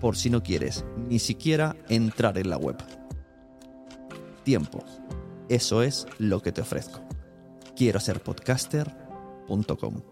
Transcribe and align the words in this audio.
por 0.00 0.16
si 0.16 0.30
no 0.30 0.42
quieres 0.42 0.84
ni 1.08 1.18
siquiera 1.18 1.76
entrar 1.88 2.38
en 2.38 2.50
la 2.50 2.56
web. 2.56 2.76
Tiempo. 4.44 4.82
Eso 5.48 5.82
es 5.82 6.06
lo 6.18 6.40
que 6.42 6.52
te 6.52 6.60
ofrezco. 6.60 7.00
Quiero 7.76 8.00
ser 8.00 8.22
podcaster.com. 8.22 10.02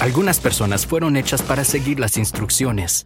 Algunas 0.00 0.40
personas 0.40 0.86
fueron 0.86 1.18
hechas 1.18 1.42
para 1.42 1.62
seguir 1.62 2.00
las 2.00 2.16
instrucciones. 2.16 3.04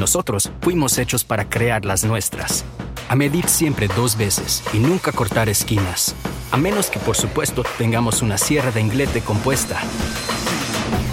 Nosotros 0.00 0.50
fuimos 0.60 0.98
hechos 0.98 1.22
para 1.22 1.48
crear 1.48 1.84
las 1.84 2.02
nuestras. 2.02 2.64
A 3.08 3.14
medir 3.14 3.48
siempre 3.48 3.86
dos 3.86 4.16
veces 4.16 4.64
y 4.72 4.78
nunca 4.78 5.12
cortar 5.12 5.48
esquinas. 5.48 6.16
A 6.52 6.58
menos 6.58 6.90
que, 6.90 6.98
por 6.98 7.16
supuesto, 7.16 7.64
tengamos 7.78 8.20
una 8.20 8.36
sierra 8.36 8.70
de 8.70 8.82
inglete 8.82 9.22
compuesta. 9.22 9.80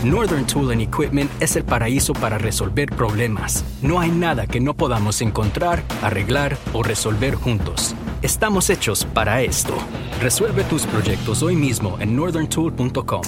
Northern 0.04 0.46
Tool 0.46 0.70
and 0.72 0.82
Equipment 0.82 1.32
es 1.42 1.56
el 1.56 1.64
paraíso 1.64 2.12
para 2.12 2.38
resolver 2.38 2.90
problemas. 2.90 3.64
No 3.82 4.02
hay 4.02 4.12
nada 4.12 4.48
que 4.48 4.60
no 4.60 4.74
podamos 4.74 5.22
encontrar, 5.22 5.82
arreglar 6.02 6.58
o 6.74 6.84
resolver 6.84 7.36
juntos. 7.36 7.96
Estamos 8.22 8.70
hechos 8.70 9.06
para 9.06 9.42
esto. 9.42 9.76
Resuelve 10.20 10.66
tus 10.66 10.86
proyectos 10.86 11.42
hoy 11.42 11.56
mismo 11.56 11.98
en 12.02 12.18
northerntool.com. 12.18 13.22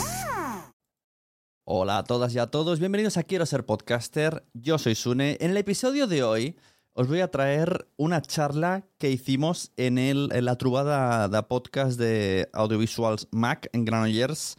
Hola 1.64 2.00
a 2.00 2.04
todas 2.04 2.36
y 2.36 2.40
a 2.40 2.48
todos, 2.48 2.80
bienvenidos 2.80 3.16
a 3.16 3.24
Quiero 3.24 3.46
ser 3.46 3.66
podcaster. 3.66 4.44
Yo 4.54 4.78
soy 4.78 4.96
Sune. 4.96 5.38
En 5.40 5.52
el 5.52 5.58
episodio 5.58 6.08
de 6.08 6.24
hoy 6.24 6.58
os 6.94 7.08
voy 7.08 7.22
a 7.22 7.32
traer 7.32 7.88
una 7.98 8.22
charla 8.22 8.86
que 8.98 9.12
hicimos 9.12 9.72
en, 9.78 9.98
el, 9.98 10.30
en 10.34 10.46
la 10.46 10.58
trubada 10.58 11.30
de 11.30 11.44
podcast 11.44 11.98
de 11.98 12.50
Audiovisuals 12.54 13.28
Mac 13.32 13.70
en 13.72 13.86
Granollers 13.86 14.56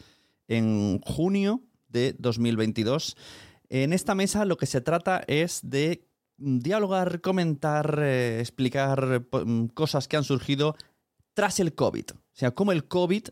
en 0.47 0.99
junio 1.01 1.61
de 1.89 2.15
2022. 2.17 3.15
En 3.69 3.93
esta 3.93 4.15
mesa 4.15 4.45
lo 4.45 4.57
que 4.57 4.65
se 4.65 4.81
trata 4.81 5.23
es 5.27 5.61
de 5.63 6.07
dialogar, 6.37 7.21
comentar, 7.21 7.99
eh, 8.01 8.39
explicar 8.39 9.25
mm, 9.31 9.67
cosas 9.67 10.07
que 10.07 10.17
han 10.17 10.23
surgido 10.23 10.75
tras 11.35 11.59
el 11.59 11.75
COVID. 11.75 12.05
O 12.13 12.35
sea, 12.35 12.51
cómo 12.51 12.71
el 12.71 12.87
COVID 12.87 13.25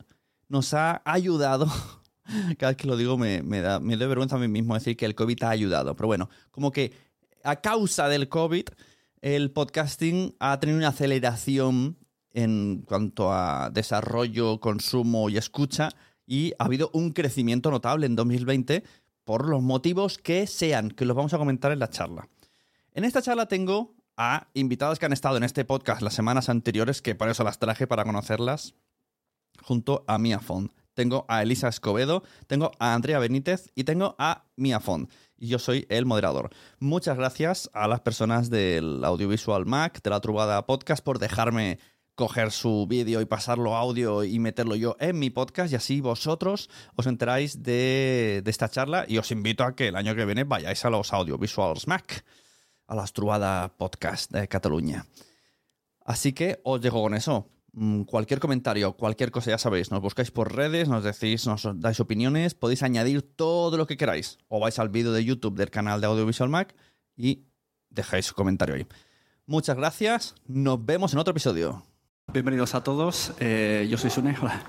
nos 0.47 0.75
ha 0.75 1.01
ayudado. 1.05 1.65
Cada 2.59 2.71
vez 2.71 2.77
que 2.77 2.87
lo 2.87 2.97
digo 2.97 3.17
me, 3.17 3.41
me 3.41 3.61
doy 3.61 4.07
vergüenza 4.07 4.35
a 4.35 4.39
mí 4.39 4.47
mismo 4.47 4.75
decir 4.75 4.95
que 4.95 5.05
el 5.05 5.15
COVID 5.15 5.43
ha 5.43 5.49
ayudado. 5.49 5.95
Pero 5.95 6.07
bueno, 6.07 6.29
como 6.51 6.71
que 6.71 6.93
a 7.43 7.55
causa 7.57 8.07
del 8.07 8.29
COVID, 8.29 8.65
el 9.21 9.51
podcasting 9.51 10.35
ha 10.39 10.59
tenido 10.59 10.77
una 10.77 10.89
aceleración 10.89 11.97
en 12.33 12.83
cuanto 12.85 13.31
a 13.31 13.69
desarrollo, 13.71 14.59
consumo 14.59 15.29
y 15.29 15.37
escucha 15.37 15.89
y 16.25 16.53
ha 16.57 16.65
habido 16.65 16.89
un 16.93 17.11
crecimiento 17.11 17.71
notable 17.71 18.05
en 18.05 18.15
2020 18.15 18.83
por 19.23 19.47
los 19.47 19.61
motivos 19.61 20.17
que 20.17 20.47
sean, 20.47 20.89
que 20.89 21.05
los 21.05 21.15
vamos 21.15 21.33
a 21.33 21.37
comentar 21.37 21.71
en 21.71 21.79
la 21.79 21.89
charla. 21.89 22.27
En 22.93 23.03
esta 23.03 23.21
charla 23.21 23.47
tengo 23.47 23.95
a 24.17 24.47
invitados 24.53 24.99
que 24.99 25.05
han 25.05 25.13
estado 25.13 25.37
en 25.37 25.43
este 25.43 25.65
podcast 25.65 26.01
las 26.01 26.13
semanas 26.13 26.49
anteriores, 26.49 27.01
que 27.01 27.15
por 27.15 27.29
eso 27.29 27.43
las 27.43 27.59
traje 27.59 27.87
para 27.87 28.03
conocerlas, 28.03 28.75
junto 29.61 30.03
a 30.07 30.17
Mia 30.17 30.39
Font. 30.39 30.71
Tengo 30.93 31.25
a 31.29 31.41
Elisa 31.41 31.69
Escobedo, 31.69 32.23
tengo 32.47 32.71
a 32.79 32.93
Andrea 32.93 33.19
Benítez 33.19 33.71
y 33.75 33.85
tengo 33.85 34.15
a 34.19 34.45
Mia 34.55 34.79
Font. 34.79 35.09
Y 35.41 35.47
yo 35.47 35.57
soy 35.57 35.87
el 35.89 36.05
moderador. 36.05 36.51
Muchas 36.77 37.17
gracias 37.17 37.67
a 37.73 37.87
las 37.87 38.01
personas 38.01 38.51
del 38.51 39.03
Audiovisual 39.03 39.65
Mac, 39.65 39.99
de 40.03 40.11
la 40.11 40.19
Trubada 40.19 40.67
Podcast, 40.67 41.03
por 41.03 41.17
dejarme 41.17 41.79
coger 42.13 42.51
su 42.51 42.85
vídeo 42.87 43.21
y 43.21 43.25
pasarlo 43.25 43.75
audio 43.75 44.23
y 44.23 44.37
meterlo 44.37 44.75
yo 44.75 44.95
en 44.99 45.17
mi 45.17 45.31
podcast 45.31 45.73
y 45.73 45.75
así 45.75 45.99
vosotros 45.99 46.69
os 46.95 47.07
enteráis 47.07 47.63
de, 47.63 48.43
esta 48.45 48.69
charla 48.69 49.05
y 49.07 49.17
os 49.17 49.31
invito 49.31 49.63
a 49.63 49.75
que 49.75 49.87
el 49.87 49.95
año 49.95 50.13
que 50.13 50.25
viene 50.25 50.43
vayáis 50.43 50.85
a 50.85 50.91
los 50.91 51.11
Audiovisuals 51.11 51.87
Mac, 51.87 52.23
a 52.85 52.93
la 52.93 53.07
Trubada 53.07 53.75
Podcast 53.75 54.29
de 54.31 54.47
Cataluña. 54.47 55.07
Así 56.05 56.33
que 56.33 56.61
os 56.63 56.81
dejo 56.81 57.01
con 57.01 57.15
eso. 57.15 57.49
Mm, 57.73 58.03
Cualquier 58.03 58.39
comentario, 58.39 58.93
cualquier 58.93 59.31
cosa, 59.31 59.51
ya 59.51 59.57
sabéis, 59.57 59.91
nos 59.91 60.01
buscáis 60.01 60.29
por 60.29 60.53
redes, 60.53 60.89
nos 60.89 61.03
decís, 61.03 61.47
nos 61.47 61.67
dais 61.79 61.99
opiniones, 62.01 62.53
podéis 62.53 62.83
añadir 62.83 63.21
todo 63.21 63.77
lo 63.77 63.87
que 63.87 63.95
queráis. 63.95 64.39
O 64.49 64.59
vais 64.59 64.77
al 64.79 64.89
vídeo 64.89 65.13
de 65.13 65.23
YouTube 65.23 65.55
del 65.55 65.69
canal 65.69 66.01
de 66.01 66.07
Audiovisual 66.07 66.49
Mac 66.49 66.75
y 67.15 67.45
dejáis 67.89 68.25
su 68.25 68.35
comentario 68.35 68.75
ahí. 68.75 68.85
Muchas 69.45 69.77
gracias, 69.77 70.35
nos 70.47 70.85
vemos 70.85 71.13
en 71.13 71.19
otro 71.19 71.31
episodio. 71.31 71.85
Bienvenidos 72.33 72.75
a 72.75 72.83
todos, 72.83 73.33
eh, 73.39 73.87
yo 73.89 73.97
soy 73.97 74.09
Sune, 74.09 74.35
hola. 74.41 74.63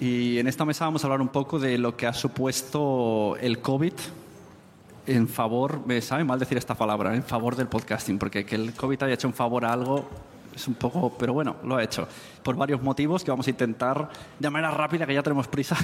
Y 0.00 0.38
en 0.38 0.48
esta 0.48 0.64
mesa 0.64 0.84
vamos 0.84 1.04
a 1.04 1.06
hablar 1.06 1.20
un 1.20 1.28
poco 1.28 1.60
de 1.60 1.78
lo 1.78 1.96
que 1.96 2.06
ha 2.06 2.12
supuesto 2.12 3.36
el 3.40 3.60
COVID 3.60 3.94
en 5.06 5.28
favor, 5.28 5.84
me 5.86 6.00
sabe 6.00 6.24
mal 6.24 6.38
decir 6.38 6.58
esta 6.58 6.74
palabra, 6.74 7.14
en 7.14 7.24
favor 7.24 7.56
del 7.56 7.66
podcasting, 7.66 8.18
porque 8.18 8.44
que 8.44 8.54
el 8.54 8.72
COVID 8.74 9.02
haya 9.04 9.14
hecho 9.14 9.26
un 9.28 9.34
favor 9.34 9.64
a 9.64 9.72
algo 9.72 10.08
es 10.54 10.68
un 10.68 10.74
poco, 10.74 11.14
pero 11.18 11.32
bueno, 11.32 11.56
lo 11.64 11.76
ha 11.76 11.82
hecho. 11.82 12.06
Por 12.42 12.56
varios 12.56 12.82
motivos 12.82 13.24
que 13.24 13.30
vamos 13.30 13.46
a 13.46 13.50
intentar 13.50 14.08
de 14.38 14.50
manera 14.50 14.70
rápida, 14.72 15.06
que 15.06 15.14
ya 15.14 15.22
tenemos 15.22 15.48
prisa, 15.48 15.76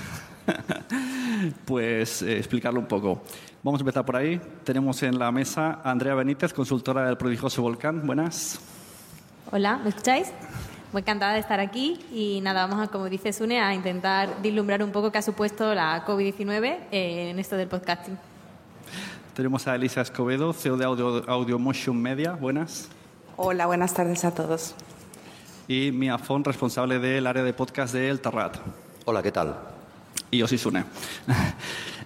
pues 1.65 2.23
eh, 2.23 2.39
explicarlo 2.39 2.81
un 2.81 2.87
poco. 2.87 3.23
Vamos 3.63 3.81
a 3.81 3.83
empezar 3.83 4.05
por 4.05 4.17
ahí. 4.17 4.41
Tenemos 4.65 5.03
en 5.03 5.19
la 5.19 5.31
mesa 5.33 5.81
a 5.83 5.91
Andrea 5.91 6.15
Benítez, 6.15 6.53
consultora 6.53 7.07
del 7.07 7.17
prodigioso 7.17 7.63
Volcán. 7.63 8.07
Buenas. 8.07 8.61
Hola, 9.51 9.79
¿me 9.79 9.89
escucháis? 9.91 10.33
Muy 10.93 11.03
encantada 11.03 11.35
de 11.35 11.41
estar 11.41 11.61
aquí 11.61 12.01
y 12.13 12.41
nada, 12.41 12.67
vamos 12.67 12.87
a, 12.87 12.91
como 12.91 13.09
dice 13.11 13.33
Sune, 13.33 13.61
a 13.61 13.75
intentar 13.75 14.41
vislumbrar 14.43 14.83
un 14.83 14.91
poco 14.91 15.13
qué 15.13 15.19
ha 15.19 15.23
supuesto 15.23 15.75
la 15.75 16.07
COVID-19 16.07 16.79
en 16.91 17.39
esto 17.39 17.57
del 17.57 17.69
podcasting. 17.69 18.17
Tenemos 19.35 19.69
a 19.69 19.77
Elisa 19.77 20.01
Escobedo, 20.01 20.53
CEO 20.53 20.77
de 20.77 20.85
Audio, 20.85 21.23
Audio 21.29 21.59
Motion 21.59 22.01
Media. 22.01 22.33
Buenas. 22.33 22.89
Hola, 23.41 23.67
buenas 23.67 23.95
tardes 23.95 24.25
a 24.25 24.35
todos. 24.35 24.75
Y 25.69 25.93
Mia 25.93 26.19
Font, 26.19 26.45
responsable 26.45 26.99
del 26.99 27.25
área 27.25 27.45
de 27.45 27.53
podcast 27.53 27.95
de 27.95 28.09
El 28.09 28.19
Terrat. 28.19 28.57
Hola, 29.05 29.23
¿qué 29.23 29.31
tal? 29.31 29.55
Y 30.33 30.39
yo 30.39 30.49
soy 30.49 30.59
Sune. 30.59 30.85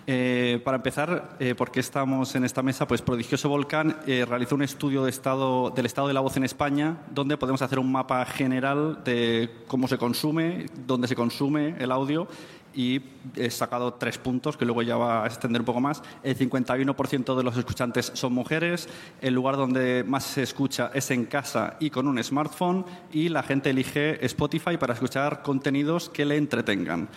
Eh, 0.05 0.61
para 0.65 0.79
empezar, 0.79 1.37
eh, 1.39 1.55
¿por 1.55 1.71
qué 1.71 1.79
estamos 1.79 2.35
en 2.35 2.45
esta 2.45 2.61
mesa? 2.61 2.89
Pues 2.89 3.01
Prodigioso 3.03 3.49
Volcán 3.49 3.99
eh, 4.05 4.27
realizó 4.29 4.57
un 4.57 4.63
estudio 4.63 5.05
de 5.05 5.11
estado, 5.11 5.71
del 5.71 5.87
estado 5.87 6.09
de 6.09 6.15
la 6.15 6.19
voz 6.19 6.37
en 6.37 6.43
España, 6.43 6.97
donde 7.15 7.37
podemos 7.37 7.63
hacer 7.63 7.79
un 7.79 7.93
mapa 7.93 8.25
general 8.25 9.05
de 9.05 9.63
cómo 9.69 9.87
se 9.87 9.99
consume, 9.99 10.67
dónde 10.89 11.07
se 11.07 11.15
consume 11.15 11.77
el 11.79 11.93
audio 11.93 12.27
y 12.75 13.01
he 13.37 13.51
sacado 13.51 13.95
tres 13.95 14.19
puntos 14.19 14.57
que 14.57 14.65
luego 14.65 14.83
ya 14.83 14.97
va 14.97 15.25
a 15.25 15.27
extender 15.27 15.63
un 15.63 15.67
poco 15.67 15.81
más. 15.81 16.03
El 16.23 16.37
51% 16.37 17.37
de 17.37 17.43
los 17.43 17.57
escuchantes 17.57 18.13
son 18.15 18.33
mujeres, 18.33 18.89
el 19.21 19.35
lugar 19.35 19.57
donde 19.57 20.05
más 20.07 20.25
se 20.25 20.43
escucha 20.43 20.91
es 20.95 21.11
en 21.11 21.27
casa 21.27 21.77
y 21.81 21.91
con 21.91 22.07
un 22.07 22.23
smartphone 22.23 22.85
y 23.13 23.29
la 23.29 23.43
gente 23.43 23.71
elige 23.71 24.25
Spotify 24.27 24.77
para 24.77 24.95
escuchar 24.95 25.43
contenidos 25.43 26.09
que 26.09 26.25
le 26.25 26.37
entretengan. 26.37 27.09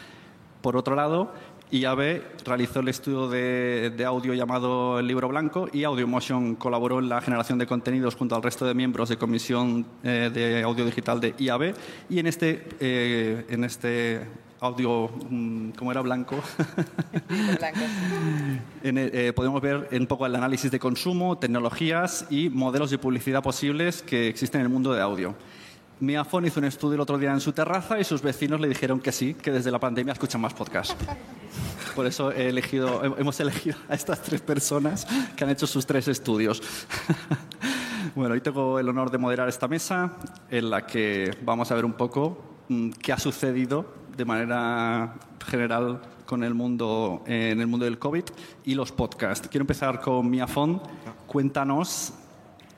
Por 0.62 0.78
otro 0.78 0.96
lado, 0.96 1.32
IAB 1.72 2.22
realizó 2.46 2.80
el 2.80 2.88
estudio 2.88 3.28
de, 3.28 4.06
audio 4.06 4.34
llamado 4.34 5.00
El 5.00 5.08
Libro 5.08 5.28
Blanco 5.28 5.68
y 5.72 5.84
AudioMotion 5.84 6.56
colaboró 6.56 7.00
en 7.00 7.10
la 7.10 7.22
generación 7.22 7.58
de 7.58 7.66
contenidos 7.66 8.16
junto 8.16 8.36
al 8.36 8.44
resto 8.44 8.66
de 8.66 8.74
miembros 8.74 9.10
de 9.10 9.18
comisión 9.18 9.86
eh, 10.04 10.30
de 10.34 10.64
audio 10.64 10.86
digital 10.86 11.20
de 11.20 11.34
IAB 11.38 11.74
y 12.10 12.20
en 12.20 12.28
este, 12.28 12.68
eh, 12.80 13.46
en 13.50 13.64
este 13.64 14.22
audio, 14.66 15.10
mm, 15.30 15.70
¿cómo 15.72 15.92
era? 15.92 16.02
Blanco. 16.02 16.36
Blanco. 17.60 17.80
en, 18.84 18.98
eh, 18.98 19.34
podemos 19.34 19.62
ver 19.62 19.88
un 19.92 20.08
poco 20.08 20.26
el 20.26 20.36
análisis 20.36 20.72
de 20.72 20.80
consumo, 20.80 21.38
tecnologías 21.38 22.26
y 22.30 22.50
modelos 22.50 22.90
de 22.90 22.98
publicidad 22.98 23.42
posibles 23.42 24.02
que 24.02 24.28
existen 24.28 24.62
en 24.62 24.68
el 24.68 24.74
mundo 24.74 24.94
de 24.94 25.02
audio. 25.02 25.36
Miafon 26.00 26.46
hizo 26.46 26.60
un 26.60 26.66
estudio 26.66 26.96
el 26.96 27.02
otro 27.02 27.18
día 27.18 27.32
en 27.32 27.40
su 27.40 27.54
terraza 27.54 28.00
y 28.00 28.04
sus 28.04 28.22
vecinos 28.22 28.60
le 28.60 28.68
dijeron 28.68 29.00
que 29.00 29.12
sí, 29.12 29.34
que 29.34 29.52
desde 29.52 29.72
la 29.72 29.80
pandemia 29.80 30.12
escuchan 30.12 30.42
más 30.42 30.54
podcasts. 30.54 30.96
Por 31.96 32.06
eso 32.06 32.32
he 32.32 32.50
elegido, 32.50 33.02
hemos 33.18 33.40
elegido 33.40 33.78
a 33.88 33.96
estas 33.96 34.22
tres 34.22 34.42
personas 34.42 35.08
que 35.38 35.44
han 35.46 35.50
hecho 35.50 35.68
sus 35.68 35.86
tres 35.86 36.08
estudios. 36.08 36.62
Bueno, 38.14 38.34
hoy 38.34 38.40
tengo 38.40 38.80
el 38.80 38.88
honor 38.88 39.12
de 39.12 39.18
moderar 39.18 39.50
esta 39.50 39.68
mesa 39.68 40.14
en 40.50 40.70
la 40.70 40.86
que 40.86 41.36
vamos 41.44 41.70
a 41.72 41.76
ver 41.76 41.84
un 41.84 41.94
poco 41.94 42.38
mm, 42.70 42.92
qué 42.92 43.12
ha 43.12 43.18
sucedido 43.18 43.94
de 44.16 44.26
manera 44.26 45.16
general 45.46 46.02
con 46.26 46.44
el 46.44 46.54
mundo, 46.54 47.24
en 47.28 47.62
el 47.62 47.68
mundo 47.68 47.86
del 47.86 48.00
COVID 48.00 48.24
y 48.64 48.76
los 48.76 48.92
podcasts. 48.92 49.48
Quiero 49.48 49.64
empezar 49.64 50.02
con 50.02 50.30
Miafon. 50.30 50.82
Cuéntanos, 51.28 52.14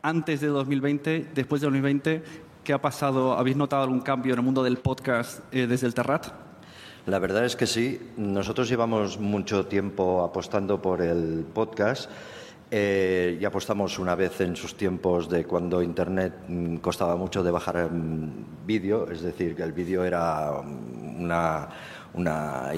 antes 0.01 0.41
de 0.41 0.47
2020, 0.47 1.31
después 1.33 1.61
de 1.61 1.67
2020, 1.67 2.23
¿qué 2.63 2.73
ha 2.73 2.81
pasado? 2.81 3.33
¿Habéis 3.37 3.57
notado 3.57 3.83
algún 3.83 4.01
cambio 4.01 4.33
en 4.33 4.39
el 4.39 4.45
mundo 4.45 4.63
del 4.63 4.77
podcast 4.77 5.39
eh, 5.53 5.67
desde 5.67 5.87
el 5.87 5.93
Terrat? 5.93 6.27
La 7.05 7.19
verdad 7.19 7.45
es 7.45 7.55
que 7.55 7.67
sí. 7.67 8.01
Nosotros 8.17 8.67
llevamos 8.67 9.17
mucho 9.17 9.65
tiempo 9.65 10.23
apostando 10.23 10.81
por 10.81 11.01
el 11.01 11.45
podcast. 11.53 12.11
Eh, 12.69 13.37
y 13.39 13.45
apostamos 13.45 13.97
una 13.97 14.13
vez 14.15 14.41
en 14.41 14.57
sus 14.57 14.75
tiempos 14.75 15.29
de 15.29 15.45
cuando 15.45 15.81
Internet 15.81 16.33
mm, 16.49 16.77
costaba 16.77 17.15
mucho 17.15 17.41
de 17.41 17.49
bajar 17.49 17.89
mm, 17.89 18.65
vídeo, 18.65 19.09
es 19.09 19.21
decir, 19.21 19.55
que 19.55 19.63
el 19.63 19.71
vídeo 19.71 20.03
era 20.03 20.51
una, 21.17 21.69
una 22.13 22.73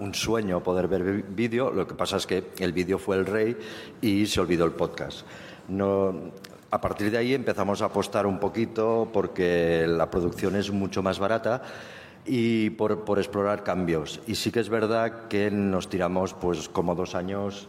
un 0.00 0.14
sueño 0.14 0.62
poder 0.62 0.88
ver 0.88 1.02
vídeo, 1.28 1.70
lo 1.70 1.86
que 1.86 1.94
pasa 1.94 2.16
es 2.16 2.26
que 2.26 2.44
el 2.58 2.72
vídeo 2.72 2.98
fue 2.98 3.16
el 3.16 3.26
rey 3.26 3.56
y 4.00 4.26
se 4.26 4.40
olvidó 4.40 4.64
el 4.64 4.72
podcast. 4.72 5.26
A 6.70 6.80
partir 6.80 7.10
de 7.10 7.18
ahí 7.18 7.34
empezamos 7.34 7.82
a 7.82 7.86
apostar 7.86 8.24
un 8.26 8.38
poquito 8.38 9.10
porque 9.12 9.84
la 9.86 10.10
producción 10.10 10.56
es 10.56 10.70
mucho 10.70 11.02
más 11.02 11.18
barata 11.18 11.62
y 12.24 12.70
por, 12.70 13.04
por, 13.04 13.18
explorar 13.18 13.62
cambios. 13.62 14.20
Y 14.26 14.36
sí 14.36 14.50
que 14.50 14.60
es 14.60 14.70
verdad 14.70 15.28
que 15.28 15.50
nos 15.50 15.90
tiramos 15.90 16.32
pues 16.32 16.70
como 16.70 16.94
dos 16.94 17.14
años 17.14 17.68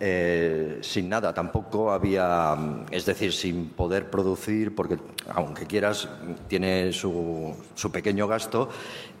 eh, 0.00 0.78
sin 0.82 1.08
nada. 1.08 1.34
Tampoco 1.34 1.90
había, 1.92 2.56
es 2.90 3.04
decir, 3.04 3.32
sin 3.32 3.70
poder 3.70 4.10
producir, 4.10 4.74
porque 4.74 4.98
aunque 5.34 5.66
quieras, 5.66 6.08
tiene 6.48 6.92
su, 6.92 7.54
su 7.74 7.90
pequeño 7.90 8.26
gasto 8.26 8.68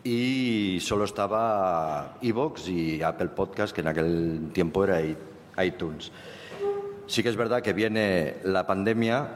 y 0.04 0.78
solo 0.80 1.04
estaba 1.04 2.16
Evox 2.22 2.68
y 2.68 3.02
Apple 3.02 3.28
Podcast, 3.28 3.74
que 3.74 3.80
en 3.80 3.88
aquel 3.88 4.50
tiempo 4.52 4.84
era 4.84 5.00
iTunes. 5.62 6.12
Sí 7.06 7.22
que 7.22 7.28
es 7.30 7.36
verdad 7.36 7.62
que 7.62 7.72
viene 7.72 8.36
la 8.44 8.66
pandemia 8.66 9.28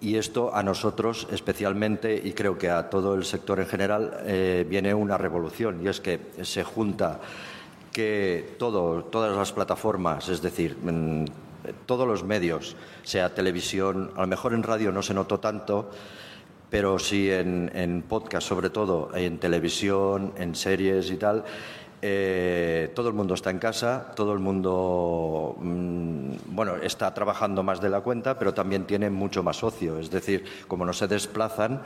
y 0.00 0.16
esto 0.16 0.54
a 0.54 0.62
nosotros 0.62 1.28
especialmente, 1.30 2.20
y 2.22 2.32
creo 2.32 2.58
que 2.58 2.68
a 2.68 2.90
todo 2.90 3.14
el 3.14 3.24
sector 3.24 3.60
en 3.60 3.66
general, 3.66 4.18
eh, 4.24 4.66
viene 4.68 4.92
una 4.92 5.16
revolución, 5.16 5.80
y 5.84 5.88
es 5.88 6.00
que 6.00 6.18
se 6.42 6.64
junta 6.64 7.20
que 7.92 8.56
todo, 8.58 9.04
todas 9.04 9.36
las 9.36 9.52
plataformas, 9.52 10.28
es 10.28 10.42
decir, 10.42 10.76
todos 11.86 12.06
los 12.06 12.24
medios, 12.24 12.76
sea 13.02 13.34
televisión, 13.34 14.10
a 14.16 14.22
lo 14.22 14.26
mejor 14.26 14.54
en 14.54 14.62
radio 14.62 14.90
no 14.90 15.02
se 15.02 15.14
notó 15.14 15.38
tanto, 15.38 15.90
pero 16.70 16.98
sí 16.98 17.30
en, 17.30 18.04
podcast, 18.08 18.48
sobre 18.48 18.70
todo 18.70 19.14
en 19.14 19.38
televisión, 19.38 20.32
en 20.38 20.54
series 20.54 21.10
y 21.10 21.16
tal, 21.16 21.44
eh, 22.00 22.90
todo 22.94 23.08
el 23.08 23.14
mundo 23.14 23.34
está 23.34 23.50
en 23.50 23.58
casa, 23.58 24.10
todo 24.16 24.32
el 24.32 24.40
mundo 24.40 25.54
mm, 25.60 26.30
bueno, 26.46 26.76
está 26.76 27.14
trabajando 27.14 27.62
más 27.62 27.80
de 27.80 27.90
la 27.90 28.00
cuenta, 28.00 28.38
pero 28.38 28.52
también 28.52 28.86
tiene 28.86 29.08
mucho 29.08 29.42
más 29.42 29.62
ocio. 29.62 29.98
Es 29.98 30.10
decir, 30.10 30.44
como 30.66 30.84
no 30.84 30.92
se 30.92 31.06
desplazan 31.06 31.80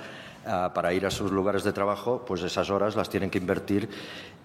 para 0.75 0.93
ir 0.93 1.07
a 1.07 1.11
sus 1.11 1.33
lugares 1.33 1.65
de 1.65 1.73
trabajo, 1.73 2.25
pues 2.27 2.43
esas 2.43 2.71
horas 2.71 2.97
las 2.97 3.09
tienen 3.09 3.31
que 3.31 3.39
invertir 3.39 3.89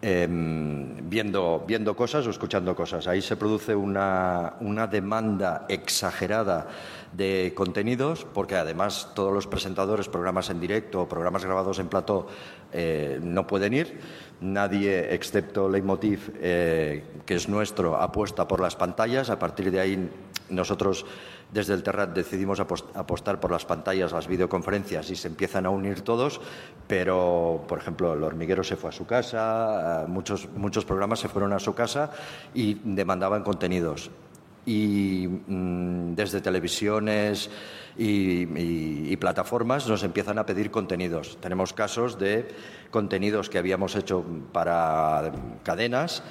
viendo, 0.02 1.64
viendo 1.68 1.96
cosas 1.96 2.26
o 2.26 2.30
escuchando 2.30 2.76
cosas. 2.76 3.08
Ahí 3.08 3.22
se 3.22 3.36
produce 3.36 3.76
una, 3.76 4.54
una 4.60 4.88
demanda 4.88 5.66
exagerada 5.70 6.68
de 7.14 7.54
contenidos, 7.56 8.26
porque 8.34 8.56
además 8.56 9.10
todos 9.14 9.34
los 9.34 9.48
presentadores, 9.48 10.08
programas 10.08 10.50
en 10.50 10.60
directo, 10.60 11.08
programas 11.08 11.44
grabados 11.44 11.80
en 11.80 11.88
plató, 11.88 12.28
eh, 12.72 13.20
no 13.22 13.46
pueden 13.46 13.74
ir. 13.74 14.00
Nadie, 14.40 15.14
excepto 15.14 15.70
Leitmotiv, 15.70 16.32
eh, 16.40 17.04
que 17.26 17.36
es 17.36 17.50
nuestro, 17.50 17.98
apuesta 18.02 18.48
por 18.48 18.60
las 18.60 18.76
pantallas. 18.76 19.30
A 19.30 19.38
partir 19.38 19.72
de 19.72 19.80
ahí, 19.80 20.10
nosotros 20.50 21.06
desde 21.54 21.74
el 21.74 21.84
Terrat 21.84 22.16
decidimos 22.16 22.60
apostar 22.60 23.40
por 23.40 23.52
las 23.52 23.66
pantallas, 23.66 24.12
las 24.12 24.28
videoconferencias 24.28 25.10
y 25.10 25.16
se 25.16 25.28
empiezan 25.28 25.66
a 25.66 25.70
unir 25.70 26.02
todos, 26.02 26.42
pero, 26.88 27.64
por 27.68 27.80
ejemplo, 27.80 28.14
el 28.14 28.24
hormiguero 28.24 28.64
se 28.64 28.76
fue 28.76 28.90
a 28.90 28.94
su 28.94 29.06
casa, 29.06 30.06
muchos, 30.08 30.48
muchos 30.56 30.86
programas 30.86 31.20
se 31.20 31.30
fueron 31.30 31.54
a 31.54 31.60
su 31.60 31.74
casa 31.74 32.12
y 32.54 32.80
demandaban 32.84 33.44
contenidos 33.44 34.12
y 34.66 35.28
mm, 35.28 36.14
desde 36.16 36.42
televisiones 36.42 37.50
y, 37.98 39.16
plataformas 39.18 39.88
nos 39.88 40.02
empiezan 40.02 40.40
a 40.40 40.48
pedir 40.48 40.72
contenidos. 40.72 41.38
Tenemos 41.40 41.74
casos 41.74 42.18
de 42.18 42.48
contenidos 42.90 43.52
que 43.52 43.60
habíamos 43.60 43.96
hecho 43.96 44.26
para 44.52 45.32
cadenas 45.62 46.24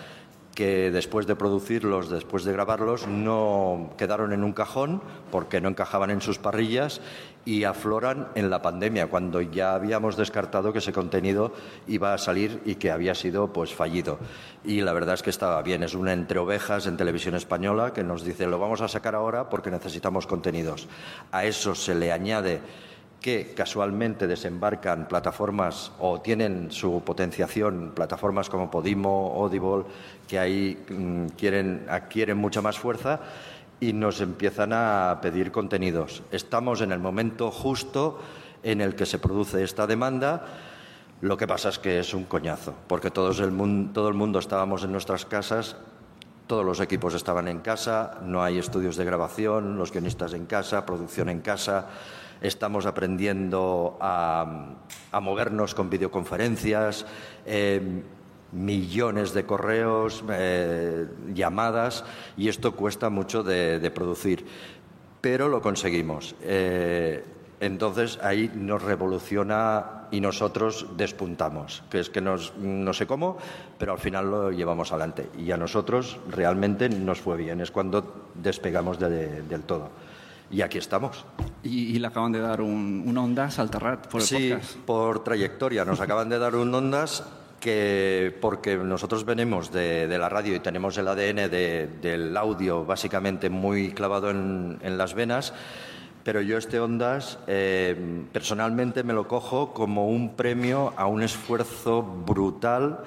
que 0.55 0.91
después 0.91 1.27
de 1.27 1.37
producirlos, 1.37 2.11
después 2.11 2.45
de 2.45 2.53
grabarlos, 2.53 3.07
no 3.07 3.91
quedaron 3.97 4.33
en 4.33 4.45
un 4.45 4.53
cajón 4.53 5.01
porque 5.31 5.61
no 5.61 5.69
encajaban 5.69 6.11
en 6.11 6.21
sus 6.21 6.39
parrillas 6.39 7.01
y 7.45 7.65
afloran 7.65 8.29
en 8.35 8.51
la 8.51 8.61
pandemia, 8.61 9.07
cuando 9.07 9.41
ya 9.41 9.75
habíamos 9.75 10.17
descartado 10.17 10.73
que 10.73 10.81
ese 10.81 10.93
contenido 10.93 11.53
iba 11.87 12.13
a 12.13 12.19
salir 12.19 12.61
y 12.65 12.75
que 12.75 12.91
había 12.91 13.15
sido 13.15 13.53
pues 13.53 13.75
fallido. 13.75 14.19
Y 14.65 14.83
la 14.83 14.93
verdad 14.93 15.15
es 15.15 15.23
que 15.23 15.31
estaba 15.31 15.63
bien, 15.63 15.83
es 15.83 15.95
una 15.95 16.13
entre 16.13 16.39
ovejas 16.39 16.87
en 16.87 16.97
televisión 16.97 17.35
española 17.35 17.93
que 17.93 18.05
nos 18.05 18.25
dice 18.25 18.47
lo 18.47 18.59
vamos 18.59 18.83
a 18.83 18.89
sacar 18.89 19.15
ahora 19.15 19.49
porque 19.49 19.71
necesitamos 19.71 20.27
contenidos. 20.27 20.89
A 21.33 21.45
eso 21.45 21.75
se 21.75 21.95
le 21.95 22.13
añade 22.13 22.61
que 23.21 23.53
casualmente 23.55 24.27
desembarcan 24.27 25.07
plataformas 25.07 25.93
o 25.99 26.21
tienen 26.21 26.71
su 26.71 27.03
potenciación 27.05 27.93
plataformas 27.95 28.49
como 28.49 28.71
Podimo, 28.71 29.35
Audible, 29.37 29.85
que 30.27 30.39
ahí 30.39 30.79
mm, 30.89 31.27
quieren, 31.37 31.87
adquieren 31.89 32.39
mucha 32.39 32.63
más 32.63 32.79
fuerza 32.79 33.21
y 33.79 33.93
nos 33.93 34.21
empiezan 34.21 34.73
a 34.73 35.19
pedir 35.21 35.53
contenidos. 35.53 36.23
Estamos 36.31 36.81
en 36.81 36.93
el 36.93 36.99
momento 36.99 37.51
justo 37.51 38.19
en 38.63 38.81
el 38.81 38.95
que 38.95 39.07
se 39.07 39.19
produce 39.19 39.63
esta 39.63 39.87
demanda. 39.87 40.47
Lo 41.21 41.37
que 41.37 41.47
pasa 41.47 41.69
es 41.69 41.79
que 41.79 41.99
es 41.99 42.15
un 42.15 42.25
coñazo, 42.25 42.75
porque 42.87 43.11
todo 43.11 43.31
el 43.31 43.51
mundo, 43.51 43.93
todo 43.93 44.09
el 44.09 44.15
mundo 44.15 44.39
estábamos 44.39 44.85
en 44.85 44.93
nuestras 44.93 45.27
casas, 45.27 45.77
todos 46.47 46.65
los 46.65 46.81
equipos 46.81 47.15
estaban 47.15 47.49
en 47.49 47.61
casa, 47.61 48.19
no 48.23 48.43
hay 48.43 48.59
estudios 48.59 48.97
de 48.97 49.05
grabación, 49.05 49.77
los 49.77 49.93
guionistas 49.93 50.33
en 50.33 50.47
casa, 50.47 50.87
producción 50.87 51.29
en 51.29 51.41
casa 51.43 51.89
estamos 52.41 52.87
aprendiendo 52.87 53.99
a, 54.01 54.75
movernos 55.21 55.75
con 55.75 55.91
videoconferencias, 55.91 57.07
eh, 57.47 58.03
millones 58.53 59.33
de 59.33 59.45
correos, 59.45 60.25
eh, 60.31 61.07
llamadas, 61.33 62.05
y 62.37 62.49
esto 62.49 62.73
cuesta 62.73 63.11
mucho 63.11 63.43
de, 63.43 63.91
producir. 63.95 64.45
Pero 65.21 65.49
lo 65.49 65.61
conseguimos. 65.61 66.35
Eh, 66.43 67.23
entonces 67.61 68.19
ahí 68.23 68.51
nos 68.55 68.83
revoluciona 68.83 70.09
y 70.11 70.21
nosotros 70.21 70.87
despuntamos, 70.97 71.83
que 71.91 72.01
es 72.01 72.09
que 72.09 72.23
nos, 72.23 72.57
no 72.57 72.95
sé 72.95 73.07
cómo, 73.07 73.37
pero 73.79 73.93
al 73.93 73.99
final 73.99 74.31
lo 74.31 74.51
llevamos 74.51 74.93
adelante. 74.93 75.29
Y 75.39 75.51
a 75.53 75.59
nosotros 75.59 76.19
realmente 76.31 76.89
nos 76.89 77.21
fue 77.21 77.37
bien, 77.37 77.61
es 77.61 77.71
cuando 77.71 78.31
despegamos 78.35 78.99
del 78.99 79.63
todo. 79.67 79.91
Y 80.51 80.63
aquí 80.63 80.79
estamos. 80.79 81.25
Y, 81.63 81.99
le 81.99 82.07
acaban 82.07 82.33
de 82.33 82.41
dar 82.41 82.61
un, 82.63 83.17
Ondas 83.17 83.59
al 83.59 83.71
Terrat 83.71 84.07
por 84.07 84.23
el 84.23 84.27
sí, 84.27 84.55
por 84.87 85.23
trayectoria. 85.23 85.85
Nos 85.85 86.01
acaban 86.01 86.29
de 86.29 86.39
dar 86.39 86.55
un 86.55 86.75
Ondas 86.75 87.25
que 87.61 88.35
porque 88.41 88.77
nosotros 88.77 89.25
venimos 89.25 89.71
de, 89.71 90.09
la 90.19 90.29
radio 90.29 90.57
y 90.57 90.61
tenemos 90.61 90.97
el 90.99 91.07
ADN 91.07 91.51
del 91.51 92.37
audio 92.37 92.85
básicamente 92.85 93.51
muy 93.51 93.93
clavado 93.93 94.31
en, 94.31 94.79
las 94.97 95.15
venas, 95.15 95.53
pero 96.25 96.41
yo 96.41 96.57
este 96.57 96.81
Ondas 96.81 97.39
eh, 97.47 98.25
personalmente 98.33 99.05
me 99.05 99.13
lo 99.13 99.29
cojo 99.29 99.75
como 99.75 100.09
un 100.09 100.35
premio 100.37 100.95
a 100.97 101.07
un 101.07 101.23
esfuerzo 101.23 102.03
brutal 102.03 103.05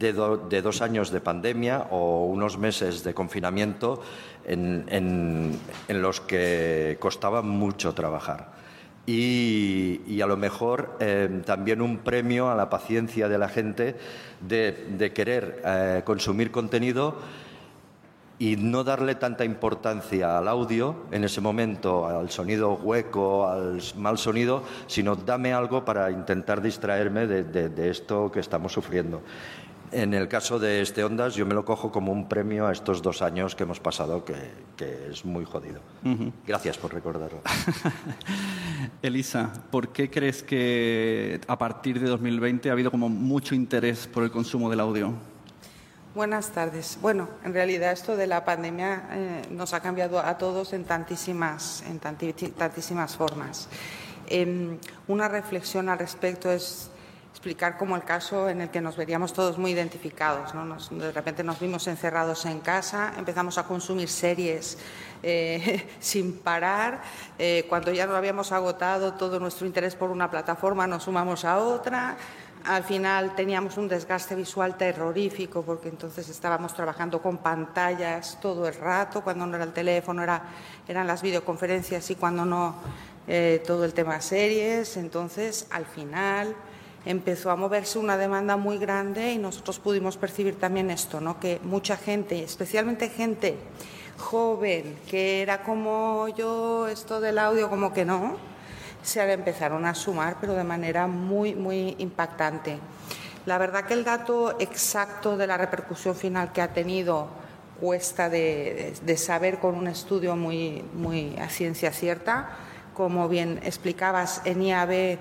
de, 0.00 0.62
dos 0.62 0.80
años 0.80 1.10
de 1.10 1.20
pandemia 1.20 1.86
o 1.90 2.24
unos 2.24 2.56
meses 2.56 3.04
de 3.04 3.12
confinamiento 3.12 4.00
en, 4.46 5.58
los 5.88 6.20
que 6.20 6.96
costaba 6.98 7.42
mucho 7.42 7.92
trabajar. 7.92 8.58
Y, 9.06 10.20
a 10.22 10.26
lo 10.26 10.36
mejor 10.36 10.96
eh, 11.00 11.42
también 11.44 11.82
un 11.82 11.98
premio 11.98 12.50
a 12.50 12.54
la 12.54 12.70
paciencia 12.70 13.28
de 13.28 13.38
la 13.38 13.48
gente 13.48 13.96
de, 14.40 15.12
querer 15.14 15.62
eh, 15.64 16.02
consumir 16.04 16.50
contenido 16.50 17.16
y 18.38 18.56
no 18.56 18.84
darle 18.84 19.16
tanta 19.16 19.44
importancia 19.44 20.38
al 20.38 20.48
audio 20.48 21.04
en 21.10 21.24
ese 21.24 21.42
momento, 21.42 22.06
al 22.06 22.30
sonido 22.30 22.72
hueco, 22.72 23.46
al 23.46 23.82
mal 23.96 24.16
sonido, 24.16 24.62
sino 24.86 25.14
dame 25.14 25.52
algo 25.52 25.84
para 25.84 26.10
intentar 26.10 26.62
distraerme 26.62 27.26
de, 27.26 27.90
esto 27.90 28.32
que 28.32 28.40
estamos 28.40 28.72
sufriendo. 28.72 29.20
En 29.92 30.14
el 30.14 30.28
caso 30.28 30.58
de 30.60 30.82
este 30.82 31.02
Ondas, 31.02 31.34
yo 31.34 31.44
me 31.46 31.54
lo 31.54 31.64
cojo 31.64 31.90
como 31.90 32.12
un 32.12 32.28
premio 32.28 32.66
a 32.66 32.72
estos 32.72 33.02
dos 33.02 33.22
años 33.22 33.56
que 33.56 33.64
hemos 33.64 33.80
pasado, 33.80 34.24
que, 34.24 34.34
es 35.10 35.24
muy 35.24 35.44
jodido. 35.44 35.80
Gracias 36.46 36.78
por 36.78 36.94
recordarlo. 36.94 37.40
Elisa, 39.02 39.52
¿por 39.70 39.88
qué 39.88 40.08
crees 40.08 40.42
que 40.42 41.40
a 41.46 41.58
partir 41.58 42.00
de 42.00 42.06
2020 42.06 42.70
ha 42.70 42.72
habido 42.72 42.90
como 42.90 43.08
mucho 43.08 43.54
interés 43.54 44.06
por 44.06 44.22
el 44.22 44.30
consumo 44.30 44.70
del 44.70 44.80
audio? 44.80 45.12
Buenas 46.14 46.50
tardes. 46.50 46.98
Bueno, 47.02 47.28
en 47.44 47.52
realidad 47.52 47.92
esto 47.92 48.16
de 48.16 48.26
la 48.26 48.44
pandemia 48.44 49.08
eh, 49.12 49.42
nos 49.50 49.74
ha 49.74 49.80
cambiado 49.80 50.20
a 50.20 50.38
todos 50.38 50.72
en 50.72 50.84
tantísimas, 50.84 51.84
en 51.88 51.98
tantísimas 51.98 53.16
formas. 53.16 53.68
Em, 54.30 54.78
una 55.08 55.28
reflexión 55.28 55.88
al 55.88 55.98
respecto 55.98 56.50
es 56.52 56.89
explicar 57.30 57.78
como 57.78 57.96
el 57.96 58.04
caso 58.04 58.48
en 58.48 58.60
el 58.60 58.70
que 58.70 58.80
nos 58.80 58.96
veríamos 58.96 59.32
todos 59.32 59.56
muy 59.56 59.70
identificados. 59.70 60.52
de 60.90 61.12
repente 61.12 61.42
nos 61.42 61.60
vimos 61.60 61.86
encerrados 61.86 62.44
en 62.46 62.60
casa, 62.60 63.12
empezamos 63.16 63.56
a 63.58 63.64
consumir 63.64 64.08
series 64.08 64.78
eh, 65.22 65.88
sin 66.00 66.38
parar. 66.38 67.02
Eh, 67.38 67.66
cuando 67.68 67.92
ya 67.92 68.06
no 68.06 68.14
habíamos 68.14 68.52
agotado 68.52 69.14
todo 69.14 69.38
nuestro 69.40 69.66
interés 69.66 69.94
por 69.94 70.10
una 70.10 70.30
plataforma, 70.30 70.86
nos 70.86 71.04
sumamos 71.04 71.44
a 71.44 71.58
otra 71.58 72.16
al 72.64 72.84
final 72.84 73.34
teníamos 73.34 73.76
un 73.78 73.88
desgaste 73.88 74.34
visual 74.34 74.76
terrorífico 74.76 75.62
porque 75.62 75.88
entonces 75.88 76.28
estábamos 76.28 76.74
trabajando 76.74 77.22
con 77.22 77.38
pantallas 77.38 78.38
todo 78.40 78.68
el 78.68 78.74
rato, 78.74 79.22
cuando 79.22 79.46
no 79.46 79.56
era 79.56 79.64
el 79.64 79.72
teléfono, 79.72 80.22
era, 80.22 80.42
eran 80.86 81.06
las 81.06 81.22
videoconferencias 81.22 82.10
y 82.10 82.16
cuando 82.16 82.44
no 82.44 82.74
eh, 83.26 83.62
todo 83.66 83.84
el 83.84 83.94
tema 83.94 84.20
series. 84.20 84.96
Entonces, 84.96 85.66
al 85.70 85.86
final 85.86 86.54
empezó 87.06 87.50
a 87.50 87.56
moverse 87.56 87.98
una 87.98 88.16
demanda 88.16 88.56
muy 88.56 88.78
grande 88.78 89.32
y 89.32 89.38
nosotros 89.38 89.78
pudimos 89.78 90.16
percibir 90.16 90.58
también 90.58 90.90
esto, 90.90 91.20
¿no? 91.20 91.40
que 91.40 91.60
mucha 91.62 91.96
gente, 91.96 92.42
especialmente 92.42 93.08
gente 93.08 93.56
joven, 94.18 94.98
que 95.08 95.42
era 95.42 95.62
como 95.62 96.28
yo, 96.28 96.88
esto 96.88 97.20
del 97.20 97.38
audio 97.38 97.70
como 97.70 97.92
que 97.92 98.04
no, 98.04 98.36
se 99.02 99.20
empezaron 99.32 99.86
a 99.86 99.94
sumar, 99.94 100.36
pero 100.40 100.54
de 100.54 100.64
manera 100.64 101.06
muy, 101.06 101.54
muy 101.54 101.96
impactante. 101.98 102.78
La 103.46 103.56
verdad 103.56 103.84
que 103.84 103.94
el 103.94 104.04
dato 104.04 104.60
exacto 104.60 105.36
de 105.36 105.46
la 105.46 105.56
repercusión 105.56 106.14
final 106.14 106.52
que 106.52 106.60
ha 106.60 106.74
tenido 106.74 107.28
cuesta 107.80 108.28
de, 108.28 108.94
saber 109.16 109.58
con 109.58 109.74
un 109.74 109.88
estudio 109.88 110.36
muy, 110.36 110.84
muy 110.92 111.36
a 111.38 111.48
ciencia 111.48 111.90
cierta. 111.92 112.50
Como 112.94 113.28
bien 113.28 113.58
explicabas, 113.64 114.42
en 114.44 114.62
IAB 114.62 115.18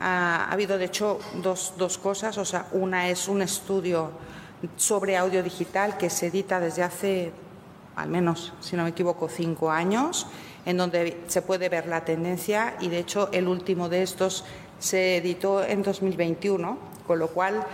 ha, 0.00 0.50
habido, 0.50 0.78
de 0.78 0.86
hecho, 0.86 1.18
dos, 1.42 1.74
dos 1.76 1.98
cosas. 1.98 2.38
O 2.38 2.44
sea, 2.44 2.66
una 2.72 3.08
es 3.08 3.28
un 3.28 3.42
estudio 3.42 4.10
sobre 4.76 5.16
audio 5.16 5.42
digital 5.42 5.96
que 5.96 6.10
se 6.10 6.28
edita 6.28 6.60
desde 6.60 6.82
hace, 6.82 7.32
al 7.94 8.08
menos, 8.08 8.52
si 8.60 8.76
no 8.76 8.84
me 8.84 8.90
equivoco, 8.90 9.28
cinco 9.28 9.70
años 9.70 10.26
en 10.66 10.76
donde 10.76 11.22
se 11.28 11.42
puede 11.42 11.68
ver 11.68 11.86
la 11.86 12.04
tendencia 12.04 12.74
y 12.80 12.88
de 12.88 12.98
hecho 12.98 13.30
el 13.32 13.46
último 13.46 13.88
de 13.88 14.02
estos 14.02 14.44
se 14.78 15.16
editó 15.16 15.64
en 15.64 15.82
2021, 15.82 16.76
con 17.06 17.18
lo 17.18 17.28
cual 17.28 17.64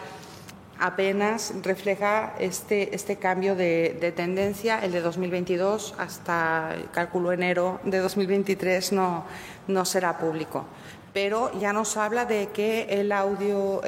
apenas 0.79 1.55
refleja 1.63 2.35
este, 2.39 2.95
este 2.95 3.17
cambio 3.17 3.57
de, 3.57 4.13
tendencia. 4.15 4.79
El 4.85 4.93
de 4.93 5.01
2022 5.01 5.95
hasta, 5.99 6.77
cálculo 6.93 7.33
enero 7.33 7.81
de 7.85 7.99
2023, 7.99 8.93
no, 8.93 9.25
no 9.69 9.85
será 9.85 10.19
público. 10.19 10.65
Pero 11.13 11.53
ya 11.59 11.73
nos 11.73 11.97
habla 11.97 12.25
de 12.25 12.49
que 12.49 12.85
el 12.89 13.13
audio, 13.13 13.83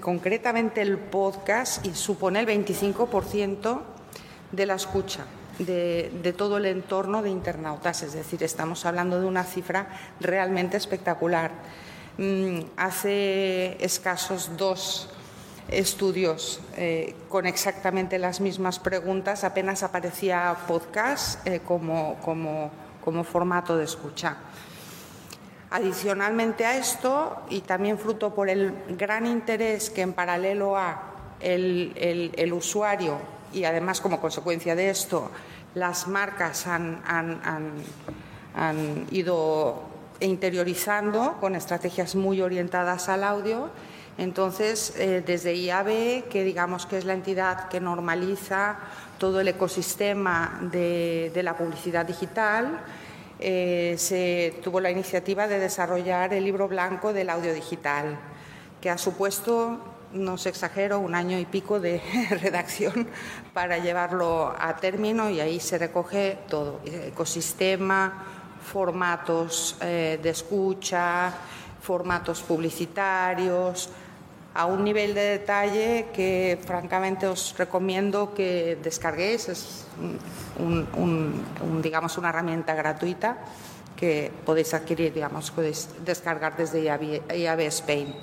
concretamente 0.00 0.82
el 0.82 0.98
podcast, 0.98 1.86
supone 1.94 2.40
el 2.40 2.46
25% 2.46 3.80
de 4.52 4.66
la 4.66 4.74
escucha 4.74 5.26
de, 5.58 6.34
todo 6.36 6.58
el 6.58 6.66
entorno 6.66 7.22
de 7.22 7.30
internautas, 7.30 8.02
es 8.02 8.12
decir, 8.12 8.42
estamos 8.42 8.84
hablando 8.84 9.20
de 9.20 9.26
una 9.26 9.44
cifra 9.44 9.88
realmente 10.20 10.76
espectacular. 10.76 11.50
Mm, 12.18 12.60
hace 12.76 13.82
escasos 13.84 14.56
dos 14.56 15.10
estudios 15.68 16.60
eh, 16.76 17.14
con 17.28 17.46
exactamente 17.46 18.18
las 18.18 18.40
mismas 18.40 18.78
preguntas, 18.78 19.44
apenas 19.44 19.82
aparecía 19.82 20.56
podcast 20.68 21.46
eh, 21.46 21.60
como, 21.64 22.16
como, 22.22 23.24
formato 23.24 23.76
de 23.76 23.84
escucha. 23.84 24.36
Adicionalmente 25.70 26.64
a 26.64 26.76
esto, 26.76 27.42
y 27.50 27.60
también 27.60 27.98
fruto 27.98 28.34
por 28.34 28.48
el 28.48 28.72
gran 28.90 29.26
interés 29.26 29.90
que 29.90 30.02
en 30.02 30.12
paralelo 30.12 30.76
a 30.76 31.12
el 31.40 32.52
usuario 32.52 33.18
y 33.52 33.64
además 33.64 34.00
como 34.00 34.20
consecuencia 34.20 34.74
de 34.74 34.90
esto 34.90 35.30
las 35.76 36.08
marcas 36.08 36.66
han, 36.66 37.02
ido 39.10 39.82
interiorizando 40.20 41.36
con 41.38 41.54
estrategias 41.54 42.14
muy 42.14 42.40
orientadas 42.40 43.10
al 43.10 43.22
audio. 43.22 43.68
Entonces, 44.16 44.94
eh, 44.96 45.22
desde 45.26 45.54
IAB, 45.54 46.28
que 46.30 46.42
digamos 46.42 46.86
que 46.86 46.96
es 46.96 47.04
la 47.04 47.12
entidad 47.12 47.68
que 47.68 47.80
normaliza 47.80 48.78
todo 49.18 49.40
el 49.40 49.48
ecosistema 49.48 50.58
de, 50.62 51.30
la 51.44 51.54
publicidad 51.58 52.06
digital, 52.06 52.80
eh, 53.38 53.94
se 53.98 54.60
tuvo 54.62 54.80
la 54.80 54.90
iniciativa 54.90 55.46
de 55.46 55.58
desarrollar 55.58 56.32
el 56.32 56.44
libro 56.44 56.68
blanco 56.68 57.12
del 57.12 57.30
audio 57.30 57.52
digital, 57.52 58.18
que 58.80 58.90
ha 58.90 58.98
supuesto 58.98 59.80
no 60.12 60.38
se 60.38 60.48
exagero, 60.48 60.98
un 60.98 61.14
año 61.14 61.38
y 61.38 61.44
pico 61.44 61.80
de 61.80 62.00
redacción 62.42 63.08
para 63.52 63.78
llevarlo 63.78 64.54
a 64.58 64.76
término 64.76 65.30
y 65.30 65.40
ahí 65.40 65.60
se 65.60 65.78
recoge 65.78 66.38
todo, 66.48 66.80
ecosistema, 66.84 68.24
formatos 68.62 69.76
eh, 69.80 70.18
de 70.22 70.30
escucha, 70.30 71.32
formatos 71.80 72.42
publicitarios, 72.42 73.90
a 74.56 74.66
un 74.66 74.84
nivel 74.84 75.14
de 75.14 75.38
detalle 75.38 76.08
que 76.14 76.58
francamente 76.64 77.26
os 77.26 77.54
recomiendo 77.58 78.32
que 78.32 78.78
descarguéis. 78.82 79.48
Es 79.48 79.86
digamos, 81.82 82.18
una 82.18 82.30
herramienta 82.30 82.74
gratuita 82.74 83.38
que 83.96 84.30
podéis 84.44 84.74
adquirir, 84.74 85.12
digamos, 85.12 85.50
podéis 85.50 85.88
descargar 86.04 86.56
desde 86.56 86.82
IAB 86.82 87.60
Spain. 87.68 88.14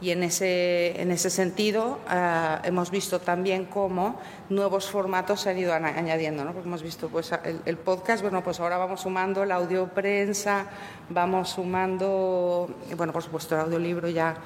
Y 0.00 0.12
en 0.12 0.22
ese, 0.22 0.98
en 1.00 1.10
ese 1.10 1.28
sentido 1.28 2.00
ah, 2.08 2.62
hemos 2.64 2.90
visto 2.90 3.20
también 3.20 3.66
cómo 3.66 4.18
nuevos 4.48 4.88
formatos 4.88 5.42
se 5.42 5.50
han 5.50 5.58
ido 5.58 5.74
añadiendo, 5.74 6.42
¿no? 6.42 6.52
Hemos 6.58 6.82
visto 6.82 7.10
pues, 7.10 7.30
el, 7.66 7.76
podcast, 7.76 8.22
bueno, 8.22 8.42
pues 8.42 8.60
ahora 8.60 8.78
vamos 8.78 9.02
sumando 9.02 9.44
la 9.44 9.56
audioprensa, 9.56 10.66
vamos 11.10 11.50
sumando, 11.50 12.70
bueno, 12.96 13.12
por 13.12 13.22
supuesto 13.22 13.54
el 13.56 13.60
audiolibro 13.60 14.08
ya, 14.08 14.36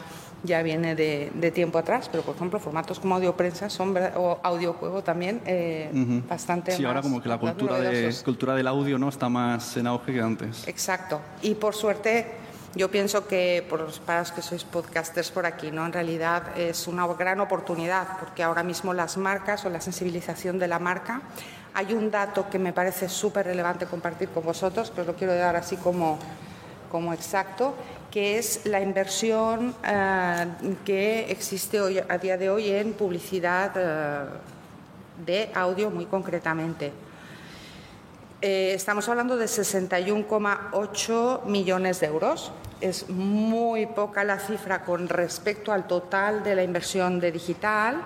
ya 0.45 0.63
viene 0.63 0.95
de, 0.95 1.33
de 1.35 1.51
tiempo 1.51 1.79
atrás, 1.79 2.09
pero 2.11 2.23
por 2.23 2.37
ejemplo 2.37 2.61
formatos 2.61 3.01
como 3.01 3.17
audioprensa 3.17 3.71
son, 3.71 3.97
o 4.17 4.39
audiojuego 4.43 5.03
también 5.03 5.41
eh, 5.47 5.91
bastante 6.29 6.73
Sí, 6.73 6.85
ahora 6.85 7.03
como 7.03 7.21
que 7.21 7.29
la 7.29 7.39
cultura, 7.39 7.81
de, 7.81 8.15
cultura 8.25 8.55
del 8.55 8.67
audio 8.67 8.99
no 8.99 9.09
está 9.09 9.29
más 9.29 9.77
en 9.77 9.87
auge 9.87 10.13
que 10.13 10.21
antes. 10.21 10.69
Exacto. 10.69 11.21
Y 11.43 11.55
por 11.55 11.75
suerte 11.75 12.45
yo 12.77 12.91
pienso 12.91 13.27
que 13.27 13.65
para 13.71 13.85
los 14.19 14.33
que 14.33 14.43
sois 14.43 14.65
podcasters 14.65 15.31
por 15.31 15.47
aquí, 15.47 15.71
¿no? 15.71 15.87
en 15.87 15.93
realidad 15.93 16.59
es 16.59 16.89
una 16.89 17.07
gran 17.07 17.41
oportunidad 17.41 18.19
porque 18.19 18.43
ahora 18.43 18.63
mismo 18.63 18.93
las 18.93 19.17
marcas 19.17 19.65
o 19.65 19.71
la 19.71 19.81
sensibilización 19.81 20.59
de 20.59 20.69
la 20.69 20.79
marca, 20.79 21.23
hay 21.73 21.93
un 21.95 22.11
dato 22.11 22.51
que 22.51 22.59
me 22.59 22.73
parece 22.73 23.09
súper 23.09 23.47
relevante 23.47 23.87
compartir 23.87 24.29
con 24.29 24.45
vosotros, 24.45 24.91
que 24.91 25.01
os 25.01 25.07
lo 25.07 25.15
quiero 25.15 25.35
dar 25.35 25.57
así 25.57 25.77
como, 25.77 26.19
como 26.91 27.13
exacto, 27.13 27.75
que 28.15 28.39
es 28.39 28.65
la 28.67 28.81
inversión 28.81 29.75
eh, 29.85 30.47
que 30.85 31.33
existe 31.33 31.81
hoy, 31.81 31.99
a 31.99 32.17
día 32.17 32.37
de 32.39 32.49
hoy 32.49 32.71
en 32.71 32.93
publicidad 32.93 33.73
eh, 33.75 34.27
de 35.27 35.51
audio 35.53 35.91
muy 35.91 36.07
concretamente. 36.07 36.93
Eh, 38.41 38.73
estamos 38.73 39.09
hablando 39.09 39.37
de 39.37 39.47
61,8 39.47 41.45
millones 41.47 41.99
de 41.99 42.07
euros. 42.07 42.53
Es 42.81 43.11
muy 43.11 43.87
poca 43.87 44.23
la 44.23 44.39
cifra 44.39 44.85
con 44.85 45.09
respecto 45.09 45.73
al 45.73 45.89
total 45.89 46.45
de 46.45 46.55
la 46.55 46.63
inversión 46.63 47.19
de 47.19 47.33
digital 47.33 48.01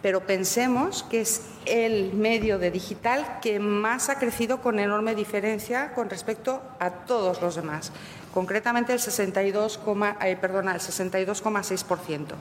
pero 0.00 0.26
pensemos 0.26 1.04
que 1.04 1.20
es 1.20 1.42
el 1.64 2.12
medio 2.12 2.58
de 2.58 2.72
digital 2.72 3.38
que 3.40 3.60
más 3.60 4.08
ha 4.08 4.18
crecido 4.18 4.60
con 4.60 4.80
enorme 4.80 5.14
diferencia 5.14 5.94
con 5.94 6.10
respecto 6.10 6.60
a 6.80 6.90
todos 6.90 7.40
los 7.40 7.54
demás, 7.54 7.92
concretamente 8.32 8.92
el 8.92 8.98
62,6%. 8.98 10.38
perdona, 10.40 10.74
el 10.74 10.80
62,6%. 10.80 12.34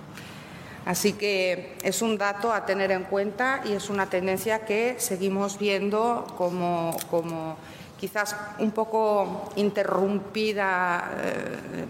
Así 0.86 1.14
que 1.14 1.78
es 1.84 2.02
un 2.02 2.18
dato 2.18 2.52
a 2.52 2.66
tener 2.66 2.92
en 2.92 3.04
cuenta 3.04 3.62
y 3.66 3.74
es 3.74 3.90
una 3.90 4.08
tendencia 4.08 4.66
que 4.66 4.96
seguimos 5.00 5.60
viendo 5.60 6.26
como, 6.38 6.98
como 7.12 7.56
quizás 8.00 8.36
un 8.58 8.72
poco 8.72 9.52
interrumpida 9.58 11.12
eh, 11.22 11.86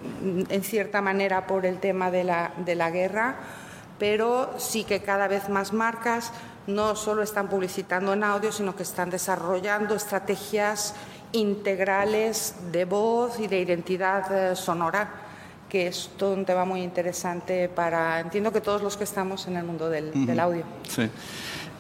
en 0.50 0.64
cierta 0.64 1.02
manera 1.02 1.48
por 1.48 1.66
el 1.66 1.80
tema 1.80 2.12
de 2.12 2.26
la, 2.26 2.52
de 2.58 2.76
la 2.76 2.92
guerra, 2.92 3.36
pero 3.98 4.54
sí 4.58 4.84
que 4.84 5.02
cada 5.02 5.30
vez 5.30 5.48
más 5.48 5.72
marcas 5.72 6.34
no 6.68 6.98
solo 6.98 7.24
están 7.24 7.48
publicitando 7.48 8.12
en 8.12 8.26
audio, 8.26 8.52
sino 8.52 8.76
que 8.76 8.84
están 8.84 9.10
desarrollando 9.10 9.96
estrategias 9.96 10.96
integrales 11.34 12.56
de 12.72 12.86
voz 12.86 13.40
y 13.40 13.48
de 13.48 13.60
identidad 13.60 14.52
eh, 14.52 14.56
sonora, 14.56 15.10
que 15.70 15.88
es 15.88 16.10
todo 16.18 16.34
un 16.34 16.46
tema 16.46 16.66
muy 16.66 16.82
interesante 16.82 17.70
para, 17.70 18.20
entiendo 18.20 18.52
que 18.52 18.62
todos 18.62 18.82
los 18.82 18.98
que 18.98 19.06
estamos 19.06 19.48
en 19.48 19.58
el 19.58 19.64
mundo 19.64 19.90
del, 19.90 20.26
del 20.26 20.40
audio. 20.40 20.64
Sí. 20.90 21.10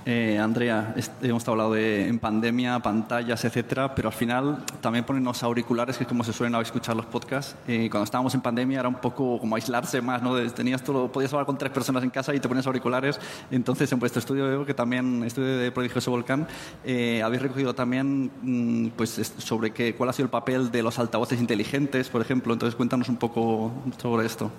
Eh, 0.03 0.39
Andrea, 0.39 0.95
hemos 1.21 1.47
hablado 1.47 1.73
de 1.73 2.07
en 2.07 2.17
pandemia, 2.17 2.79
pantallas, 2.79 3.45
etcétera, 3.45 3.93
pero 3.93 4.09
al 4.09 4.13
final 4.13 4.63
también 4.81 5.05
ponernos 5.05 5.43
auriculares, 5.43 5.97
que 5.97 6.03
es 6.03 6.07
como 6.07 6.23
se 6.23 6.33
suelen 6.33 6.59
escuchar 6.59 6.95
los 6.95 7.05
podcasts. 7.05 7.55
Eh, 7.67 7.87
cuando 7.91 8.05
estábamos 8.05 8.33
en 8.33 8.41
pandemia 8.41 8.79
era 8.79 8.89
un 8.89 8.95
poco 8.95 9.39
como 9.39 9.55
aislarse 9.55 10.01
más, 10.01 10.23
¿no? 10.23 10.35
Tenías 10.51 10.83
todo, 10.83 11.11
podías 11.11 11.31
hablar 11.33 11.45
con 11.45 11.57
tres 11.57 11.71
personas 11.71 12.03
en 12.03 12.09
casa 12.09 12.33
y 12.33 12.39
te 12.39 12.47
pones 12.47 12.65
auriculares. 12.65 13.19
Entonces, 13.51 13.91
en 13.91 13.99
vuestro 13.99 14.19
estudio 14.19 14.65
que 14.65 14.73
también, 14.73 15.23
estudio 15.23 15.57
de 15.57 15.71
Prodigioso 15.71 16.09
Volcán, 16.09 16.47
eh, 16.83 17.21
habéis 17.23 17.43
recogido 17.43 17.75
también 17.75 18.31
mm, 18.41 18.89
pues, 18.95 19.33
sobre 19.37 19.71
qué, 19.71 19.93
cuál 19.93 20.09
ha 20.09 20.13
sido 20.13 20.25
el 20.25 20.31
papel 20.31 20.71
de 20.71 20.81
los 20.81 20.97
altavoces 20.97 21.39
inteligentes, 21.39 22.09
por 22.09 22.21
ejemplo. 22.21 22.53
Entonces, 22.53 22.75
cuéntanos 22.75 23.07
un 23.07 23.17
poco 23.17 23.71
sobre 24.01 24.25
esto. 24.25 24.51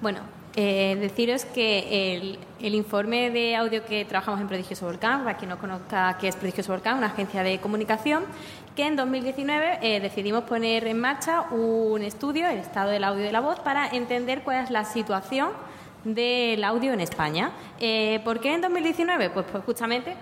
Bueno, 0.00 0.20
eh, 0.58 0.96
deciros 0.98 1.44
que 1.44 2.38
el, 2.60 2.74
informe 2.74 3.30
de 3.30 3.54
audio 3.56 3.84
que 3.84 4.06
trabajamos 4.06 4.40
en 4.40 4.48
Prodigioso 4.48 4.86
Volcán, 4.86 5.22
para 5.22 5.36
quien 5.36 5.50
no 5.50 5.58
conozca 5.58 6.16
qué 6.18 6.28
es 6.28 6.36
Prodigioso 6.36 6.72
Volcán, 6.72 6.96
una 6.96 7.08
agencia 7.08 7.42
de 7.42 7.58
comunicación, 7.58 8.24
que 8.74 8.86
en 8.86 8.96
2019 8.96 9.80
eh, 9.82 10.00
decidimos 10.00 10.44
poner 10.44 10.86
en 10.86 10.98
marcha 10.98 11.42
un 11.50 12.00
estudio, 12.00 12.48
el 12.48 12.58
estado 12.58 12.90
del 12.90 13.04
audio 13.04 13.20
y 13.20 13.26
de 13.26 13.32
la 13.32 13.40
voz, 13.40 13.60
para 13.60 13.86
entender 13.88 14.42
cuál 14.44 14.64
es 14.64 14.70
la 14.70 14.86
situación 14.86 15.50
del 16.04 16.64
audio 16.64 16.94
en 16.94 17.00
España. 17.00 17.50
Eh, 17.78 18.20
¿Por 18.24 18.40
qué 18.40 18.54
en 18.54 18.62
2019? 18.62 19.28
Pues, 19.30 19.44
pues 19.52 19.62
justamente 19.62 20.16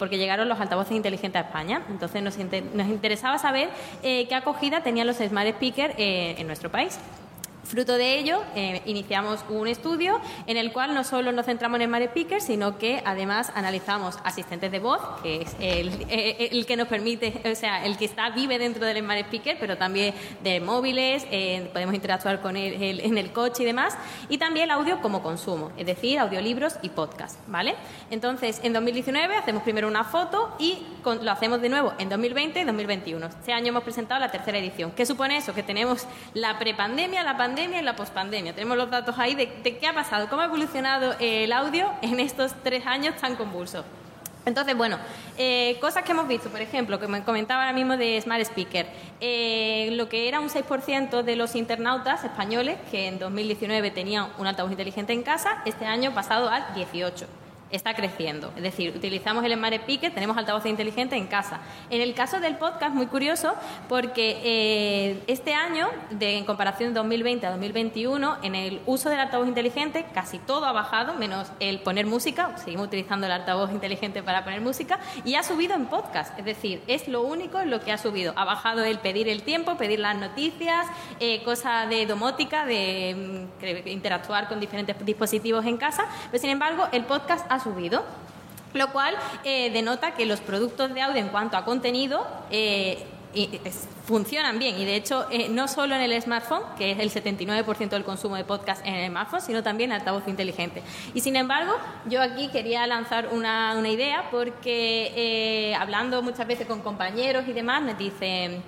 porque 0.00 0.18
llegaron 0.18 0.48
los 0.48 0.58
altavoces 0.58 0.96
inteligentes 0.96 1.40
a 1.40 1.46
España. 1.46 1.82
Entonces 1.90 2.22
nos, 2.22 2.36
nos 2.38 2.88
interesaba 2.88 3.38
saber 3.38 3.68
qué 4.02 4.34
acogida 4.34 4.82
tenían 4.82 5.06
los 5.06 5.18
smart 5.18 5.48
speakers 5.50 5.94
en 5.96 6.46
nuestro 6.46 6.72
país. 6.72 6.98
Fruto 7.66 7.98
de 7.98 8.16
ello, 8.16 8.44
eh, 8.54 8.80
iniciamos 8.86 9.44
un 9.48 9.66
estudio 9.66 10.20
en 10.46 10.56
el 10.56 10.72
cual 10.72 10.94
no 10.94 11.02
solo 11.02 11.32
nos 11.32 11.46
centramos 11.46 11.76
en 11.78 11.82
el 11.82 11.88
Mare 11.88 12.04
Speaker, 12.04 12.40
sino 12.40 12.78
que 12.78 13.02
además 13.04 13.50
analizamos 13.56 14.20
asistentes 14.22 14.70
de 14.70 14.78
voz, 14.78 15.00
que 15.20 15.42
es 15.42 15.56
el, 15.58 16.64
que 16.64 16.76
nos 16.76 16.86
permite, 16.86 17.42
o 17.50 17.56
sea, 17.56 17.84
el 17.84 17.96
que 17.96 18.04
está 18.04 18.30
vive 18.30 18.60
dentro 18.60 18.86
del 18.86 19.02
Mare 19.02 19.22
Speaker, 19.22 19.56
pero 19.58 19.76
también 19.76 20.14
de 20.44 20.60
móviles, 20.60 21.26
eh, 21.32 21.68
podemos 21.72 21.92
interactuar 21.96 22.40
con 22.40 22.56
él 22.56 23.00
en 23.00 23.18
el 23.18 23.32
coche 23.32 23.64
y 23.64 23.66
demás, 23.66 23.98
y 24.28 24.38
también 24.38 24.64
el 24.64 24.70
audio 24.70 25.00
como 25.00 25.20
consumo, 25.20 25.72
es 25.76 25.86
decir, 25.86 26.20
audiolibros 26.20 26.76
y 26.82 26.90
podcast, 26.90 27.40
¿vale? 27.48 27.74
Entonces, 28.12 28.60
en 28.62 28.74
2019 28.74 29.34
hacemos 29.34 29.64
primero 29.64 29.88
una 29.88 30.04
foto 30.04 30.54
y 30.60 30.78
lo 31.04 31.32
hacemos 31.32 31.60
de 31.60 31.68
nuevo 31.68 31.94
en 31.98 32.10
2020 32.10 32.60
y 32.60 32.64
2021. 32.64 33.26
Este 33.26 33.52
año 33.52 33.68
hemos 33.68 33.82
presentado 33.82 34.20
la 34.20 34.30
tercera 34.30 34.56
edición. 34.56 34.92
¿Qué 34.92 35.04
supone 35.04 35.36
eso? 35.36 35.52
Que 35.52 35.64
tenemos 35.64 36.06
la 36.32 36.60
prepandemia, 36.60 37.24
la 37.24 37.36
pandemia, 37.36 37.55
y 37.58 37.82
la 37.82 37.96
pospandemia. 37.96 38.54
Tenemos 38.54 38.76
los 38.76 38.90
datos 38.90 39.18
ahí 39.18 39.34
de, 39.34 39.48
qué 39.48 39.86
ha 39.86 39.94
pasado, 39.94 40.28
cómo 40.28 40.42
ha 40.42 40.44
evolucionado 40.44 41.14
el 41.18 41.52
audio 41.52 41.90
en 42.02 42.20
estos 42.20 42.52
tres 42.62 42.86
años 42.86 43.16
tan 43.16 43.34
convulsos. 43.34 43.84
Entonces, 44.44 44.76
bueno, 44.76 44.98
eh, 45.38 45.78
cosas 45.80 46.04
que 46.04 46.12
hemos 46.12 46.28
visto, 46.28 46.50
por 46.50 46.60
ejemplo, 46.60 47.00
que 47.00 47.08
me 47.08 47.24
comentaba 47.24 47.62
ahora 47.62 47.72
mismo 47.72 47.96
de 47.96 48.20
Smart 48.20 48.42
Speaker, 48.42 48.86
eh, 49.20 49.88
lo 49.92 50.08
que 50.08 50.28
era 50.28 50.38
un 50.38 50.50
6% 50.50 51.22
de 51.22 51.34
los 51.34 51.56
internautas 51.56 52.24
españoles 52.24 52.76
que 52.90 53.08
en 53.08 53.18
2019 53.18 53.90
tenían 53.90 54.28
un 54.38 54.46
altavoz 54.46 54.70
inteligente 54.70 55.14
en 55.14 55.22
casa, 55.22 55.62
este 55.64 55.86
año 55.86 56.14
pasado 56.14 56.50
al 56.50 56.62
18% 56.74 57.45
está 57.70 57.94
creciendo. 57.94 58.52
Es 58.56 58.62
decir, 58.62 58.94
utilizamos 58.96 59.44
el 59.44 59.54
Smart 59.54 59.74
Speaker, 59.74 60.12
tenemos 60.12 60.36
altavoces 60.36 60.70
inteligentes 60.70 61.18
en 61.18 61.26
casa. 61.26 61.60
En 61.90 62.00
el 62.00 62.14
caso 62.14 62.40
del 62.40 62.56
podcast, 62.56 62.94
muy 62.94 63.06
curioso, 63.06 63.54
porque 63.88 64.40
eh, 64.44 65.22
este 65.26 65.54
año, 65.54 65.88
de, 66.10 66.38
en 66.38 66.44
comparación 66.44 66.90
de 66.90 66.98
2020 66.98 67.46
a 67.46 67.50
2021, 67.50 68.38
en 68.42 68.54
el 68.54 68.80
uso 68.86 69.10
del 69.10 69.18
altavoz 69.18 69.48
inteligente 69.48 70.06
casi 70.14 70.38
todo 70.38 70.66
ha 70.66 70.72
bajado, 70.72 71.14
menos 71.14 71.50
el 71.60 71.80
poner 71.80 72.06
música, 72.06 72.56
seguimos 72.56 72.86
utilizando 72.86 73.26
el 73.26 73.32
altavoz 73.32 73.70
inteligente 73.72 74.22
para 74.22 74.44
poner 74.44 74.60
música, 74.60 74.98
y 75.24 75.34
ha 75.34 75.42
subido 75.42 75.74
en 75.74 75.86
podcast. 75.86 76.38
Es 76.38 76.44
decir, 76.44 76.82
es 76.86 77.08
lo 77.08 77.22
único 77.22 77.60
en 77.60 77.70
lo 77.70 77.80
que 77.80 77.92
ha 77.92 77.98
subido. 77.98 78.32
Ha 78.36 78.44
bajado 78.44 78.84
el 78.84 78.98
pedir 78.98 79.28
el 79.28 79.42
tiempo, 79.42 79.76
pedir 79.76 79.98
las 79.98 80.16
noticias, 80.16 80.86
eh, 81.20 81.42
cosa 81.42 81.86
de 81.86 82.06
domótica, 82.06 82.64
de 82.64 83.46
mm, 83.60 83.88
interactuar 83.88 84.48
con 84.48 84.60
diferentes 84.60 84.96
dispositivos 85.04 85.64
en 85.66 85.76
casa, 85.76 86.06
pero 86.30 86.40
sin 86.40 86.50
embargo, 86.50 86.88
el 86.92 87.04
podcast 87.04 87.46
ha 87.48 87.55
subido 87.60 88.04
lo 88.76 88.92
cual 88.92 89.14
eh, 89.44 89.70
denota 89.70 90.12
que 90.12 90.26
los 90.26 90.40
productos 90.40 90.92
de 90.94 91.00
audio 91.00 91.20
en 91.20 91.28
cuanto 91.28 91.56
a 91.56 91.64
contenido 91.64 92.26
eh, 92.50 93.04
funcionan 94.06 94.58
bien 94.58 94.78
y 94.78 94.86
de 94.86 94.96
hecho 94.96 95.26
eh, 95.30 95.48
no 95.50 95.68
solo 95.68 95.94
en 95.94 96.00
el 96.00 96.22
smartphone, 96.22 96.62
que 96.78 96.92
es 96.92 96.98
el 96.98 97.10
79% 97.10 97.88
del 97.88 98.04
consumo 98.04 98.36
de 98.36 98.44
podcast 98.44 98.86
en 98.86 98.94
el 98.94 99.10
smartphone, 99.10 99.40
sino 99.40 99.62
también 99.62 99.90
en 99.90 99.98
altavoz 99.98 100.26
inteligente. 100.26 100.82
Y 101.12 101.20
sin 101.20 101.36
embargo, 101.36 101.72
yo 102.06 102.22
aquí 102.22 102.48
quería 102.48 102.86
lanzar 102.86 103.28
una, 103.32 103.74
una 103.76 103.88
idea 103.88 104.28
porque 104.30 105.76
hablando 105.78 106.22
muchas 106.22 106.46
veces 106.46 106.66
con 106.66 106.80
compañeros 106.80 107.44
y 107.48 107.52
demás, 107.52 107.82
me 107.82 107.94
dicen 107.94 108.62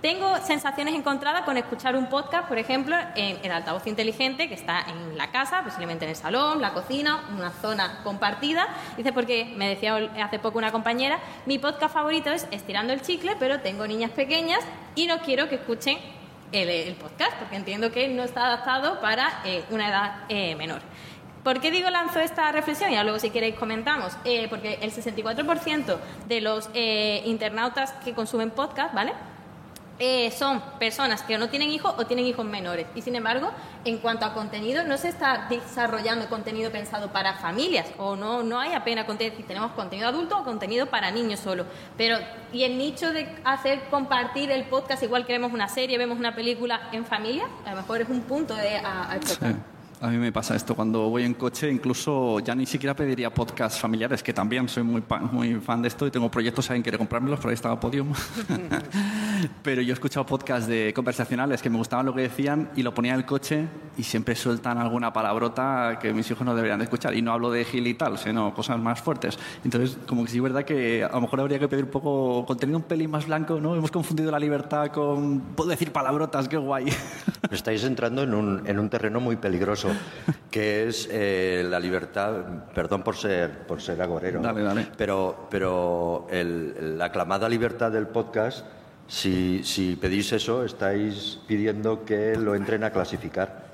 tengo 0.00 0.36
sensaciones 0.38 0.94
encontradas 0.94 1.42
con 1.42 1.56
escuchar 1.56 1.96
un 1.96 2.06
podcast, 2.06 2.46
por 2.46 2.56
ejemplo, 2.56 2.94
en 3.16 3.38
el 3.42 3.50
altavoz 3.50 3.84
inteligente 3.88 4.48
que 4.48 4.54
está 4.54 4.84
en 4.88 5.18
la 5.18 5.32
casa, 5.32 5.64
posiblemente 5.64 6.04
en 6.04 6.10
el 6.10 6.16
salón, 6.16 6.60
la 6.60 6.72
cocina, 6.72 7.24
una 7.36 7.50
zona 7.50 8.00
compartida. 8.04 8.68
Dice, 8.96 9.12
porque 9.12 9.52
me 9.56 9.68
decía 9.68 9.96
hace 10.22 10.38
poco 10.38 10.58
una 10.58 10.70
compañera, 10.70 11.18
mi 11.46 11.58
podcast 11.58 11.92
favorito 11.92 12.30
es 12.30 12.46
Estirando 12.52 12.92
el 12.92 13.02
Chicle, 13.02 13.34
pero 13.40 13.58
tengo 13.60 13.88
niñas 13.88 14.12
pequeñas 14.12 14.60
y 14.94 15.08
no 15.08 15.18
quiero 15.18 15.48
que 15.48 15.56
escuchen 15.56 15.98
el, 16.52 16.94
podcast, 16.94 17.36
porque 17.36 17.56
entiendo 17.56 17.90
que 17.90 18.08
no 18.08 18.22
está 18.22 18.46
adaptado 18.46 19.00
para 19.00 19.42
eh, 19.44 19.64
una 19.70 19.88
edad 19.88 20.12
eh, 20.28 20.54
menor. 20.54 20.80
¿Por 21.42 21.60
qué 21.60 21.72
digo 21.72 21.90
lanzo 21.90 22.20
esta 22.20 22.52
reflexión? 22.52 22.92
Ya 22.92 23.02
luego 23.02 23.18
si 23.18 23.30
queréis 23.30 23.56
comentamos. 23.56 24.16
Eh, 24.24 24.46
porque 24.48 24.78
el 24.80 24.92
64% 24.92 25.96
de 26.28 26.40
los 26.40 26.68
internautas 26.74 27.92
que 28.04 28.12
consumen 28.12 28.50
podcast, 28.50 28.94
¿vale? 28.94 29.12
Eh, 30.00 30.30
son 30.30 30.60
personas 30.78 31.22
que 31.22 31.36
no 31.38 31.48
tienen 31.48 31.70
hijos 31.70 31.92
o 31.98 32.06
tienen 32.06 32.24
hijos 32.26 32.44
menores. 32.44 32.86
Y 32.94 33.02
sin 33.02 33.16
embargo, 33.16 33.50
en 33.84 33.98
cuanto 33.98 34.26
a 34.26 34.32
contenido, 34.32 34.84
no 34.84 34.96
se 34.96 35.08
está 35.08 35.46
desarrollando 35.48 36.28
contenido 36.28 36.70
pensado 36.70 37.10
para 37.10 37.34
familias 37.34 37.86
o 37.98 38.14
no, 38.14 38.42
no 38.44 38.60
hay 38.60 38.74
apenas 38.74 39.06
contenido. 39.06 39.36
Tenemos 39.46 39.72
contenido 39.72 40.08
adulto 40.08 40.38
o 40.38 40.44
contenido 40.44 40.86
para 40.86 41.10
niños 41.10 41.40
solo. 41.40 41.66
Pero, 41.96 42.18
y 42.52 42.62
el 42.62 42.78
nicho 42.78 43.12
de 43.12 43.28
hacer 43.44 43.88
compartir 43.90 44.52
el 44.52 44.64
podcast, 44.64 45.02
igual 45.02 45.26
que 45.26 45.32
vemos 45.32 45.52
una 45.52 45.68
serie, 45.68 45.98
vemos 45.98 46.18
una 46.18 46.34
película 46.34 46.88
en 46.92 47.04
familia, 47.04 47.48
a 47.64 47.70
lo 47.70 47.76
mejor 47.78 48.00
es 48.00 48.08
un 48.08 48.20
punto 48.22 48.54
de 48.54 48.76
a, 48.76 49.10
a 49.10 49.77
mí 50.06 50.16
me 50.16 50.30
pasa 50.30 50.54
esto 50.54 50.76
cuando 50.76 51.10
voy 51.10 51.24
en 51.24 51.34
coche, 51.34 51.68
incluso 51.68 52.38
ya 52.38 52.54
ni 52.54 52.66
siquiera 52.66 52.94
pediría 52.94 53.34
podcasts 53.34 53.80
familiares, 53.80 54.22
que 54.22 54.32
también 54.32 54.68
soy 54.68 54.84
muy, 54.84 55.02
muy 55.32 55.54
fan 55.56 55.82
de 55.82 55.88
esto 55.88 56.06
y 56.06 56.10
tengo 56.12 56.30
proyectos, 56.30 56.70
alguien 56.70 56.84
quiere 56.84 56.98
comprármelos, 56.98 57.40
por 57.40 57.48
ahí 57.48 57.54
estaba 57.54 57.80
Podium. 57.80 58.12
Pero 59.62 59.82
yo 59.82 59.90
he 59.90 59.94
escuchado 59.94 60.24
podcasts 60.24 60.68
de 60.68 60.92
conversacionales 60.94 61.60
que 61.60 61.68
me 61.68 61.78
gustaban 61.78 62.06
lo 62.06 62.14
que 62.14 62.22
decían 62.22 62.70
y 62.76 62.82
lo 62.82 62.94
ponía 62.94 63.12
en 63.14 63.18
el 63.18 63.26
coche 63.26 63.66
y 63.96 64.04
siempre 64.04 64.36
sueltan 64.36 64.78
alguna 64.78 65.12
palabrota 65.12 65.98
que 66.00 66.12
mis 66.12 66.30
hijos 66.30 66.46
no 66.46 66.54
deberían 66.54 66.78
de 66.78 66.84
escuchar. 66.84 67.16
Y 67.16 67.22
no 67.22 67.32
hablo 67.32 67.50
de 67.50 67.64
gil 67.64 67.86
y 67.88 67.94
tal, 67.94 68.18
sino 68.18 68.54
cosas 68.54 68.78
más 68.78 69.00
fuertes. 69.00 69.36
Entonces, 69.64 69.98
como 70.06 70.24
que 70.24 70.30
sí 70.30 70.36
es 70.36 70.42
verdad 70.42 70.64
que 70.64 71.02
a 71.02 71.10
lo 71.12 71.22
mejor 71.22 71.40
habría 71.40 71.58
que 71.58 71.66
pedir 71.66 71.84
un 71.84 71.90
poco 71.90 72.46
contenido 72.46 72.78
un 72.78 72.84
pelín 72.84 73.10
más 73.10 73.26
blanco, 73.26 73.60
¿no? 73.60 73.74
Hemos 73.74 73.90
confundido 73.90 74.30
la 74.30 74.38
libertad 74.38 74.88
con... 74.88 75.40
Puedo 75.40 75.70
decir 75.70 75.90
palabrotas, 75.90 76.48
qué 76.48 76.56
guay. 76.56 76.86
Estáis 77.50 77.82
entrando 77.82 78.22
en 78.22 78.34
un, 78.34 78.62
en 78.66 78.78
un 78.78 78.88
terreno 78.88 79.20
muy 79.20 79.36
peligroso 79.36 79.87
que 80.50 80.88
es 80.88 81.08
eh, 81.10 81.64
la 81.68 81.78
libertad, 81.80 82.34
perdón 82.74 83.02
por 83.02 83.16
ser, 83.16 83.66
por 83.66 83.80
ser 83.80 84.00
agorero, 84.02 84.42
pero, 84.96 85.46
pero 85.50 86.26
la 86.30 87.04
aclamada 87.06 87.48
libertad 87.48 87.90
del 87.92 88.06
podcast, 88.06 88.64
si, 89.06 89.62
si 89.64 89.96
pedís 89.96 90.32
eso, 90.32 90.64
estáis 90.64 91.38
pidiendo 91.46 92.04
que 92.04 92.36
lo 92.36 92.54
entren 92.54 92.84
a 92.84 92.90
clasificar. 92.90 93.68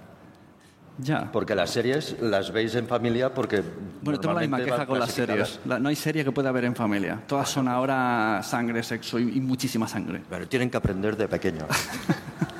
Ya. 0.98 1.32
Porque 1.32 1.56
las 1.56 1.70
series 1.70 2.16
las 2.20 2.52
veis 2.52 2.72
en 2.76 2.86
familia 2.86 3.34
porque. 3.34 3.64
Bueno, 4.00 4.20
tengo 4.20 4.34
la 4.34 4.42
misma 4.42 4.62
queja 4.62 4.86
con 4.86 5.00
las 5.00 5.10
series. 5.10 5.58
La- 5.64 5.80
no 5.80 5.88
hay 5.88 5.96
serie 5.96 6.22
que 6.24 6.30
pueda 6.30 6.50
haber 6.50 6.64
en 6.66 6.76
familia. 6.76 7.20
Todas 7.26 7.48
son 7.48 7.66
ahora 7.66 8.40
sangre, 8.44 8.80
sexo 8.84 9.18
y, 9.18 9.22
y 9.38 9.40
muchísima 9.40 9.88
sangre. 9.88 10.22
Pero 10.30 10.46
tienen 10.46 10.70
que 10.70 10.76
aprender 10.76 11.16
de 11.16 11.26
pequeños. 11.26 11.66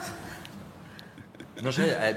No 1.65 1.73
sé, 1.73 1.97
eh, 1.99 2.15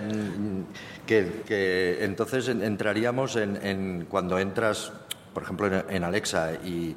que, 1.05 1.41
que 1.47 2.03
entonces 2.03 2.47
en- 2.49 2.61
entraríamos 2.61 3.35
en, 3.37 3.55
en 3.65 4.05
cuando 4.09 4.37
entras, 4.39 4.91
por 5.33 5.43
ejemplo, 5.43 5.67
en, 5.67 5.83
en 5.89 6.03
Alexa 6.03 6.53
y, 6.65 6.95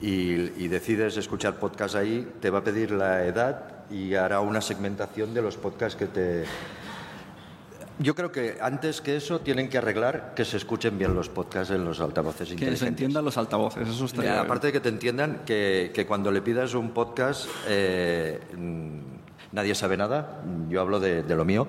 y- 0.00 0.52
y 0.56 0.68
decides 0.68 1.16
escuchar 1.18 1.56
podcast 1.60 1.94
ahí, 1.94 2.26
te 2.40 2.48
va 2.50 2.60
a 2.60 2.64
pedir 2.64 2.90
la 2.92 3.24
edad 3.26 3.84
y 3.90 4.14
hará 4.14 4.40
una 4.40 4.60
segmentación 4.60 5.34
de 5.34 5.42
los 5.42 5.56
podcasts 5.56 5.96
que 5.98 6.06
te... 6.06 6.44
Yo 7.98 8.14
creo 8.14 8.32
que 8.32 8.56
antes 8.62 9.02
que 9.02 9.16
eso 9.16 9.40
tienen 9.40 9.68
que 9.68 9.76
arreglar 9.76 10.32
que 10.34 10.46
se 10.46 10.56
escuchen 10.56 10.96
bien 10.96 11.14
los 11.14 11.28
podcasts 11.28 11.70
en 11.74 11.84
los 11.84 12.00
altavoces 12.00 12.48
Que 12.54 12.74
se 12.74 12.86
entiendan 12.88 13.26
los 13.26 13.36
altavoces. 13.36 13.86
Eso 13.86 14.06
bien. 14.22 14.32
aparte 14.38 14.68
de 14.68 14.72
que 14.72 14.80
te 14.80 14.88
entiendan 14.88 15.42
que, 15.44 15.90
que 15.94 16.06
cuando 16.06 16.30
le 16.30 16.40
pidas 16.40 16.72
un 16.72 16.92
podcast, 16.92 17.46
eh, 17.68 18.40
nadie 19.52 19.74
sabe 19.74 19.96
nada, 19.96 20.42
yo 20.68 20.80
hablo 20.80 21.00
de, 21.00 21.22
de 21.22 21.36
lo 21.36 21.44
mío, 21.44 21.66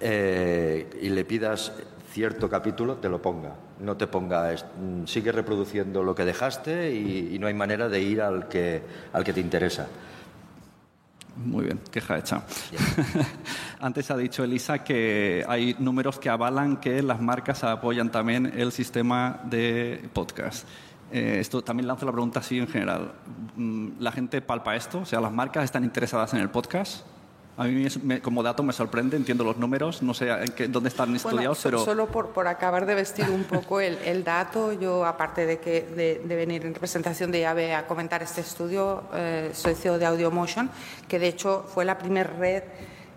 eh, 0.00 0.88
y 1.02 1.08
le 1.10 1.24
pidas 1.24 1.72
cierto 2.12 2.48
capítulo, 2.48 2.96
te 2.96 3.08
lo 3.08 3.22
ponga. 3.22 3.54
No 3.78 3.96
te 3.96 4.06
ponga, 4.06 4.52
mm, 4.52 5.06
sigue 5.06 5.32
reproduciendo 5.32 6.02
lo 6.02 6.14
que 6.14 6.24
dejaste 6.24 6.92
y, 6.92 7.34
y 7.34 7.38
no 7.38 7.46
hay 7.46 7.54
manera 7.54 7.88
de 7.88 8.00
ir 8.00 8.20
al 8.20 8.48
que, 8.48 8.82
al 9.12 9.24
que 9.24 9.32
te 9.32 9.40
interesa. 9.40 9.86
Muy 11.36 11.64
bien, 11.64 11.80
queja 11.90 12.18
hecha. 12.18 12.42
Antes 13.80 14.10
ha 14.10 14.16
dicho 14.16 14.44
Elisa 14.44 14.84
que 14.84 15.44
hay 15.48 15.74
números 15.78 16.18
que 16.18 16.28
avalan 16.28 16.76
que 16.78 17.02
las 17.02 17.20
marcas 17.20 17.64
apoyan 17.64 18.10
también 18.10 18.52
el 18.54 18.72
sistema 18.72 19.40
de 19.44 20.08
podcast. 20.12 20.66
Eh, 21.12 21.38
esto 21.40 21.62
también 21.62 21.86
lanzo 21.88 22.06
la 22.06 22.12
pregunta 22.12 22.40
así 22.40 22.58
en 22.58 22.68
general. 22.68 23.12
Mm, 23.56 23.88
¿La 23.98 24.12
gente 24.12 24.40
palpa 24.40 24.76
esto? 24.76 25.00
O 25.00 25.04
sea, 25.06 25.20
¿las 25.20 25.32
marcas 25.32 25.64
están 25.64 25.82
interesadas 25.84 26.32
en 26.34 26.40
el 26.40 26.50
podcast? 26.50 27.04
A 27.56 27.64
mí 27.64 27.84
me- 28.04 28.22
como 28.22 28.42
dato 28.42 28.62
me 28.62 28.72
sorprende, 28.72 29.16
entiendo 29.18 29.44
los 29.44 29.58
números, 29.58 30.02
no 30.02 30.14
sé 30.14 30.30
en 30.30 30.52
qué- 30.52 30.68
dónde 30.68 30.88
están 30.88 31.14
estudiados, 31.14 31.60
pero... 31.62 31.84
solo 31.84 32.06
por, 32.06 32.28
por 32.28 32.46
acabar 32.48 32.86
de 32.86 32.94
vestir 32.94 33.28
un 33.28 33.44
poco 33.44 33.80
el, 33.80 33.98
el 33.98 34.24
dato, 34.24 34.72
yo 34.72 35.04
aparte 35.04 35.44
de, 35.44 35.58
que, 35.58 35.82
de, 35.82 36.22
de 36.24 36.36
venir 36.36 36.64
en 36.64 36.72
representación 36.72 37.30
de 37.32 37.40
IAVE 37.40 37.74
a 37.74 37.86
comentar 37.86 38.22
este 38.22 38.40
estudio, 38.40 39.02
eh, 39.12 39.50
soy 39.52 39.74
CEO 39.74 39.98
de 39.98 40.06
AudioMotion, 40.06 40.70
que 41.06 41.18
de 41.18 41.28
hecho 41.28 41.66
fue 41.74 41.84
la 41.84 41.98
primera 41.98 42.30
red 42.30 42.62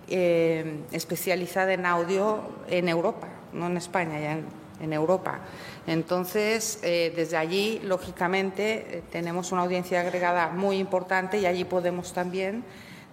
eh, 0.10 0.80
especializada 0.92 1.72
en 1.74 1.86
audio 1.86 2.42
en 2.68 2.90
Europa, 2.90 3.28
no 3.54 3.68
en 3.68 3.78
España, 3.78 4.20
ya 4.20 4.32
en, 4.34 4.46
en 4.80 4.94
Europa. 4.94 5.40
Entonces, 5.88 6.80
eh, 6.84 7.14
desde 7.16 7.38
allí, 7.38 7.80
lógicamente, 7.84 8.98
eh, 8.98 9.04
tenemos 9.12 9.52
una 9.52 9.64
audiencia 9.64 10.02
agregada 10.02 10.50
muy 10.50 10.78
importante 10.78 11.40
y 11.40 11.46
allí 11.46 11.66
podemos 11.66 12.14
también 12.14 12.64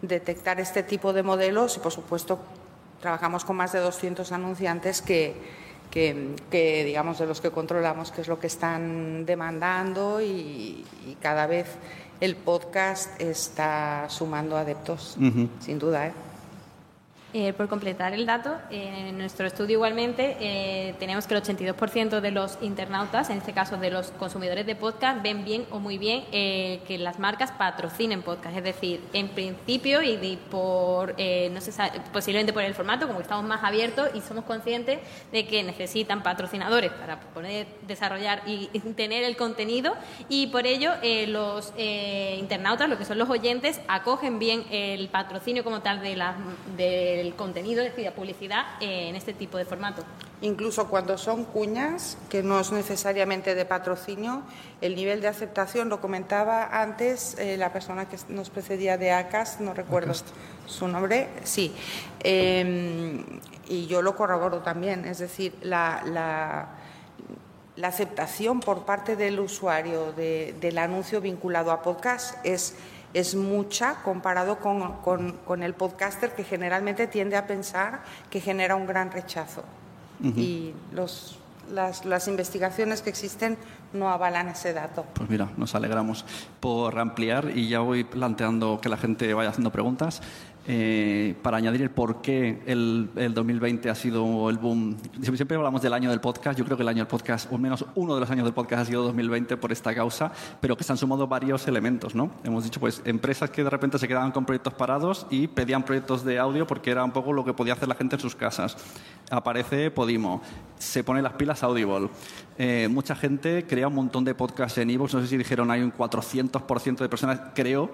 detectar 0.02 0.60
este 0.60 0.82
tipo 0.82 1.12
de 1.12 1.22
modelos 1.22 1.76
y, 1.76 1.80
por 1.80 1.92
supuesto, 1.92 2.38
trabajamos 3.00 3.44
con 3.44 3.56
más 3.56 3.72
de 3.72 3.80
200 3.80 4.30
anunciantes 4.32 5.02
que, 5.02 5.34
que, 5.90 6.36
que, 6.50 6.84
digamos, 6.84 7.18
de 7.18 7.26
los 7.26 7.40
que 7.40 7.50
controlamos 7.50 8.12
qué 8.12 8.20
es 8.20 8.28
lo 8.28 8.38
que 8.38 8.46
están 8.46 9.26
demandando 9.26 10.20
y, 10.20 10.84
y 11.06 11.16
cada 11.20 11.46
vez 11.46 11.66
el 12.20 12.36
podcast 12.36 13.20
está 13.20 14.06
sumando 14.08 14.56
adeptos, 14.56 15.16
sin 15.60 15.78
duda. 15.78 16.08
¿eh? 16.08 16.12
Eh, 17.32 17.52
por 17.52 17.68
completar 17.68 18.12
el 18.12 18.26
dato, 18.26 18.56
en 18.70 19.16
nuestro 19.16 19.46
estudio 19.46 19.74
igualmente 19.74 20.36
eh, 20.40 20.96
tenemos 20.98 21.28
que 21.28 21.34
el 21.34 21.40
82% 21.42 22.20
de 22.20 22.32
los 22.32 22.58
internautas, 22.60 23.30
en 23.30 23.38
este 23.38 23.52
caso 23.52 23.76
de 23.76 23.88
los 23.88 24.10
consumidores 24.10 24.66
de 24.66 24.74
podcast, 24.74 25.22
ven 25.22 25.44
bien 25.44 25.64
o 25.70 25.78
muy 25.78 25.96
bien 25.96 26.24
eh, 26.32 26.80
que 26.88 26.98
las 26.98 27.20
marcas 27.20 27.52
patrocinen 27.52 28.22
podcast. 28.22 28.56
Es 28.56 28.64
decir, 28.64 29.00
en 29.12 29.28
principio 29.28 30.02
y 30.02 30.16
de- 30.16 30.38
por, 30.50 31.14
eh, 31.18 31.48
no 31.54 31.60
sé, 31.60 31.70
posiblemente 32.12 32.52
por 32.52 32.64
el 32.64 32.74
formato, 32.74 33.06
como 33.06 33.20
estamos 33.20 33.44
más 33.44 33.62
abiertos 33.62 34.08
y 34.12 34.22
somos 34.22 34.44
conscientes 34.44 34.98
de 35.30 35.46
que 35.46 35.62
necesitan 35.62 36.24
patrocinadores 36.24 36.90
para 36.90 37.20
poder 37.20 37.68
desarrollar 37.86 38.42
y, 38.44 38.66
tener 38.96 39.22
el 39.22 39.36
contenido 39.36 39.94
y 40.28 40.48
por 40.48 40.66
ello 40.66 40.90
eh, 41.02 41.28
los 41.28 41.72
internautas, 41.78 42.88
lo 42.88 42.98
que 42.98 43.04
son 43.04 43.18
los 43.18 43.30
oyentes, 43.30 43.80
acogen 43.86 44.40
bien 44.40 44.64
el 44.72 45.08
patrocinio 45.10 45.62
como 45.62 45.80
tal 45.80 46.02
de 46.02 46.16
la- 46.16 46.34
del 47.22 47.34
contenido, 47.34 47.82
es 47.82 47.90
decir, 47.90 48.04
la 48.04 48.14
publicidad 48.14 48.64
en 48.80 49.14
este 49.16 49.32
tipo 49.32 49.58
de 49.58 49.64
formato. 49.64 50.02
Incluso 50.42 50.88
cuando 50.88 51.18
son 51.18 51.44
cuñas, 51.44 52.16
que 52.30 52.42
no 52.42 52.58
es 52.60 52.72
necesariamente 52.72 53.54
de 53.54 53.64
patrocinio, 53.66 54.42
el 54.80 54.94
nivel 54.96 55.20
de 55.20 55.28
aceptación, 55.28 55.88
lo 55.90 56.00
comentaba 56.00 56.80
antes 56.82 57.36
eh, 57.38 57.56
la 57.58 57.72
persona 57.72 58.08
que 58.08 58.16
nos 58.28 58.48
precedía 58.50 58.96
de 58.96 59.12
ACAS, 59.12 59.60
no 59.60 59.74
recuerdo 59.74 60.12
su 60.66 60.88
nombre, 60.88 61.28
sí. 61.44 61.74
Eh, 62.20 63.22
y 63.68 63.86
yo 63.86 64.02
lo 64.02 64.16
corroboro 64.16 64.58
también, 64.60 65.04
es 65.04 65.18
decir, 65.18 65.54
la, 65.62 66.02
la- 66.06 66.68
la 67.76 67.88
aceptación 67.88 68.60
por 68.60 68.84
parte 68.84 69.16
del 69.16 69.40
usuario 69.40 70.12
de- 70.12 70.54
del 70.60 70.76
anuncio 70.76 71.20
vinculado 71.22 71.70
a 71.70 71.80
podcast 71.80 72.34
es, 72.44 72.74
es 73.14 73.34
mucha 73.34 73.96
comparado 74.02 74.58
con, 74.58 74.98
con- 74.98 75.32
con 75.44 75.62
el 75.62 75.74
podcaster 75.74 76.34
que 76.34 76.44
generalmente 76.44 77.06
tiende 77.06 77.36
a 77.36 77.46
pensar 77.46 78.02
que 78.30 78.40
genera 78.40 78.76
un 78.76 78.86
gran 78.86 79.10
rechazo. 79.10 79.62
Y 80.22 80.74
los, 80.92 81.38
las, 81.72 82.04
las 82.04 82.28
investigaciones 82.28 83.00
que 83.00 83.08
existen 83.08 83.56
no 83.94 84.10
avalan 84.10 84.48
ese 84.48 84.74
dato. 84.74 85.06
Pues 85.14 85.30
mira, 85.30 85.48
nos 85.56 85.74
alegramos 85.74 86.26
por 86.60 86.98
ampliar 86.98 87.50
y 87.56 87.68
ya 87.68 87.80
voy 87.80 88.04
planteando 88.04 88.80
que 88.82 88.90
la 88.90 88.98
gente 88.98 89.32
vaya 89.32 89.48
haciendo 89.48 89.70
preguntas. 89.72 90.20
Eh, 90.66 91.34
para 91.42 91.56
añadir 91.56 91.82
el 91.82 91.90
por 91.90 92.20
qué 92.20 92.62
el, 92.66 93.10
el 93.16 93.32
2020 93.32 93.88
ha 93.88 93.94
sido 93.94 94.50
el 94.50 94.58
boom. 94.58 94.96
Siempre, 95.22 95.56
hablamos 95.56 95.80
del 95.80 95.92
año 95.92 96.10
del 96.10 96.20
podcast. 96.20 96.58
Yo 96.58 96.64
creo 96.64 96.76
que 96.76 96.82
el 96.82 96.88
año 96.88 96.98
del 96.98 97.06
podcast, 97.06 97.50
o 97.50 97.54
al 97.56 97.60
menos 97.60 97.84
uno 97.94 98.14
de 98.14 98.20
los 98.20 98.30
años 98.30 98.44
del 98.44 98.52
podcast, 98.52 98.82
ha 98.82 98.84
sido 98.84 99.02
2020 99.04 99.56
por 99.56 99.72
esta 99.72 99.94
causa, 99.94 100.30
pero 100.60 100.76
que 100.76 100.84
se 100.84 100.92
han 100.92 100.98
sumado 100.98 101.26
varios 101.26 101.66
elementos. 101.66 102.14
¿no? 102.14 102.30
Hemos 102.44 102.64
dicho, 102.64 102.78
pues, 102.78 103.00
empresas 103.04 103.50
que 103.50 103.64
de 103.64 103.70
repente 103.70 103.98
se 103.98 104.06
quedaban 104.06 104.32
con 104.32 104.44
proyectos 104.44 104.74
parados 104.74 105.26
y 105.30 105.48
pedían 105.48 105.82
proyectos 105.82 106.24
de 106.24 106.38
audio 106.38 106.66
porque 106.66 106.90
era 106.90 107.04
un 107.04 107.12
poco 107.12 107.32
lo 107.32 107.44
que 107.44 107.54
podía 107.54 107.72
hacer 107.72 107.88
la 107.88 107.94
gente 107.94 108.16
en 108.16 108.20
sus 108.20 108.36
casas. 108.36 108.76
Aparece 109.30 109.90
Podimo, 109.90 110.42
se 110.78 111.02
pone 111.02 111.22
las 111.22 111.32
pilas 111.32 111.62
Audible. 111.62 112.10
Eh, 112.58 112.88
mucha 112.90 113.16
gente 113.16 113.64
crea 113.66 113.88
un 113.88 113.94
montón 113.94 114.24
de 114.24 114.34
podcasts 114.34 114.76
en 114.78 114.90
iVoox. 114.90 115.14
No 115.14 115.20
sé 115.22 115.28
si 115.28 115.36
dijeron 115.38 115.70
hay 115.70 115.80
un 115.80 115.92
400% 115.92 116.98
de 116.98 117.08
personas, 117.08 117.40
creo. 117.54 117.90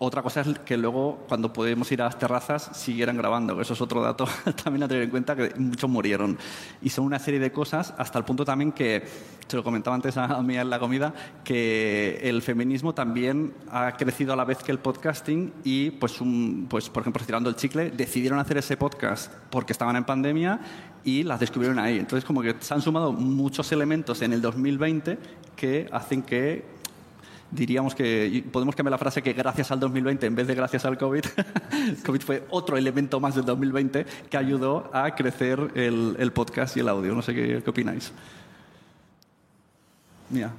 Otra 0.00 0.22
cosa 0.22 0.42
es 0.42 0.58
que 0.60 0.76
luego, 0.76 1.24
cuando 1.28 1.52
podemos 1.52 1.90
ir 1.90 2.00
a 2.02 2.04
las 2.04 2.16
terrazas, 2.16 2.70
siguieran 2.72 3.16
grabando. 3.16 3.60
Eso 3.60 3.72
es 3.72 3.80
otro 3.80 4.00
dato 4.00 4.28
también 4.62 4.84
a 4.84 4.88
tener 4.88 5.02
en 5.02 5.10
cuenta, 5.10 5.34
que 5.34 5.52
muchos 5.56 5.90
murieron. 5.90 6.38
Y 6.80 6.90
son 6.90 7.04
una 7.04 7.18
serie 7.18 7.40
de 7.40 7.50
cosas, 7.50 7.92
hasta 7.98 8.16
el 8.16 8.24
punto 8.24 8.44
también 8.44 8.70
que, 8.70 9.04
se 9.48 9.56
lo 9.56 9.64
comentaba 9.64 9.96
antes 9.96 10.16
a 10.16 10.40
mí 10.42 10.56
en 10.56 10.70
la 10.70 10.78
comida, 10.78 11.12
que 11.42 12.20
el 12.22 12.42
feminismo 12.42 12.94
también 12.94 13.54
ha 13.72 13.96
crecido 13.96 14.34
a 14.34 14.36
la 14.36 14.44
vez 14.44 14.58
que 14.58 14.70
el 14.70 14.78
podcasting 14.78 15.52
y, 15.64 15.90
pues, 15.90 16.20
un, 16.20 16.66
pues 16.70 16.90
por 16.90 17.00
ejemplo, 17.00 17.24
tirando 17.26 17.50
el 17.50 17.56
chicle, 17.56 17.90
decidieron 17.90 18.38
hacer 18.38 18.58
ese 18.58 18.76
podcast 18.76 19.32
porque 19.50 19.72
estaban 19.72 19.96
en 19.96 20.04
pandemia 20.04 20.60
y 21.02 21.24
las 21.24 21.40
descubrieron 21.40 21.80
ahí. 21.80 21.98
Entonces, 21.98 22.24
como 22.24 22.42
que 22.42 22.54
se 22.60 22.72
han 22.72 22.82
sumado 22.82 23.12
muchos 23.12 23.72
elementos 23.72 24.22
en 24.22 24.32
el 24.32 24.42
2020 24.42 25.18
que 25.56 25.88
hacen 25.90 26.22
que 26.22 26.77
diríamos 27.50 27.94
que 27.94 28.44
podemos 28.52 28.74
cambiar 28.76 28.90
la 28.92 28.98
frase 28.98 29.22
que 29.22 29.32
gracias 29.32 29.70
al 29.70 29.80
2020 29.80 30.26
en 30.26 30.34
vez 30.34 30.46
de 30.46 30.54
gracias 30.54 30.84
al 30.84 30.98
COVID, 30.98 31.24
el 31.88 32.02
COVID 32.06 32.20
fue 32.20 32.44
otro 32.50 32.76
elemento 32.76 33.20
más 33.20 33.34
del 33.34 33.44
2020 33.44 34.04
que 34.30 34.36
ayudó 34.36 34.90
a 34.92 35.14
crecer 35.14 35.70
el, 35.74 36.16
el 36.18 36.32
podcast 36.32 36.76
y 36.76 36.80
el 36.80 36.88
audio. 36.88 37.14
No 37.14 37.22
sé 37.22 37.34
qué, 37.34 37.62
qué 37.62 37.70
opináis. 37.70 38.12
Mira. 40.30 40.50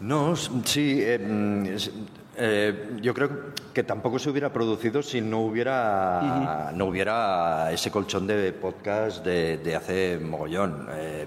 No, 0.00 0.34
sí, 0.36 0.98
eh, 1.02 1.18
mm, 1.18 1.66
es- 1.66 1.90
eh, 2.38 2.98
yo 3.00 3.14
creo 3.14 3.30
que 3.72 3.82
tampoco 3.82 4.18
se 4.18 4.28
hubiera 4.28 4.52
producido 4.52 5.02
si 5.02 5.22
no 5.22 5.40
hubiera, 5.40 6.70
no 6.74 6.84
hubiera 6.86 7.72
ese 7.72 7.90
colchón 7.90 8.26
de 8.26 8.52
podcast 8.52 9.24
de, 9.24 9.56
de 9.56 9.74
hace 9.74 10.18
mogollón. 10.18 10.86
Eh, 10.92 11.26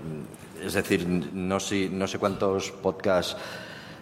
es 0.63 0.73
decir, 0.73 1.07
no, 1.07 1.59
sé- 1.59 1.89
no 1.91 2.05
sé 2.07 2.19
cuántos 2.19 2.69
podcasts 2.71 3.35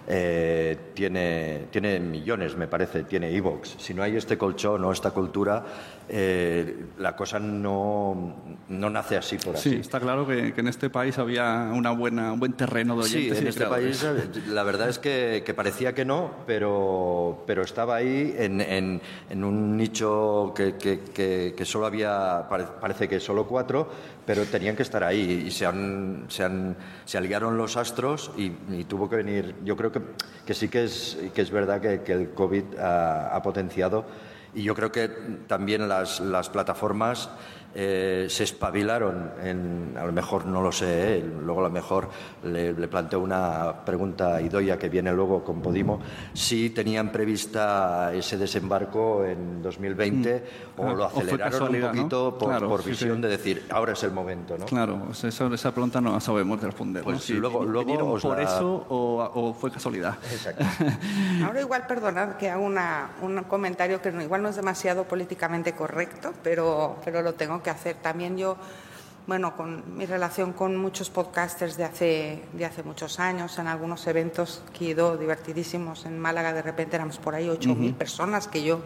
eh, 0.07 0.77
tiene, 0.93 1.67
tiene 1.69 1.99
millones, 1.99 2.55
me 2.55 2.67
parece, 2.67 3.03
tiene 3.03 3.35
Evox. 3.35 3.75
Si 3.77 3.93
no 3.93 4.03
hay 4.03 4.15
este 4.15 4.37
colchón 4.37 4.83
o 4.85 4.91
esta 4.91 5.11
cultura, 5.11 5.65
eh, 6.09 6.85
la 6.99 7.15
cosa 7.15 7.39
no, 7.39 8.35
no 8.69 8.89
nace 8.89 9.17
así 9.17 9.37
por 9.37 9.55
así. 9.55 9.71
Sí, 9.71 9.75
está 9.77 9.99
claro 9.99 10.25
que, 10.27 10.53
que 10.53 10.61
en 10.61 10.67
este 10.67 10.89
país 10.89 11.17
había 11.17 11.69
una 11.73 11.91
buena, 11.91 12.31
un 12.33 12.39
buen 12.39 12.53
terreno 12.53 12.95
de 12.97 13.03
Sí, 13.03 13.17
oyentes. 13.17 13.39
en 13.39 13.45
y 13.45 13.49
este 13.49 13.65
país 13.65 14.05
la 14.47 14.63
verdad 14.63 14.89
es 14.89 14.99
que, 14.99 15.43
que 15.45 15.53
parecía 15.53 15.93
que 15.93 16.05
no, 16.05 16.31
pero, 16.45 17.43
pero 17.45 17.61
estaba 17.63 17.95
ahí 17.97 18.33
en, 18.37 18.61
en- 18.61 19.01
en 19.29 19.43
un 19.43 19.75
nicho 19.77 20.53
que, 20.55 20.75
que- 20.77 21.65
solo 21.65 21.85
había, 21.85 22.45
pare- 22.49 22.67
parece 22.79 23.07
que 23.09 23.19
solo 23.19 23.45
cuatro, 23.45 23.89
pero 24.25 24.45
tenían 24.45 24.75
que 24.75 24.83
estar 24.83 25.03
ahí 25.03 25.43
y 25.47 25.51
se, 25.51 25.65
han, 25.65 26.25
se, 26.29 26.43
han- 26.43 26.75
se 27.05 27.17
aliaron 27.17 27.57
los 27.57 27.75
astros 27.77 28.31
y, 28.37 28.51
y 28.71 28.85
tuvo 28.85 29.09
que 29.09 29.17
venir. 29.17 29.55
Yo 29.65 29.75
creo 29.75 29.91
que, 29.91 29.99
que 30.45 30.53
sí 30.53 30.69
que 30.69 30.85
es, 30.85 31.17
que 31.33 31.41
es 31.41 31.51
verdad 31.51 31.81
que, 31.81 32.01
que 32.03 32.13
el 32.13 32.29
COVID 32.31 32.77
ha, 32.79 33.35
ha 33.35 33.41
potenciado 33.41 34.05
y 34.53 34.63
yo 34.63 34.75
creo 34.75 34.91
que 34.91 35.07
también 35.47 35.87
las, 35.87 36.19
las 36.19 36.49
plataformas 36.49 37.29
eh, 37.75 38.27
se 38.29 38.43
espabilaron, 38.43 39.31
en, 39.43 39.93
a 39.97 40.05
lo 40.05 40.11
mejor 40.11 40.45
no 40.45 40.61
lo 40.61 40.71
sé, 40.71 41.17
¿eh? 41.17 41.25
luego 41.43 41.59
a 41.61 41.63
lo 41.65 41.69
mejor 41.69 42.09
le, 42.43 42.73
le 42.73 42.87
planteo 42.87 43.19
una 43.19 43.73
pregunta 43.85 44.35
a 44.35 44.41
Idoia 44.41 44.79
que 44.79 44.89
viene 44.89 45.11
luego 45.11 45.43
con 45.43 45.61
Podimo, 45.61 45.99
si 46.33 46.71
tenían 46.71 47.11
prevista 47.11 48.11
ese 48.13 48.37
desembarco 48.37 49.23
en 49.25 49.61
2020 49.61 50.43
o 50.77 50.87
Ah, 50.87 50.93
lo 50.93 51.05
o 51.05 51.09
fue 51.09 51.23
aceleraron 51.23 51.75
un 51.75 51.81
poquito 51.81 52.37
por, 52.37 52.49
Claro, 52.49 52.69
por 52.69 52.83
sí, 52.83 52.89
visión 52.91 53.17
sí. 53.17 53.21
de 53.21 53.27
decir, 53.29 53.65
ahora 53.69 53.93
es 53.93 54.03
el 54.03 54.11
momento, 54.11 54.57
¿no? 54.57 54.65
Claro, 54.65 55.07
eso- 55.11 55.53
esa 55.53 55.71
pregunta 55.71 56.01
no 56.01 56.13
la 56.13 56.19
sabemos 56.19 56.61
responder. 56.61 57.03
Pues 57.03 57.15
¿no? 57.17 57.21
Si 57.21 57.33
luego- 57.33 57.63
luego 57.65 58.13
os 58.13 58.21
por 58.23 58.37
la- 58.37 58.43
eso 58.43 58.85
o, 58.89 59.29
o 59.33 59.53
fue 59.53 59.71
casualidad. 59.71 60.15
Exacto. 60.31 60.63
Ahora 61.45 61.61
igual, 61.61 61.85
perdonad 61.87 62.37
que 62.37 62.49
haga 62.49 62.59
una, 62.61 63.09
un 63.21 63.43
comentario 63.43 64.01
que 64.01 64.11
no- 64.11 64.21
igual 64.21 64.41
no 64.41 64.49
es 64.49 64.55
demasiado 64.55 65.03
políticamente 65.03 65.73
correcto, 65.73 66.33
pero, 66.43 66.97
pero 67.03 67.21
lo 67.21 67.33
tengo 67.33 67.56
que 67.61 67.69
hacer. 67.69 67.95
También 67.95 68.37
yo, 68.37 68.57
bueno, 69.27 69.55
con 69.55 69.97
mi 69.97 70.05
relación 70.05 70.53
con 70.53 70.77
muchos 70.77 71.09
podcasters 71.09 71.77
de 71.77 71.83
hace, 71.83 72.43
de 72.53 72.65
hace 72.65 72.83
muchos 72.83 73.19
años, 73.19 73.57
en 73.59 73.67
algunos 73.67 74.05
eventos 74.07 74.63
que 74.77 74.85
he 74.85 74.89
ido 74.89 75.17
divertidísimos 75.17 76.05
en 76.05 76.19
Málaga, 76.19 76.53
de 76.53 76.61
repente 76.61 76.95
éramos 76.95 77.17
por 77.17 77.35
ahí 77.35 77.47
8.000 77.47 77.93
personas 77.95 78.47
que 78.47 78.63
yo 78.63 78.81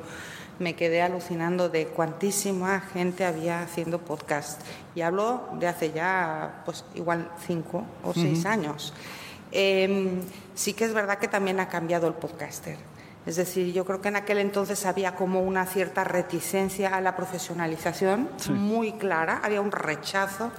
me 0.59 0.75
quedé 0.75 1.01
alucinando 1.01 1.69
de 1.69 1.87
cuantísima 1.87 2.79
gente 2.79 3.25
había 3.25 3.63
haciendo 3.63 3.99
podcast. 3.99 4.61
Y 4.95 5.01
hablo 5.01 5.49
de 5.59 5.67
hace 5.67 5.91
ya, 5.91 6.61
pues 6.65 6.85
igual 6.93 7.31
cinco 7.45 7.83
o 8.03 8.13
seis 8.13 8.45
años. 8.45 8.93
Eh, 9.51 10.21
sí 10.55 10.73
que 10.73 10.85
es 10.85 10.93
verdad 10.93 11.17
que 11.17 11.27
también 11.27 11.59
ha 11.59 11.67
cambiado 11.67 12.07
el 12.07 12.13
podcaster. 12.13 12.77
Es 13.25 13.35
decir, 13.35 13.71
yo 13.71 13.85
creo 13.85 14.01
que 14.01 14.07
en 14.07 14.15
aquel 14.15 14.39
entonces 14.39 14.85
había 14.85 15.15
como 15.15 15.41
una 15.41 15.65
cierta 15.67 16.03
reticencia 16.03 16.95
a 16.95 17.01
la 17.01 17.15
profesionalización 17.15 18.29
muy 18.49 18.93
clara, 18.93 19.41
había 19.43 19.61
un 19.61 19.71
rechazo. 19.71 20.51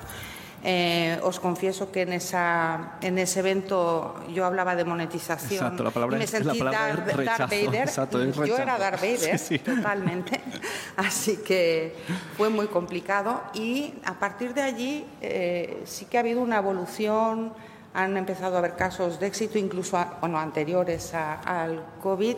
Eh, 0.65 1.19
os 1.25 1.41
confieso 1.41 1.91
que 1.91 2.03
en, 2.03 2.13
esa, 2.13 2.93
en 3.01 3.19
ese 3.19 3.41
evento 3.41 4.15
yo 4.33 4.45
hablaba 4.47 4.77
de 4.77 4.85
monetización 4.85 5.51
Exacto, 5.65 5.83
la 5.83 5.91
palabra 5.91 6.15
y 6.15 6.19
me 6.21 6.25
es- 6.25 6.33
la 6.35 6.39
sentí 6.39 6.59
palabra 6.61 6.79
Darth, 6.95 7.51
Vader. 7.51 7.83
exacto, 7.89 8.23
es 8.23 8.37
yo 8.37 8.57
era 8.57 8.79
Darth 8.79 9.01
Vader, 9.01 9.39
Sí, 9.41 9.57
sí. 9.57 9.59
totalmente. 9.59 10.41
Así 10.97 11.39
que 11.39 11.97
fue 12.37 12.49
muy 12.49 12.69
complicado 12.69 13.43
y 13.55 13.95
a 14.05 14.15
partir 14.15 14.55
de 14.55 14.63
allí 14.63 15.05
eh, 15.21 15.83
sí 15.85 16.05
que 16.05 16.17
ha 16.17 16.21
habido 16.21 16.41
una 16.41 16.59
evolución, 16.59 17.53
han 17.95 18.17
empezado 18.17 18.57
a 18.57 18.59
haber 18.59 18.75
casos 18.77 19.21
de 19.21 19.27
éxito, 19.27 19.59
incluso 19.59 19.97
a- 19.99 20.19
bueno, 20.21 20.39
anteriores 20.39 21.13
a- 21.15 21.41
al 21.63 21.83
COVID. 22.03 22.37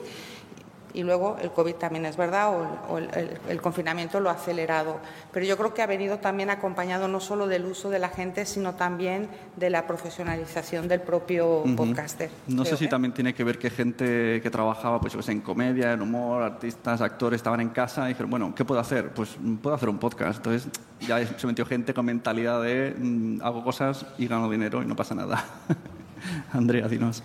Y 0.94 1.02
luego 1.02 1.37
el 1.42 1.50
COVID 1.50 1.74
también 1.74 2.07
es 2.07 2.16
verdad, 2.16 2.54
o, 2.88 2.98
el- 2.98 3.11
el, 3.14 3.30
el- 3.48 3.61
confinamiento 3.61 4.20
lo 4.20 4.30
ha 4.30 4.35
acelerado. 4.35 5.00
Pero 5.33 5.44
yo 5.44 5.57
creo 5.57 5.74
que 5.74 5.83
ha 5.83 5.87
venido 5.87 6.18
también 6.18 6.50
acompañado 6.50 7.09
no 7.09 7.18
solo 7.18 7.48
del 7.48 7.64
uso 7.64 7.90
de 7.90 7.98
la 7.98 8.09
gente, 8.09 8.46
sino 8.46 8.74
también 8.74 9.28
de 9.57 9.70
la 9.70 9.87
profesionalización 9.88 10.87
del 10.87 11.00
propio 11.00 11.64
podcaster. 11.76 12.30
No 12.46 12.62
sé 12.64 12.70
creo, 12.70 12.78
si 12.78 12.85
¿eh? 12.85 12.88
también 12.88 13.12
tiene 13.12 13.35
que 13.35 13.42
ver 13.42 13.59
que 13.59 13.70
gente 13.70 14.40
que 14.40 14.50
trabajaba 14.50 15.00
pues, 15.00 15.14
sé, 15.24 15.33
en 15.33 15.40
comedia, 15.40 15.92
en 15.92 16.00
humor, 16.00 16.42
artistas, 16.44 17.00
actores, 17.00 17.38
estaban 17.38 17.61
en 17.61 17.70
casa 17.70 18.04
y 18.04 18.09
dijeron, 18.09 18.30
bueno, 18.30 18.54
¿qué 18.54 18.64
puedo 18.64 18.80
hacer? 18.80 19.11
Pues 19.11 19.37
puedo 19.61 19.74
hacer 19.74 19.88
un 19.88 19.98
podcast. 19.98 20.37
Entonces 20.37 20.68
ya 21.00 21.26
se 21.26 21.46
metió 21.48 21.66
gente 21.66 21.92
con 21.92 22.04
mentalidad 22.07 22.62
de 22.62 22.94
mm, 22.96 23.40
hago 23.42 23.64
cosas 23.64 24.07
y 24.16 24.28
gano 24.28 24.48
dinero 24.48 24.80
y 24.80 24.87
no 24.87 24.94
pasa 24.94 25.16
nada. 25.16 25.44
Andrea, 26.52 26.87
dinos. 26.87 27.22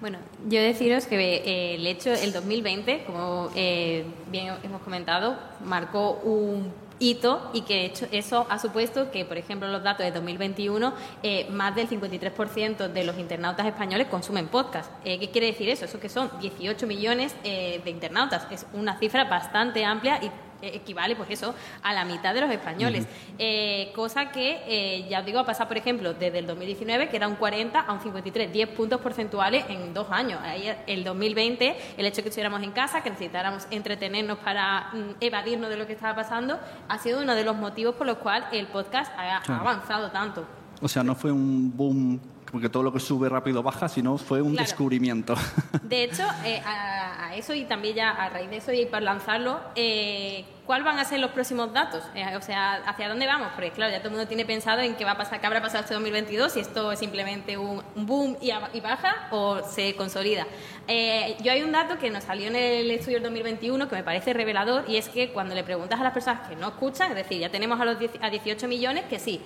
Bueno, 0.00 0.18
yo 0.48 0.60
deciros 0.60 1.06
que 1.06 1.16
eh, 1.16 1.74
el 1.74 1.86
hecho, 1.86 2.12
el 2.12 2.32
2020, 2.32 3.04
como 3.04 3.50
eh, 3.56 4.04
bien 4.30 4.54
hemos 4.62 4.80
comentado, 4.82 5.36
marcó 5.64 6.12
un 6.22 6.72
hito 6.98 7.50
y 7.52 7.62
que 7.62 7.84
hecho 7.84 8.06
eso 8.12 8.46
ha 8.48 8.58
supuesto 8.58 9.10
que, 9.10 9.24
por 9.24 9.38
ejemplo, 9.38 9.68
los 9.68 9.82
datos 9.82 10.04
de 10.04 10.12
2021, 10.12 10.92
eh, 11.22 11.46
más 11.50 11.74
del 11.74 11.88
53% 11.88 12.88
de 12.88 13.04
los 13.04 13.18
internautas 13.18 13.66
españoles 13.66 14.08
consumen 14.08 14.48
podcast. 14.48 14.90
Eh, 15.04 15.18
¿Qué 15.18 15.30
quiere 15.30 15.48
decir 15.48 15.68
eso? 15.68 15.84
Eso 15.84 16.00
que 16.00 16.08
son 16.08 16.30
18 16.40 16.86
millones 16.86 17.34
eh, 17.44 17.80
de 17.84 17.90
internautas. 17.90 18.46
Es 18.50 18.66
una 18.72 18.98
cifra 18.98 19.24
bastante 19.24 19.84
amplia 19.84 20.22
y 20.22 20.30
equivale, 20.62 21.16
pues 21.16 21.30
eso, 21.30 21.54
a 21.82 21.92
la 21.92 22.04
mitad 22.04 22.34
de 22.34 22.40
los 22.40 22.50
españoles. 22.50 23.06
Eh, 23.38 23.92
cosa 23.94 24.30
que, 24.30 24.62
eh, 24.66 25.06
ya 25.08 25.20
os 25.20 25.26
digo, 25.26 25.38
ha 25.38 25.46
pasado, 25.46 25.68
por 25.68 25.76
ejemplo, 25.76 26.14
desde 26.14 26.38
el 26.38 26.46
2019, 26.46 27.08
que 27.08 27.16
era 27.16 27.28
un 27.28 27.36
40 27.36 27.80
a 27.80 27.92
un 27.92 28.00
53, 28.00 28.52
10 28.52 28.68
puntos 28.70 29.00
porcentuales 29.00 29.64
en 29.68 29.94
dos 29.94 30.08
años. 30.10 30.40
Ahí, 30.42 30.70
el 30.86 31.04
2020, 31.04 31.76
el 31.96 32.06
hecho 32.06 32.16
de 32.16 32.22
que 32.22 32.28
estuviéramos 32.28 32.62
en 32.62 32.72
casa, 32.72 33.02
que 33.02 33.10
necesitáramos 33.10 33.66
entretenernos 33.70 34.38
para 34.38 34.90
mm, 34.92 35.16
evadirnos 35.20 35.70
de 35.70 35.76
lo 35.76 35.86
que 35.86 35.92
estaba 35.92 36.14
pasando, 36.14 36.58
ha 36.88 36.98
sido 36.98 37.20
uno 37.20 37.34
de 37.34 37.44
los 37.44 37.56
motivos 37.56 37.94
por 37.94 38.06
los 38.06 38.18
cuales 38.18 38.48
el 38.52 38.66
podcast 38.66 39.12
ha, 39.16 39.38
ha 39.38 39.60
avanzado 39.60 40.10
tanto. 40.10 40.44
O 40.80 40.88
sea, 40.88 41.02
no 41.02 41.14
fue 41.14 41.32
un 41.32 41.76
boom, 41.76 42.20
porque 42.50 42.68
todo 42.68 42.82
lo 42.82 42.92
que 42.92 43.00
sube 43.00 43.28
rápido 43.28 43.62
baja, 43.62 43.88
sino 43.88 44.16
fue 44.18 44.40
un 44.42 44.52
Claro. 44.52 44.66
descubrimiento. 44.66 45.34
De 45.82 46.04
hecho, 46.04 46.24
eh, 46.44 46.60
a, 46.64 47.26
a 47.28 47.34
eso 47.36 47.54
y 47.54 47.64
también 47.64 47.94
ya 47.96 48.10
a 48.10 48.28
raíz 48.30 48.50
de 48.50 48.56
eso 48.58 48.72
y 48.72 48.86
para 48.86 49.04
lanzarlo, 49.04 49.60
eh, 49.74 50.44
¿cuáles 50.66 50.84
van 50.84 50.98
a 50.98 51.04
ser 51.04 51.20
los 51.20 51.30
próximos 51.32 51.72
datos? 51.72 52.02
Eh, 52.14 52.24
o 52.36 52.42
sea, 52.42 52.74
¿hacia 52.86 53.08
dónde 53.08 53.26
vamos? 53.26 53.48
Porque 53.54 53.70
claro, 53.70 53.92
ya 53.92 53.98
todo 53.98 54.08
el 54.08 54.14
mundo 54.16 54.28
tiene 54.28 54.44
pensado 54.44 54.80
en 54.80 54.94
qué 54.96 55.04
va 55.04 55.12
a 55.12 55.16
pasar, 55.18 55.40
qué 55.40 55.46
habrá 55.46 55.60
pasado 55.60 55.82
este 55.82 55.94
2022, 55.94 56.52
si 56.52 56.60
esto 56.60 56.90
es 56.92 56.98
simplemente 56.98 57.56
un, 57.58 57.82
un 57.94 58.06
boom 58.06 58.36
y, 58.40 58.50
a- 58.50 58.70
y 58.72 58.80
baja 58.80 59.28
o 59.30 59.60
se 59.62 59.94
consolida. 59.96 60.46
Eh, 60.86 61.36
yo 61.42 61.52
hay 61.52 61.62
un 61.62 61.72
dato 61.72 61.98
que 61.98 62.10
nos 62.10 62.24
salió 62.24 62.48
en 62.48 62.56
el 62.56 62.90
estudio 62.90 63.16
del 63.16 63.24
2021 63.24 63.88
que 63.88 63.96
me 63.96 64.02
parece 64.04 64.32
revelador 64.32 64.84
y 64.88 64.96
es 64.96 65.08
que 65.08 65.30
cuando 65.32 65.54
le 65.54 65.64
preguntas 65.64 66.00
a 66.00 66.02
las 66.02 66.12
personas 66.12 66.48
que 66.48 66.56
no 66.56 66.68
escuchan, 66.68 67.10
es 67.10 67.16
decir, 67.16 67.40
ya 67.40 67.50
tenemos 67.50 67.78
a 67.80 67.84
los 67.84 67.98
10 67.98 68.12
a 68.22 68.30
18 68.30 68.66
millones 68.68 69.04
que 69.04 69.18
sí, 69.18 69.40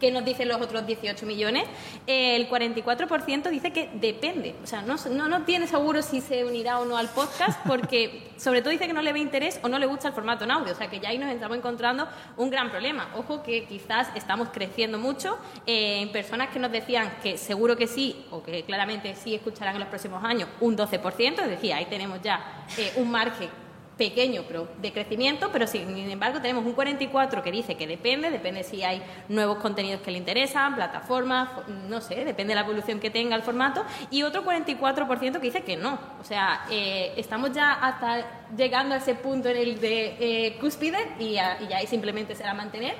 ¿Qué 0.00 0.10
nos 0.10 0.24
dicen 0.26 0.48
los 0.48 0.60
otros 0.60 0.86
18 0.86 1.24
millones? 1.24 1.64
El 2.06 2.50
44% 2.50 3.48
dice 3.48 3.72
que 3.72 3.88
depende. 3.94 4.54
O 4.62 4.66
sea, 4.66 4.82
no, 4.82 4.96
no, 5.10 5.28
no 5.28 5.44
tiene 5.44 5.66
seguro 5.66 6.02
si 6.02 6.20
se 6.20 6.44
unirá 6.44 6.80
o 6.80 6.84
no 6.84 6.98
al 6.98 7.08
podcast, 7.08 7.58
porque 7.66 8.30
sobre 8.36 8.60
todo 8.60 8.70
dice 8.70 8.86
que 8.86 8.92
no 8.92 9.00
le 9.00 9.14
ve 9.14 9.20
interés 9.20 9.58
o 9.62 9.68
no 9.68 9.78
le 9.78 9.86
gusta 9.86 10.08
el 10.08 10.14
formato 10.14 10.44
en 10.44 10.50
audio. 10.50 10.72
O 10.72 10.76
sea, 10.76 10.90
que 10.90 11.00
ya 11.00 11.08
ahí 11.08 11.18
nos 11.18 11.30
estamos 11.30 11.56
encontrando 11.56 12.06
un 12.36 12.50
gran 12.50 12.70
problema. 12.70 13.10
Ojo 13.16 13.42
que 13.42 13.64
quizás 13.64 14.08
estamos 14.14 14.50
creciendo 14.50 14.98
mucho 14.98 15.38
eh, 15.66 16.02
en 16.02 16.12
personas 16.12 16.50
que 16.50 16.58
nos 16.58 16.70
decían 16.70 17.16
que 17.22 17.38
seguro 17.38 17.76
que 17.76 17.86
sí, 17.86 18.26
o 18.30 18.42
que 18.42 18.64
claramente 18.64 19.14
sí 19.14 19.34
escucharán 19.34 19.76
en 19.76 19.80
los 19.80 19.88
próximos 19.88 20.22
años, 20.22 20.48
un 20.60 20.76
12%. 20.76 21.42
Es 21.42 21.48
decir, 21.48 21.72
ahí 21.72 21.86
tenemos 21.86 22.20
ya 22.20 22.66
eh, 22.76 22.92
un 22.96 23.10
margen 23.10 23.48
pequeño 23.96 24.42
pero 24.46 24.68
de 24.82 24.92
crecimiento, 24.92 25.48
pero 25.52 25.66
sin 25.66 25.96
embargo 25.96 26.40
tenemos 26.42 26.66
un 26.66 26.72
44 26.74 27.42
que 27.42 27.50
dice 27.50 27.76
que 27.76 27.86
depende, 27.86 28.30
depende 28.30 28.62
si 28.62 28.82
hay 28.84 29.02
nuevos 29.28 29.56
contenidos 29.58 30.02
que 30.02 30.10
le 30.10 30.18
interesan, 30.18 30.74
plataformas, 30.74 31.48
fo- 31.48 31.66
no 31.88 32.00
sé, 32.02 32.16
depende 32.24 32.50
de 32.52 32.56
la 32.56 32.60
evolución 32.66 33.00
que 33.00 33.08
tenga 33.08 33.34
el 33.36 33.42
formato, 33.42 33.84
y 34.10 34.22
otro 34.22 34.44
44% 34.44 35.32
que 35.32 35.38
dice 35.40 35.62
que 35.62 35.76
no. 35.76 35.98
O 36.20 36.24
sea, 36.24 36.66
eh, 36.70 37.14
estamos 37.16 37.52
ya 37.52 37.72
hasta 37.72 38.48
llegando 38.54 38.94
a 38.94 38.98
ese 38.98 39.14
punto 39.14 39.48
en 39.48 39.56
el 39.56 39.80
de 39.80 40.16
eh, 40.20 40.58
cúspide 40.60 40.98
y, 41.18 41.38
a- 41.38 41.62
y 41.62 41.72
ahí 41.72 41.86
simplemente 41.86 42.34
será 42.34 42.52
mantener 42.52 42.94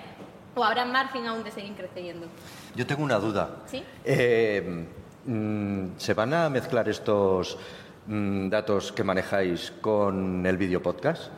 o 0.54 0.64
habrá 0.64 0.86
margen 0.86 1.26
aún 1.26 1.44
de 1.44 1.50
seguir 1.50 1.74
creciendo. 1.74 2.26
Yo 2.74 2.86
tengo 2.86 3.02
una 3.04 3.18
duda. 3.18 3.56
¿Sí? 3.66 3.82
Eh, 4.02 4.86
mm, 5.26 5.88
¿Se 5.98 6.14
van 6.14 6.32
a 6.32 6.48
mezclar 6.48 6.88
estos 6.88 7.58
datos 8.06 8.92
que 8.92 9.02
manejáis 9.04 9.72
con 9.80 10.44
el 10.46 10.56
vídeo 10.56 10.82
podcast? 10.82 11.30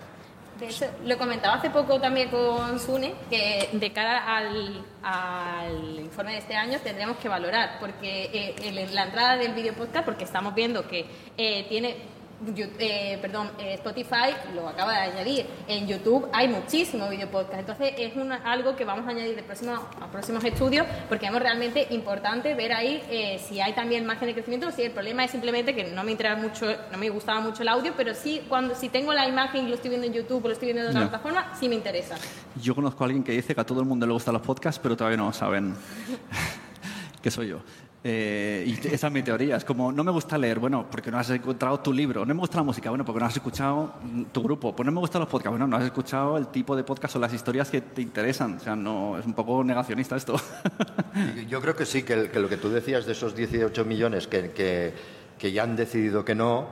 De 0.58 0.66
hecho, 0.66 0.86
lo 1.04 1.16
comentaba 1.16 1.54
hace 1.54 1.70
poco 1.70 2.00
también 2.00 2.30
con 2.30 2.80
Sune, 2.80 3.14
que 3.30 3.68
de 3.72 3.92
cara 3.92 4.36
al, 4.36 4.84
al 5.04 6.00
informe 6.00 6.32
de 6.32 6.38
este 6.38 6.56
año 6.56 6.80
tendremos 6.82 7.16
que 7.18 7.28
valorar, 7.28 7.76
porque 7.78 8.54
eh, 8.60 8.88
la 8.92 9.04
entrada 9.04 9.36
del 9.36 9.54
video 9.54 9.72
podcast, 9.74 10.04
porque 10.04 10.24
estamos 10.24 10.54
viendo 10.54 10.86
que 10.88 11.06
eh, 11.36 11.64
tiene 11.68 11.96
Eh, 12.78 13.18
perdón, 13.20 13.50
eh, 13.58 13.74
Spotify 13.74 14.32
lo 14.54 14.68
acaba 14.68 14.92
de 14.92 14.98
añadir. 15.10 15.44
En 15.66 15.88
YouTube 15.88 16.28
hay 16.32 16.46
muchísimos 16.46 17.10
video 17.10 17.28
podcast. 17.28 17.58
Entonces 17.58 17.92
es 17.98 18.14
una- 18.14 18.36
algo 18.36 18.76
que 18.76 18.84
vamos 18.84 19.06
a 19.08 19.10
añadir 19.10 19.34
de 19.34 19.42
próximo, 19.42 19.72
a 19.74 20.06
próximos 20.12 20.44
estudios 20.44 20.86
porque 21.08 21.26
es 21.26 21.32
realmente 21.32 21.88
importante 21.90 22.54
ver 22.54 22.72
ahí 22.72 23.02
eh, 23.10 23.40
si 23.44 23.60
hay 23.60 23.72
también 23.72 24.06
margen 24.06 24.28
de 24.28 24.34
crecimiento 24.34 24.68
o 24.68 24.70
si 24.70 24.82
el 24.82 24.92
problema 24.92 25.24
es 25.24 25.32
simplemente 25.32 25.74
que 25.74 25.84
no 25.84 26.04
me 26.04 26.12
interesa 26.12 26.36
mucho, 26.36 26.66
no 26.92 26.96
me 26.98 27.10
gustaba 27.10 27.40
mucho 27.40 27.62
el 27.62 27.68
audio, 27.68 27.92
pero 27.96 28.14
sí 28.14 28.42
cuando 28.48 28.76
si 28.76 28.88
tengo 28.88 29.12
la 29.12 29.26
imagen 29.26 29.64
y 29.66 29.68
lo 29.70 29.74
estoy 29.74 29.90
viendo 29.90 30.06
en 30.06 30.12
YouTube 30.12 30.44
o 30.44 30.48
lo 30.48 30.52
estoy 30.54 30.66
viendo 30.72 30.82
en 30.84 30.88
otra 30.90 31.08
plataforma, 31.08 31.54
sí 31.58 31.68
me 31.68 31.74
interesa. 31.74 32.14
Yo 32.62 32.72
conozco 32.74 33.02
a 33.02 33.06
alguien 33.06 33.24
que 33.24 33.32
dice 33.32 33.52
que 33.52 33.60
a 33.60 33.64
todo 33.66 33.80
el 33.80 33.86
mundo 33.86 34.06
le 34.06 34.12
gustan 34.12 34.34
los 34.34 34.42
podcasts, 34.42 34.78
pero 34.80 34.96
todavía 34.96 35.16
no 35.16 35.32
saben 35.32 35.74
que 37.20 37.30
soy 37.32 37.48
yo. 37.48 37.58
Eh, 38.04 38.64
y 38.66 38.86
esa 38.94 39.08
es 39.08 39.12
mi 39.12 39.22
teoría. 39.22 39.58
Como, 39.60 39.90
no 39.90 40.04
me 40.04 40.10
gusta 40.12 40.38
leer, 40.38 40.58
bueno, 40.60 40.86
porque 40.90 41.10
no 41.10 41.18
has 41.18 41.30
encontrado 41.30 41.80
tu 41.80 41.92
libro. 41.92 42.24
No 42.24 42.32
me 42.34 42.40
gusta 42.40 42.58
la 42.58 42.62
música, 42.62 42.90
bueno, 42.90 43.04
porque 43.04 43.20
no 43.20 43.26
has 43.26 43.34
escuchado 43.36 43.94
tu 44.32 44.42
grupo. 44.42 44.74
Pues 44.74 44.86
no 44.86 44.92
me 44.92 45.00
gustan 45.00 45.20
los 45.20 45.28
podcasts, 45.28 45.50
bueno, 45.50 45.66
no 45.66 45.76
has 45.76 45.84
escuchado 45.84 46.36
el 46.38 46.46
tipo 46.48 46.76
de 46.76 46.84
podcast 46.84 47.16
o 47.16 47.18
las 47.18 47.32
historias 47.34 47.70
que 47.70 47.80
te 47.80 48.00
interesan. 48.02 48.56
O 48.56 48.60
sea, 48.60 48.76
no, 48.76 49.18
es 49.18 49.26
un 49.26 49.34
poco 49.34 49.62
negacionista 49.64 50.16
esto. 50.16 50.36
Yo 51.48 51.60
creo 51.60 51.74
que 51.74 51.84
sí, 51.86 52.02
que, 52.04 52.28
lo 52.34 52.48
que 52.48 52.56
tú 52.56 52.70
decías 52.70 53.04
de 53.06 53.12
esos 53.12 53.34
18 53.34 53.84
millones 53.84 54.26
que, 54.26 54.50
que- 54.50 55.18
que 55.38 55.52
ya 55.52 55.62
han 55.62 55.76
decidido 55.76 56.24
que 56.24 56.34
no, 56.34 56.66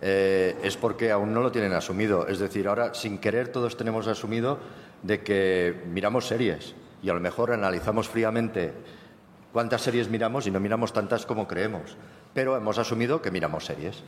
eh, 0.00 0.56
es 0.62 0.76
porque 0.76 1.10
aún 1.10 1.34
no 1.34 1.40
lo 1.40 1.50
tienen 1.50 1.72
asumido. 1.72 2.28
Es 2.28 2.38
decir, 2.38 2.68
ahora 2.68 2.94
sin 2.94 3.18
querer 3.18 3.48
todos 3.48 3.76
tenemos 3.76 4.06
asumido 4.06 4.60
de 5.02 5.22
que 5.22 5.82
miramos 5.92 6.28
series 6.28 6.74
y 7.02 7.08
a 7.08 7.14
lo 7.14 7.20
mejor 7.20 7.50
analizamos 7.50 8.08
fríamente 8.08 8.72
cuántas 9.52 9.82
series 9.82 10.08
miramos 10.08 10.46
y 10.46 10.50
no 10.50 10.60
miramos 10.60 10.92
tantas 10.92 11.26
como 11.26 11.46
creemos. 11.46 11.96
Pero 12.34 12.56
hemos 12.56 12.78
asumido 12.78 13.20
que 13.20 13.30
miramos 13.30 13.64
series. 13.64 14.02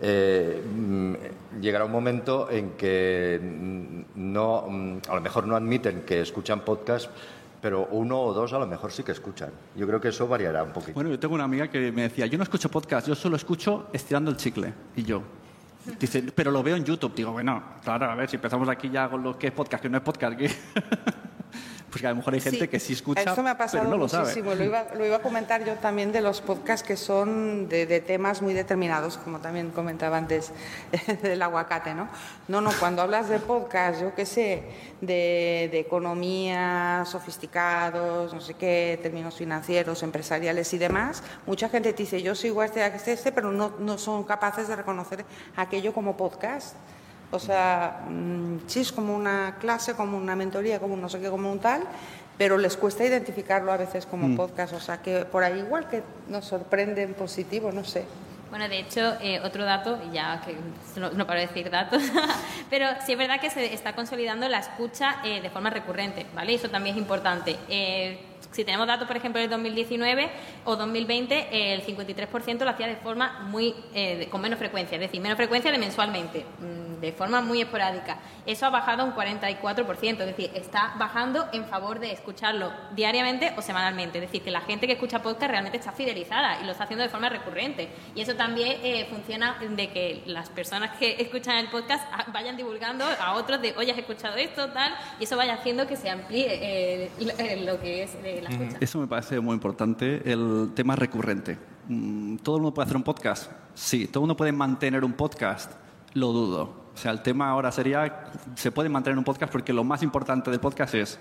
Eh, 0.00 0.62
mm, 0.62 1.60
llegará 1.60 1.84
un 1.84 1.92
momento 1.92 2.48
en 2.50 2.72
que 2.72 3.40
mm, 3.42 4.32
no, 4.32 4.66
mm, 4.68 4.98
a 5.08 5.14
lo 5.14 5.20
mejor 5.20 5.46
no 5.46 5.56
admiten 5.56 6.02
que 6.02 6.20
escuchan 6.20 6.60
podcast, 6.60 7.10
pero 7.60 7.88
uno 7.90 8.20
o 8.20 8.32
dos 8.32 8.52
a 8.52 8.58
lo 8.58 8.66
mejor 8.66 8.92
sí 8.92 9.02
que 9.02 9.12
escuchan. 9.12 9.50
Yo 9.76 9.86
creo 9.86 10.00
que 10.00 10.08
eso 10.08 10.28
variará 10.28 10.62
un 10.62 10.72
poquito. 10.72 10.94
Bueno, 10.94 11.10
yo 11.10 11.18
tengo 11.18 11.34
una 11.34 11.44
amiga 11.44 11.68
que 11.68 11.90
me 11.90 12.02
decía, 12.02 12.26
yo 12.26 12.38
no 12.38 12.44
escucho 12.44 12.70
podcast, 12.70 13.08
yo 13.08 13.14
solo 13.14 13.36
escucho 13.36 13.88
estirando 13.92 14.30
el 14.30 14.36
chicle. 14.36 14.72
Y 14.94 15.02
yo, 15.02 15.22
dice, 15.98 16.22
pero 16.34 16.50
lo 16.50 16.62
veo 16.62 16.76
en 16.76 16.84
YouTube. 16.84 17.14
Digo, 17.14 17.32
bueno, 17.32 17.62
claro, 17.82 18.06
a 18.10 18.14
ver, 18.14 18.28
si 18.28 18.36
empezamos 18.36 18.68
aquí 18.68 18.90
ya 18.90 19.08
con 19.08 19.22
lo 19.22 19.36
que 19.36 19.48
es 19.48 19.52
podcast, 19.52 19.82
que 19.82 19.88
no 19.88 19.98
es 19.98 20.04
podcast. 20.04 20.38
pues 21.90 22.00
que 22.02 22.06
a 22.06 22.10
lo 22.10 22.16
mejor 22.16 22.34
hay 22.34 22.40
gente 22.40 22.58
Sí, 22.60 22.68
que 22.68 22.80
sí 22.80 22.92
escucha, 22.92 23.22
Esto 23.22 23.42
me 23.42 23.50
ha 23.50 23.56
pasado 23.56 23.84
pero 23.84 23.90
no 23.90 23.96
lo 23.96 24.08
sabe. 24.08 24.24
muchísimo. 24.24 24.54
Lo 24.54 24.64
iba, 24.64 24.84
lo 24.94 25.06
iba 25.06 25.16
a 25.16 25.22
comentar 25.22 25.64
yo 25.64 25.74
también 25.76 26.12
de 26.12 26.20
los 26.20 26.40
podcasts 26.40 26.86
que 26.86 26.96
son 26.96 27.68
de, 27.68 27.86
de 27.86 28.00
temas 28.00 28.42
muy 28.42 28.52
determinados, 28.54 29.16
como 29.18 29.38
también 29.40 29.70
comentaba 29.70 30.18
antes 30.18 30.52
del 31.22 31.40
aguacate, 31.40 31.94
¿no? 31.94 32.08
No, 32.48 32.60
no, 32.60 32.70
cuando 32.78 33.02
hablas 33.02 33.28
de 33.28 33.38
podcast, 33.38 34.00
yo 34.00 34.14
qué 34.14 34.26
sé, 34.26 34.62
de, 35.00 35.68
de 35.72 35.78
economía, 35.78 37.04
sofisticados, 37.06 38.34
no 38.34 38.40
sé 38.40 38.54
qué, 38.54 38.98
términos 39.02 39.36
financieros, 39.36 40.02
empresariales 40.02 40.72
y 40.74 40.78
demás, 40.78 41.22
mucha 41.46 41.68
gente 41.68 41.92
te 41.92 42.02
dice, 42.02 42.22
yo 42.22 42.34
sigo 42.34 42.60
a 42.60 42.66
este, 42.66 42.82
a 42.82 42.88
este, 42.88 43.12
a 43.12 43.14
este, 43.14 43.32
pero 43.32 43.50
no, 43.52 43.72
no 43.78 43.98
son 43.98 44.24
capaces 44.24 44.68
de 44.68 44.76
reconocer 44.76 45.24
aquello 45.56 45.92
como 45.92 46.16
podcast. 46.16 46.74
O 47.30 47.38
sea, 47.38 48.04
mm, 48.08 48.60
sí 48.66 48.80
es 48.80 48.92
como 48.92 49.14
una 49.14 49.56
clase, 49.60 49.94
como 49.94 50.16
una 50.16 50.34
mentoría, 50.36 50.80
como 50.80 50.94
un 50.94 51.02
no 51.02 51.08
sé 51.08 51.20
qué, 51.20 51.28
como 51.28 51.50
un 51.52 51.58
tal, 51.58 51.82
pero 52.38 52.56
les 52.56 52.76
cuesta 52.76 53.04
identificarlo 53.04 53.70
a 53.72 53.76
veces 53.76 54.06
como 54.06 54.28
Mm. 54.28 54.36
podcast. 54.36 54.72
O 54.72 54.80
sea, 54.80 55.02
que 55.02 55.24
por 55.26 55.42
ahí 55.44 55.58
igual 55.58 55.88
que 55.88 56.02
nos 56.28 56.44
sorprende 56.46 57.02
en 57.02 57.14
positivo, 57.14 57.70
no 57.72 57.84
sé. 57.84 58.04
Bueno, 58.50 58.66
de 58.66 58.78
hecho, 58.78 59.14
eh, 59.20 59.40
otro 59.44 59.64
dato, 59.66 59.98
y 60.08 60.14
ya 60.14 60.40
que 60.40 60.56
no, 60.98 61.10
no 61.10 61.26
paro 61.26 61.40
de 61.40 61.48
decir 61.48 61.68
datos, 61.70 62.02
pero 62.70 62.86
sí 63.04 63.12
es 63.12 63.18
verdad 63.18 63.40
que 63.42 63.50
se 63.50 63.74
está 63.74 63.94
consolidando 63.94 64.48
la 64.48 64.60
escucha 64.60 65.16
eh, 65.22 65.42
de 65.42 65.50
forma 65.50 65.68
recurrente, 65.68 66.24
¿vale? 66.34 66.54
Eso 66.54 66.70
también 66.70 66.96
es 66.96 67.02
importante. 67.02 67.56
Eh, 67.68 68.18
si 68.50 68.64
tenemos 68.64 68.86
datos, 68.86 69.06
por 69.06 69.16
ejemplo, 69.16 69.40
del 69.40 69.50
2019 69.50 70.30
o 70.64 70.76
2020, 70.76 71.34
eh, 71.52 71.74
el 71.74 71.82
53% 71.82 72.64
lo 72.64 72.70
hacía 72.70 72.86
de 72.86 72.96
forma 72.96 73.40
muy 73.48 73.74
eh, 73.94 74.16
de- 74.16 74.28
con 74.28 74.40
menos 74.40 74.58
frecuencia, 74.58 74.96
es 74.96 75.00
decir, 75.00 75.20
menos 75.20 75.36
frecuencia 75.36 75.70
de 75.70 75.78
mensualmente, 75.78 76.44
mm, 76.58 77.00
de 77.00 77.12
forma 77.12 77.40
muy 77.40 77.60
esporádica. 77.60 78.18
Eso 78.46 78.66
ha 78.66 78.70
bajado 78.70 79.04
un 79.04 79.12
44%, 79.12 80.20
es 80.24 80.26
decir, 80.36 80.50
está 80.54 80.94
bajando 80.96 81.46
en 81.52 81.64
favor 81.66 82.00
de 82.00 82.12
escucharlo 82.12 82.72
diariamente 82.92 83.52
o 83.56 83.62
semanalmente. 83.62 84.18
Es 84.18 84.22
decir, 84.22 84.42
que 84.42 84.50
la 84.50 84.62
gente 84.62 84.86
que 84.86 84.94
escucha 84.94 85.22
podcast 85.22 85.50
realmente 85.50 85.78
está 85.78 85.92
fidelizada 85.92 86.60
y 86.60 86.64
lo 86.64 86.72
está 86.72 86.84
haciendo 86.84 87.02
de 87.04 87.10
forma 87.10 87.28
recurrente. 87.28 87.88
Y 88.14 88.22
eso 88.22 88.34
también 88.34 88.78
eh, 88.82 89.06
funciona 89.10 89.58
de 89.60 89.88
que 89.90 90.22
las 90.26 90.48
personas 90.48 90.96
que 90.96 91.16
escuchan 91.20 91.56
el 91.58 91.68
podcast 91.68 92.04
ah, 92.12 92.24
vayan 92.32 92.56
divulgando 92.56 93.04
a 93.20 93.34
otros 93.34 93.60
de, 93.60 93.74
oye, 93.76 93.92
has 93.92 93.98
escuchado 93.98 94.36
esto, 94.36 94.68
tal, 94.70 94.94
y 95.20 95.24
eso 95.24 95.36
vaya 95.36 95.54
haciendo 95.54 95.86
que 95.86 95.96
se 95.96 96.08
amplíe 96.10 96.46
eh, 96.50 97.10
lo- 97.20 97.74
eh, 97.74 97.78
que 97.82 98.02
es 98.02 98.16
la 98.42 98.50
escucha. 98.50 98.78
Eso 98.80 99.00
me 99.00 99.06
parece 99.06 99.40
muy 99.40 99.54
importante, 99.54 100.30
el 100.30 100.70
tema 100.74 100.96
recurrente. 100.96 101.58
Mm, 101.88 102.36
¿Todo 102.36 102.56
el 102.56 102.62
mundo 102.62 102.74
puede 102.74 102.86
hacer 102.86 102.96
un 102.96 103.02
podcast? 103.02 103.50
Sí. 103.74 104.06
¿Todo 104.06 104.20
el 104.20 104.22
mundo 104.22 104.36
puede 104.36 104.52
mantener 104.52 105.04
un 105.04 105.12
podcast? 105.12 105.72
Lo 106.14 106.32
dudo. 106.32 106.88
O 106.94 106.96
sea, 106.96 107.12
el 107.12 107.22
tema 107.22 107.48
ahora 107.48 107.70
sería, 107.70 108.24
se 108.54 108.72
puede 108.72 108.88
mantener 108.88 109.16
un 109.16 109.24
podcast 109.24 109.52
porque 109.52 109.72
lo 109.72 109.84
más 109.84 110.02
importante 110.02 110.50
del 110.50 110.60
podcast 110.60 110.94
es 110.94 111.18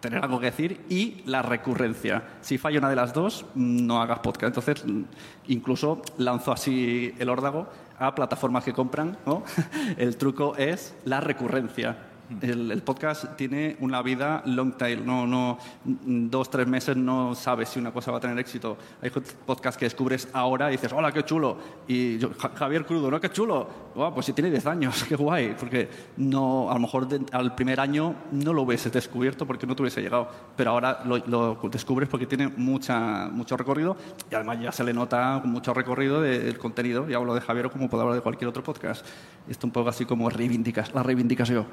tener 0.00 0.24
algo 0.24 0.40
que 0.40 0.46
decir 0.46 0.84
y 0.88 1.22
la 1.26 1.42
recurrencia. 1.42 2.22
Si 2.40 2.58
falla 2.58 2.78
una 2.78 2.88
de 2.88 2.96
las 2.96 3.12
dos, 3.12 3.44
no 3.54 4.00
hagas 4.00 4.20
podcast. 4.20 4.56
Entonces, 4.56 4.84
mm, 4.84 5.02
incluso 5.48 6.02
lanzo 6.18 6.52
así 6.52 7.14
el 7.18 7.28
órdago 7.28 7.68
a 7.98 8.14
plataformas 8.14 8.64
que 8.64 8.72
compran. 8.72 9.18
¿no? 9.26 9.44
El 9.96 10.16
truco 10.16 10.56
es 10.56 10.94
la 11.04 11.20
recurrencia. 11.20 12.09
El, 12.42 12.70
el 12.70 12.82
podcast 12.82 13.36
tiene 13.36 13.76
una 13.80 14.02
vida 14.02 14.42
long 14.46 14.72
tail, 14.76 15.04
no, 15.04 15.26
no, 15.26 15.58
dos, 15.84 16.48
tres 16.50 16.66
meses 16.66 16.96
no 16.96 17.34
sabes 17.34 17.68
si 17.70 17.78
una 17.80 17.90
cosa 17.92 18.12
va 18.12 18.18
a 18.18 18.20
tener 18.20 18.38
éxito. 18.38 18.76
Hay 19.02 19.10
podcasts 19.10 19.76
que 19.78 19.86
descubres 19.86 20.28
ahora 20.32 20.68
y 20.68 20.72
dices, 20.72 20.92
hola, 20.92 21.10
qué 21.12 21.24
chulo. 21.24 21.56
Y 21.88 22.18
yo, 22.18 22.30
"Ja- 22.38 22.52
Javier 22.54 22.86
Crudo, 22.86 23.10
¿no? 23.10 23.20
Qué 23.20 23.30
chulo. 23.30 23.68
Pues 24.14 24.26
si 24.26 24.32
tiene 24.32 24.50
10 24.50 24.64
años, 24.66 25.04
qué 25.08 25.16
guay. 25.16 25.54
Porque 25.58 25.88
no, 26.18 26.70
a 26.70 26.74
lo 26.74 26.80
mejor 26.80 27.08
de- 27.08 27.20
al 27.32 27.54
primer 27.54 27.80
año 27.80 28.14
no 28.32 28.52
lo 28.52 28.62
hubieses 28.62 28.92
descubierto 28.92 29.46
porque 29.46 29.66
no 29.66 29.74
te 29.74 29.82
hubiese 29.82 30.00
llegado. 30.00 30.28
Pero 30.56 30.70
ahora 30.70 31.02
lo, 31.04 31.18
lo 31.26 31.58
descubres 31.70 32.08
porque 32.08 32.26
tiene 32.26 32.48
mucha, 32.48 33.28
mucho 33.28 33.56
recorrido 33.56 33.96
y 34.30 34.34
además 34.34 34.60
ya 34.60 34.72
se 34.72 34.84
le 34.84 34.92
nota 34.92 35.40
mucho 35.44 35.74
recorrido 35.74 36.20
del 36.22 36.58
contenido. 36.58 37.10
Y 37.10 37.14
hablo 37.14 37.34
de 37.34 37.40
Javier 37.40 37.70
como 37.70 37.88
puedo 37.90 38.02
hablar 38.02 38.16
de 38.16 38.22
cualquier 38.22 38.48
otro 38.48 38.62
podcast. 38.62 39.04
Esto 39.48 39.66
un 39.66 39.72
poco 39.72 39.88
así 39.88 40.04
como 40.04 40.30
reivindicas, 40.30 40.94
la 40.94 41.02
reivindicación. 41.02 41.40
Yo, 41.50 41.66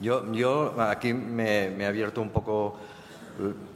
yo 0.00 0.74
aquí 0.80 1.12
me, 1.12 1.70
me 1.70 1.84
he 1.84 1.86
abierto 1.86 2.22
un 2.22 2.30
poco 2.30 2.78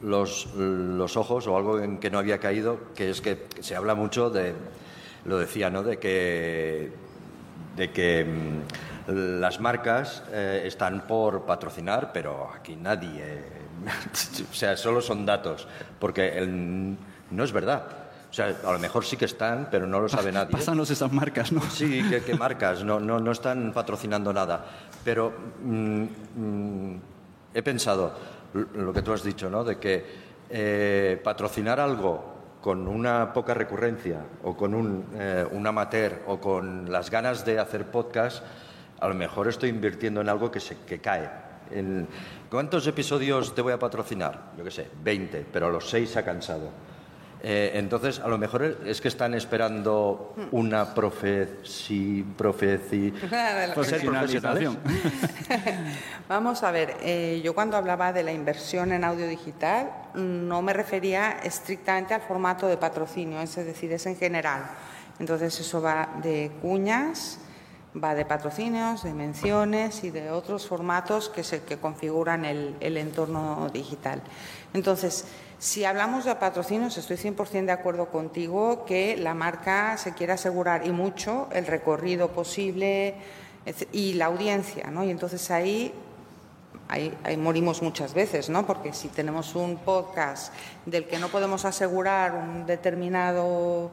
los, 0.01 1.17
ojos 1.17 1.47
o 1.47 1.57
algo 1.57 1.79
en 1.79 1.97
que 1.97 2.09
no 2.09 2.19
había 2.19 2.39
caído, 2.39 2.93
que 2.93 3.09
es 3.09 3.21
que 3.21 3.47
se 3.59 3.75
habla 3.75 3.95
mucho 3.95 4.29
de, 4.29 4.53
lo 5.25 5.39
decía, 5.39 5.69
¿no? 5.69 5.83
De 5.83 5.97
que, 5.97 6.91
mm, 7.77 9.09
las 9.39 9.59
marcas 9.59 10.23
eh, 10.31 10.63
están 10.65 11.05
por 11.05 11.45
patrocinar, 11.45 12.11
pero 12.11 12.51
aquí 12.53 12.75
nadie, 12.75 13.43
o 14.51 14.53
sea, 14.53 14.75
solo 14.77 15.01
son 15.01 15.25
datos, 15.25 15.67
porque 15.99 16.41
no 17.31 17.43
es 17.43 17.51
verdad. 17.51 18.04
O 18.35 18.37
sea, 18.37 18.53
a 18.65 18.71
lo 18.73 18.79
mejor 18.79 19.05
sí 19.05 19.15
que 19.15 19.23
están, 19.23 19.69
pero 19.71 19.87
no 19.87 20.01
lo 20.01 20.09
sabe 20.09 20.29
nadie. 20.33 20.51
Pásanos 20.51 20.89
esas 20.91 21.09
marcas, 21.09 21.53
¿no? 21.53 21.61
Sí, 21.71 22.03
¿qué, 22.09 22.21
qué 22.21 22.35
marcas? 22.35 22.83
No, 22.83 22.99
no, 22.99 23.17
no 23.17 23.31
están 23.31 23.71
patrocinando 23.71 24.33
nada. 24.33 24.65
Pero 25.05 25.31
mm, 25.63 26.03
mm, 26.35 26.99
he 27.53 27.63
pensado 27.63 28.13
lo 28.73 28.91
que 28.91 29.01
tú 29.01 29.13
has 29.13 29.23
dicho, 29.23 29.49
¿no? 29.49 29.63
De 29.63 29.77
que 29.77 30.05
eh, 30.49 31.17
patrocinar 31.23 31.79
algo 31.79 32.35
con 32.59 32.89
una 32.89 33.31
poca 33.31 33.53
recurrencia 33.53 34.19
o 34.43 34.57
con 34.57 34.73
un, 34.73 35.05
eh, 35.13 35.47
un 35.51 35.65
amateur 35.65 36.23
o 36.27 36.37
con 36.37 36.91
las 36.91 37.09
ganas 37.09 37.45
de 37.45 37.57
hacer 37.57 37.85
podcast, 37.89 38.43
a 38.99 39.07
lo 39.07 39.13
mejor 39.15 39.47
estoy 39.47 39.69
invirtiendo 39.69 40.19
en 40.19 40.27
algo 40.27 40.51
que, 40.51 40.59
se, 40.59 40.75
que 40.79 40.99
cae. 40.99 41.29
En- 41.71 42.05
¿Cuántos 42.49 42.85
episodios 42.85 43.55
te 43.55 43.61
voy 43.61 43.71
a 43.71 43.79
patrocinar? 43.79 44.51
Yo 44.57 44.65
qué 44.65 44.71
sé, 44.71 44.89
20, 45.05 45.45
pero 45.53 45.67
a 45.67 45.69
los 45.69 45.89
6 45.89 46.09
se 46.09 46.19
ha 46.19 46.25
cansado. 46.25 46.69
Eh, 47.43 47.71
entonces, 47.75 48.19
a 48.19 48.27
lo 48.27 48.37
mejor 48.37 48.79
es 48.85 49.01
que 49.01 49.07
están 49.07 49.33
esperando 49.33 50.33
una 50.51 50.93
profeci, 50.93 52.25
profeci, 52.35 53.11
Pues. 53.11 53.71
Profesionalización. 53.73 54.79
Vamos 56.29 56.63
a 56.63 56.71
ver, 56.71 56.97
eh, 57.01 57.41
yo 57.43 57.53
cuando 57.53 57.77
hablaba 57.77 58.13
de 58.13 58.23
la 58.23 58.31
inversión 58.31 58.91
en 58.91 59.03
audio 59.03 59.27
digital 59.27 59.91
no 60.15 60.61
me 60.61 60.73
refería 60.73 61.37
estrictamente 61.43 62.13
al 62.13 62.21
formato 62.21 62.67
de 62.67 62.77
patrocinio, 62.77 63.39
es 63.41 63.55
decir, 63.55 63.91
es 63.91 64.05
en 64.05 64.15
general. 64.15 64.63
Entonces 65.19 65.59
eso 65.59 65.81
va 65.81 66.09
de 66.23 66.51
cuñas, 66.61 67.39
va 68.03 68.15
de 68.15 68.25
patrocinios, 68.25 69.03
de 69.03 69.13
menciones 69.13 70.03
y 70.03 70.09
de 70.09 70.31
otros 70.31 70.67
formatos 70.67 71.29
que, 71.29 71.43
se, 71.43 71.63
que 71.63 71.77
configuran 71.77 72.43
el, 72.43 72.75
el 72.79 72.97
entorno 72.97 73.69
digital. 73.71 74.21
Entonces, 74.73 75.25
si 75.59 75.85
hablamos 75.85 76.25
de 76.25 76.35
patrocinios, 76.35 76.97
estoy 76.97 77.17
100% 77.17 77.65
de 77.65 77.71
acuerdo 77.71 78.09
contigo 78.09 78.85
que 78.85 79.15
la 79.17 79.33
marca 79.33 79.97
se 79.97 80.13
quiere 80.13 80.33
asegurar 80.33 80.85
y 80.85 80.91
mucho 80.91 81.47
el 81.51 81.65
recorrido 81.65 82.29
posible 82.29 83.15
y 83.91 84.13
la 84.13 84.25
audiencia, 84.25 84.91
¿no? 84.91 85.03
Y 85.03 85.11
entonces 85.11 85.49
ahí 85.51 85.93
Ahí, 86.87 87.17
ahí, 87.23 87.35
morimos 87.35 87.81
muchas 87.81 88.13
veces, 88.13 88.47
¿no? 88.47 88.67
Porque 88.67 88.93
si 88.93 89.07
tenemos 89.07 89.55
un 89.55 89.77
podcast 89.77 90.53
del 90.85 91.07
que 91.07 91.17
no 91.17 91.29
podemos 91.29 91.65
asegurar 91.65 92.35
un 92.35 92.67
determinado 92.67 93.89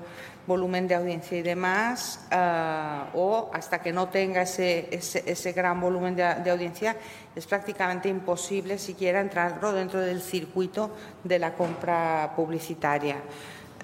volumen 0.47 0.89
de 0.89 0.95
audiencia 0.95 1.39
y 1.39 1.43
demás, 1.43 2.21
uh, 2.33 3.17
o 3.17 3.51
hasta 3.53 3.81
que 3.81 3.93
no 3.93 4.09
tenga 4.09 4.43
ese, 4.43 4.89
ese, 4.91 5.23
ese 5.27 5.53
gran 5.53 5.81
volumen 5.81 6.17
de, 6.17 6.35
de, 6.43 6.51
audiencia, 6.51 6.97
es 7.35 7.47
prácticamente 7.47 8.09
imposible 8.09 8.79
siquiera 8.79 9.21
entrarlo 9.21 9.73
dentro 9.73 10.01
del 10.01 10.21
circuito 10.21 10.91
de 11.23 11.39
la 11.39 11.55
compra 11.55 12.33
publicitaria. 12.35 13.17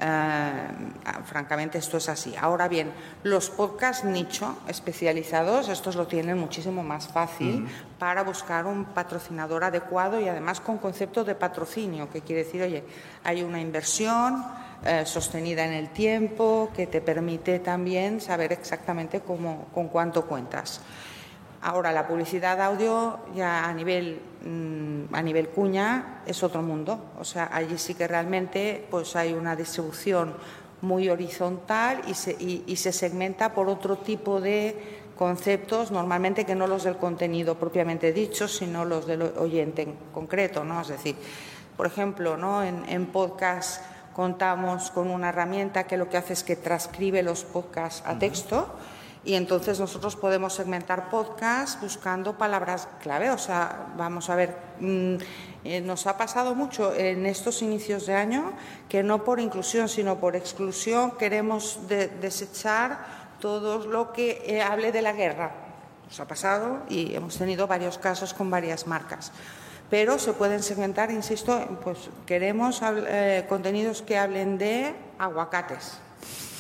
Uh, 0.01 1.25
francamente, 1.25 1.79
esto 1.79 1.97
es 1.97 2.09
así. 2.09 2.33
Ahora 2.41 2.69
bien, 2.69 2.93
los 3.25 3.51
podcasts 3.51 4.05
nicho 4.05 4.57
especializados, 4.69 5.69
estos 5.69 5.97
lo 5.97 6.07
tienen 6.07 6.39
muchísimo 6.39 6.85
más 6.85 7.09
fácil 7.09 7.67
para 7.99 8.23
buscar 8.23 8.67
un 8.67 8.85
patrocinador 8.85 9.65
adecuado 9.65 10.21
y 10.21 10.29
además 10.29 10.61
con 10.61 10.79
concepto 10.79 11.25
de 11.25 11.35
patrocinio, 11.35 12.09
que 12.11 12.21
quiere 12.21 12.45
decir, 12.45 12.63
oye, 12.63 12.85
hay 13.25 13.43
una 13.43 13.61
inversión 13.61 14.45
eh, 14.85 15.05
sostenida 15.05 15.65
en 15.65 15.73
el 15.73 15.91
tiempo 15.91 16.71
que 16.75 16.87
te 16.87 17.01
permite 17.01 17.59
también 17.59 18.21
saber 18.21 18.53
exactamente 18.53 19.21
cómo, 19.21 19.67
con 19.75 19.89
cuánto 19.89 20.27
cuentas. 20.27 20.81
Ahora, 21.61 21.91
la 21.91 22.07
publicidad 22.07 22.61
audio 22.61 23.19
ya 23.35 23.69
a 23.69 23.75
nivel, 23.75 24.21
mmm, 24.45 25.13
a 25.13 25.21
nivel 25.23 25.49
cuña 25.49 26.23
es 26.25 26.45
otro 26.45 26.63
mundo. 26.63 27.13
O 27.19 27.25
sea, 27.25 27.51
allí 27.53 27.77
sí 27.79 27.95
que 27.95 28.07
realmente 28.07 28.87
pues, 28.89 29.17
hay 29.17 29.33
una 29.33 29.57
distribución 29.57 30.35
muy 30.81 31.09
horizontal 31.09 32.03
y 32.07 32.15
se, 32.15 32.37
y, 32.39 32.77
se 32.77 32.93
segmenta 32.93 33.53
por 33.53 33.69
otro 33.69 33.99
tipo 33.99 34.41
de 34.41 35.11
conceptos, 35.17 35.91
normalmente 35.91 36.47
que 36.47 36.55
no 36.55 36.69
los 36.69 36.85
del 36.85 36.97
contenido 36.97 37.57
propiamente 37.57 38.13
dicho, 38.13 38.47
sino 38.47 38.85
los 38.85 39.09
del 39.09 39.23
oyente 39.23 39.83
en 39.83 39.95
concreto. 40.15 40.63
¿no? 40.63 40.81
Es 40.83 40.89
decir, 40.89 41.17
por 41.77 41.87
ejemplo, 41.87 42.37
¿no? 42.37 42.63
en, 42.63 42.89
en 42.89 43.07
contamos 44.19 44.91
con 44.91 45.13
una 45.13 45.29
herramienta 45.29 45.87
que 45.87 45.97
lo 45.97 46.09
que 46.09 46.17
hace 46.17 46.33
es 46.33 46.43
que 46.43 46.57
transcribe 46.57 47.23
los 47.23 47.45
podcasts 47.45 48.03
a 48.05 48.19
texto. 48.19 48.57
Uh 48.57 48.63
-huh 48.63 48.99
y 49.29 49.35
entonces 49.35 49.79
nosotros 49.79 50.17
podemos 50.17 50.55
segmentar 50.55 51.11
podcasts 51.11 51.79
buscando 51.83 52.39
palabras 52.39 52.89
clave. 53.03 53.29
O 53.31 53.37
sea, 53.37 53.93
vamos 53.97 54.31
a 54.31 54.37
ver, 54.37 54.57
mmm, 54.81 55.17
eh, 55.65 55.81
nos 55.83 56.07
ha 56.07 56.17
pasado 56.17 56.55
mucho 56.55 56.95
en 56.95 57.27
estos 57.27 57.61
inicios 57.61 58.07
de 58.07 58.15
año 58.15 58.53
que 58.89 59.03
no 59.03 59.25
por 59.25 59.39
inclusión, 59.39 59.89
sino 59.89 60.17
por 60.17 60.35
exclusión 60.37 61.13
queremos 61.19 61.89
de 61.89 62.09
desechar 62.09 63.05
todo 63.39 63.85
lo 63.87 64.13
que 64.13 64.43
eh, 64.47 64.63
hable 64.63 64.93
de 64.93 65.03
la 65.03 65.13
guerra. 65.13 65.53
Nos 66.07 66.21
ha 66.21 66.27
pasado 66.27 66.79
y 66.89 67.15
hemos 67.15 67.37
tenido 67.37 67.67
varios 67.67 67.99
casos 67.99 68.33
con 68.33 68.51
varias 68.51 68.87
marcas. 68.87 69.31
Pero 69.91 70.19
se 70.19 70.35
pueden 70.35 70.63
segmentar, 70.63 71.11
insisto, 71.11 71.79
pues 71.83 72.11
queremos 72.27 72.81
eh, 72.85 73.47
contenidos 73.49 74.03
que 74.03 74.19
hablen 74.19 74.59
de 74.59 74.95
aguacates 75.19 75.99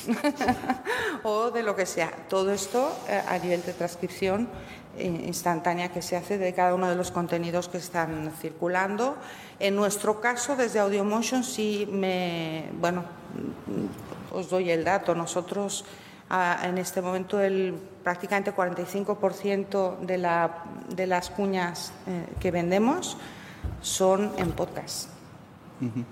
o 1.22 1.50
de 1.50 1.62
lo 1.62 1.76
que 1.76 1.84
sea. 1.84 2.10
Todo 2.28 2.52
esto 2.52 2.90
eh, 3.06 3.20
a 3.28 3.38
nivel 3.38 3.62
de 3.62 3.74
transcripción 3.74 4.48
eh, 4.96 5.24
instantánea 5.26 5.90
que 5.90 6.00
se 6.00 6.16
hace 6.16 6.38
de 6.38 6.54
cada 6.54 6.74
uno 6.74 6.88
de 6.88 6.96
los 6.96 7.10
contenidos 7.10 7.68
que 7.68 7.76
están 7.78 8.32
circulando. 8.40 9.16
En 9.60 9.76
nuestro 9.76 10.22
caso, 10.22 10.56
desde 10.56 10.78
AudioMotion, 10.78 11.44
sí 11.44 11.86
me. 11.90 12.64
Bueno, 12.80 13.04
os 14.32 14.48
doy 14.48 14.70
el 14.70 14.84
dato. 14.84 15.14
Nosotros. 15.14 15.84
Ah, 16.30 16.60
en 16.64 16.76
este 16.76 17.00
momento 17.00 17.40
el 17.40 17.74
prácticamente 18.04 18.54
45% 18.54 20.00
de, 20.00 20.18
la, 20.18 20.64
de 20.94 21.06
las 21.06 21.30
cuñas 21.30 21.92
eh, 22.06 22.26
que 22.38 22.50
vendemos 22.50 23.16
son 23.80 24.32
en 24.36 24.52
podcast. 24.52 25.08
Uh 25.80 25.84
-huh. 25.86 26.04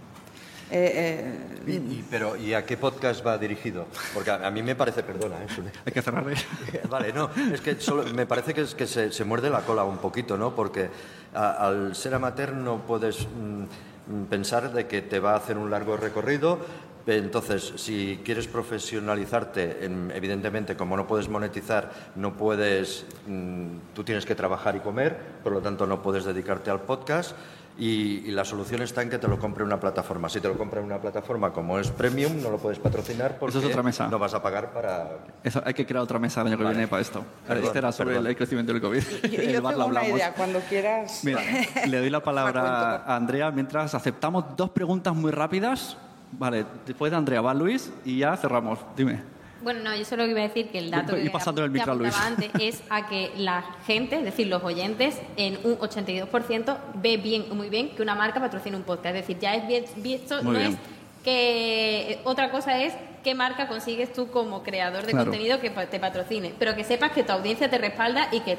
Eh, 0.69 1.23
eh, 1.65 1.71
y, 1.71 1.73
y, 1.75 2.05
pero, 2.11 2.37
¿y 2.37 2.53
a 2.53 2.67
qué 2.67 2.77
podcast 2.77 3.25
va 3.25 3.39
dirigido? 3.39 3.87
Porque 4.13 4.31
a, 4.31 4.47
a 4.47 4.51
mí 4.51 4.63
me 4.63 4.75
parece, 4.75 5.05
perdona, 5.05 5.37
¿eh? 5.37 5.47
hay 5.85 5.93
que 5.93 6.03
cerrar. 6.03 6.25
vale, 6.91 7.13
no, 7.13 7.31
es 7.53 7.61
que 7.61 7.81
solo, 7.81 8.03
me 8.13 8.27
parece 8.27 8.53
que, 8.53 8.63
es 8.63 8.75
que 8.75 8.87
se, 8.87 9.13
se, 9.13 9.25
muerde 9.25 9.49
la 9.49 9.61
cola 9.61 9.85
un 9.85 9.99
poquito, 9.99 10.37
¿no? 10.37 10.57
Porque 10.57 10.91
a, 11.35 11.51
al 11.51 11.95
ser 11.95 12.15
amateur 12.15 12.53
no 12.53 12.79
puedes 12.85 13.29
mm, 13.29 14.25
pensar 14.29 14.73
de 14.73 14.89
que 14.89 15.03
te 15.03 15.21
va 15.21 15.35
a 15.35 15.37
hacer 15.37 15.57
un 15.57 15.71
largo 15.71 15.97
recorrido. 15.97 16.59
Entonces, 17.07 17.73
si 17.77 18.21
quieres 18.25 18.49
profesionalizarte, 18.49 19.85
en, 19.85 20.11
evidentemente, 20.15 20.77
como 20.77 20.97
no 20.97 21.07
puedes 21.07 21.29
monetizar, 21.29 21.93
no 22.17 22.37
puedes, 22.37 23.05
mm, 23.27 23.95
tú 23.95 24.03
tienes 24.03 24.27
que 24.27 24.35
trabajar 24.35 24.75
y 24.75 24.81
comer, 24.81 25.17
por 25.45 25.53
lo 25.53 25.61
tanto, 25.61 25.87
no 25.87 26.03
puedes 26.03 26.25
dedicarte 26.25 26.71
al 26.71 26.81
podcast. 26.81 27.37
Y, 27.79 28.25
y, 28.27 28.31
la 28.31 28.43
solución 28.43 28.81
está 28.81 29.03
en 29.03 29.11
que 29.11 29.19
te 29.19 29.29
lo 29.29 29.39
compre 29.39 29.63
una 29.63 29.79
plataforma. 29.79 30.31
Si 30.31 30.41
te 30.41 30.49
lo 30.49 30.57
compra 30.57 30.81
una 30.81 30.99
plataforma 30.99 31.53
como 31.53 31.79
es 31.79 31.91
Premium, 31.91 32.43
no 32.43 32.49
lo 32.49 32.57
puedes 32.57 32.79
patrocinar 32.79 33.39
porque 33.39 33.59
Eso 33.59 33.67
es 33.67 33.71
otra 33.71 33.83
mesa. 33.83 34.09
no 34.09 34.19
vas 34.19 34.33
a 34.33 34.43
pagar 34.43 34.73
para... 34.73 35.11
Eso, 35.45 35.63
hay 35.63 35.75
que 35.75 35.85
crear 35.85 36.03
otra 36.03 36.19
mesa 36.19 36.41
el 36.41 36.47
año 36.47 36.57
que 36.57 36.65
vale. 36.65 36.75
viene 36.75 36.89
para 36.89 37.03
esto. 37.03 37.23
Perdón, 37.47 37.65
este 37.67 37.79
era 37.79 37.93
sobre 37.93 38.15
perdón. 38.15 38.29
el 38.29 38.37
crecimiento 38.37 38.73
del 38.73 38.81
COVID. 38.81 39.03
Yo, 39.25 39.43
yo 39.43 39.63
tengo 39.69 39.87
una 39.87 40.09
idea, 40.09 40.33
cuando 40.33 40.59
quieras... 40.61 41.23
Mira, 41.23 41.43
le 41.87 41.99
doy 41.99 42.09
la 42.09 42.21
palabra 42.25 43.05
a 43.07 43.15
Andrea 43.15 43.51
mientras 43.51 43.95
aceptamos 43.95 44.57
dos 44.57 44.71
preguntas 44.71 45.15
muy 45.15 45.31
rápidas. 45.31 45.99
Vale, 46.39 46.67
después 46.85 47.11
de 47.11 47.17
Andrea 47.17 47.41
va 47.41 47.55
Luis 47.55 47.93
y 48.05 48.19
ya 48.19 48.37
cerramos. 48.37 48.79
Dime. 48.97 49.21
Bueno, 49.63 49.81
no, 49.81 49.97
yo 49.97 50.05
solo 50.05 50.27
iba 50.27 50.41
a 50.41 50.43
decir 50.45 50.69
que 50.69 50.79
el 50.79 50.91
dato 50.91 51.17
que 51.17 51.31
pasando 51.31 51.65
el 51.65 51.71
micro 51.71 51.95
Luis. 51.95 52.15
antes 52.15 52.51
es 52.61 52.83
a 52.91 53.07
que 53.07 53.33
la 53.37 53.65
gente, 53.87 54.17
es 54.17 54.25
decir, 54.25 54.47
los 54.49 54.63
oyentes, 54.63 55.21
en 55.37 55.59
un 55.65 55.79
82% 55.79 56.77
ve 56.95 57.17
bien, 57.17 57.47
muy 57.57 57.71
bien 57.71 57.91
que 57.91 58.03
una 58.03 58.15
marca 58.15 58.39
patrocina 58.39 58.77
un 58.77 58.83
podcast. 58.83 59.17
Es 59.17 59.23
decir, 59.23 59.39
ya 59.39 59.55
es 59.55 59.67
bien 59.67 59.85
visto, 59.97 60.43
no 60.43 60.51
bien. 60.51 60.73
es 60.73 60.79
que 61.25 62.21
otra 62.25 62.51
cosa 62.51 62.81
es 62.83 62.95
qué 63.25 63.35
marca 63.35 63.67
consigues 63.67 64.13
tú 64.13 64.31
como 64.31 64.63
creador 64.63 65.05
de 65.05 65.11
claro. 65.11 65.33
contenido 65.33 65.61
que 65.61 65.71
te 65.71 65.99
patrocine, 65.99 66.55
pero 66.61 66.77
que 66.77 66.85
sepas 66.85 67.11
que 67.11 67.25
tu 67.25 67.33
audiencia 67.33 67.69
te 67.69 67.79
respalda 67.79 68.29
y 68.31 68.39
que, 68.39 68.57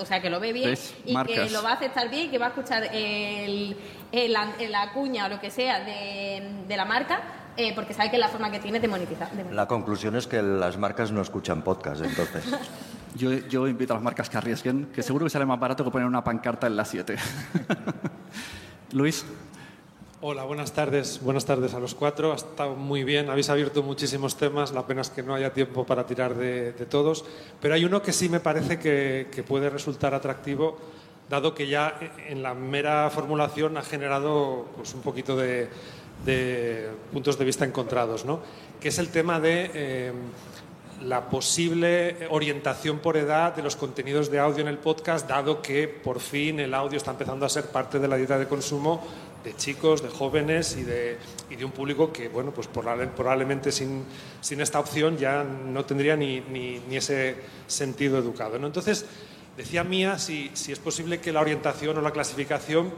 o 0.00 0.04
sea, 0.04 0.20
que 0.20 0.30
lo 0.30 0.40
ve 0.40 0.52
bien 0.52 0.70
¿Ves? 0.70 0.96
y 1.06 1.12
Marcas. 1.12 1.46
que 1.46 1.50
lo 1.50 1.62
va 1.62 1.70
a 1.70 1.74
aceptar 1.74 2.10
bien 2.10 2.26
y 2.26 2.28
que 2.28 2.38
va 2.38 2.46
a 2.46 2.48
escuchar 2.48 2.90
el, 2.92 3.76
el, 4.12 4.32
la, 4.32 4.48
la 4.68 4.92
cuña 4.92 5.26
o 5.26 5.28
lo 5.28 5.40
que 5.40 5.50
sea 5.50 5.80
de, 5.80 6.64
de 6.66 6.76
la 6.76 6.84
marca 6.84 7.20
eh, 7.56 7.72
porque 7.74 7.92
sabe 7.92 8.10
que 8.10 8.16
es 8.16 8.20
la 8.20 8.28
forma 8.28 8.50
que 8.50 8.58
tiene 8.58 8.80
de 8.80 8.88
monetizar, 8.88 9.28
de 9.28 9.36
monetizar. 9.36 9.54
La 9.54 9.66
conclusión 9.66 10.16
es 10.16 10.26
que 10.26 10.40
las 10.40 10.78
marcas 10.78 11.10
no 11.12 11.20
escuchan 11.20 11.62
podcast, 11.62 12.02
entonces. 12.02 12.44
yo, 13.14 13.32
yo, 13.32 13.66
invito 13.66 13.92
a 13.92 13.96
las 13.96 14.02
marcas 14.02 14.30
que 14.30 14.38
arriesguen, 14.38 14.86
que 14.86 15.02
seguro 15.02 15.26
que 15.26 15.30
sale 15.30 15.44
más 15.44 15.58
barato 15.58 15.84
que 15.84 15.90
poner 15.90 16.06
una 16.06 16.24
pancarta 16.24 16.66
en 16.66 16.76
la 16.76 16.84
7. 16.84 17.16
Luis. 18.92 19.24
Hola, 20.22 20.44
buenas 20.44 20.72
tardes. 20.72 21.20
Buenas 21.22 21.46
tardes 21.46 21.72
a 21.74 21.80
los 21.80 21.94
cuatro. 21.94 22.32
Ha 22.32 22.36
estado 22.36 22.76
muy 22.76 23.04
bien. 23.04 23.30
Habéis 23.30 23.48
abierto 23.48 23.82
muchísimos 23.82 24.36
temas. 24.36 24.72
La 24.72 24.86
pena 24.86 25.00
es 25.00 25.10
que 25.10 25.22
no 25.22 25.34
haya 25.34 25.52
tiempo 25.52 25.86
para 25.86 26.04
tirar 26.04 26.34
de, 26.34 26.72
de 26.72 26.86
todos. 26.86 27.24
Pero 27.60 27.74
hay 27.74 27.86
uno 27.86 28.02
que 28.02 28.12
sí 28.12 28.28
me 28.28 28.38
parece 28.38 28.78
que, 28.78 29.28
que 29.32 29.42
puede 29.42 29.70
resultar 29.70 30.12
atractivo, 30.12 30.78
dado 31.30 31.54
que 31.54 31.68
ya 31.68 31.98
en 32.28 32.42
la 32.42 32.54
mera 32.54 33.08
formulación 33.08 33.76
ha 33.76 33.82
generado 33.82 34.66
pues, 34.76 34.92
un 34.94 35.00
poquito 35.00 35.36
de, 35.36 35.68
puntos 37.12 37.38
de 37.38 37.44
vista 37.44 37.64
encontrados, 37.64 38.24
¿no? 38.24 38.40
que 38.80 38.88
es 38.88 38.98
el 38.98 39.08
tema 39.10 39.38
de 39.38 39.70
eh, 39.72 40.12
la 41.02 41.30
posible 41.30 42.26
orientación 42.30 42.98
por 42.98 43.16
edad 43.16 43.54
de 43.54 43.62
los 43.62 43.76
contenidos 43.76 44.30
de 44.30 44.40
audio 44.40 44.60
en 44.60 44.68
el 44.68 44.78
podcast, 44.78 45.28
dado 45.28 45.62
que 45.62 45.86
por 45.86 46.18
fin 46.18 46.58
el 46.58 46.74
audio 46.74 46.98
está 46.98 47.12
empezando 47.12 47.46
a 47.46 47.48
ser 47.48 47.66
parte 47.66 48.00
de 48.00 48.08
la 48.08 48.16
dieta 48.16 48.36
de 48.36 48.48
consumo 48.48 49.06
de 49.44 49.56
chicos, 49.56 50.02
de 50.02 50.08
jóvenes 50.08 50.76
y 50.76 50.82
de, 50.82 51.16
un 51.64 51.70
público 51.70 52.12
que, 52.12 52.28
bueno, 52.28 52.50
pues 52.50 52.66
probablemente 52.68 53.72
sin, 53.72 54.04
sin 54.40 54.60
esta 54.60 54.80
opción 54.80 55.16
ya 55.16 55.44
no 55.44 55.84
tendría 55.84 56.16
ni, 56.16 56.40
ni, 56.40 56.80
ni 56.80 56.96
ese 56.96 57.36
sentido 57.66 58.18
educado. 58.18 58.58
¿no? 58.58 58.66
Entonces, 58.66 59.06
decía 59.60 59.84
Mía 59.84 60.18
si, 60.18 60.50
si 60.54 60.72
es 60.72 60.78
posible 60.78 61.20
que 61.20 61.32
la 61.32 61.40
orientación 61.40 61.98
o 61.98 62.00
la 62.00 62.12
clasificación 62.12 62.90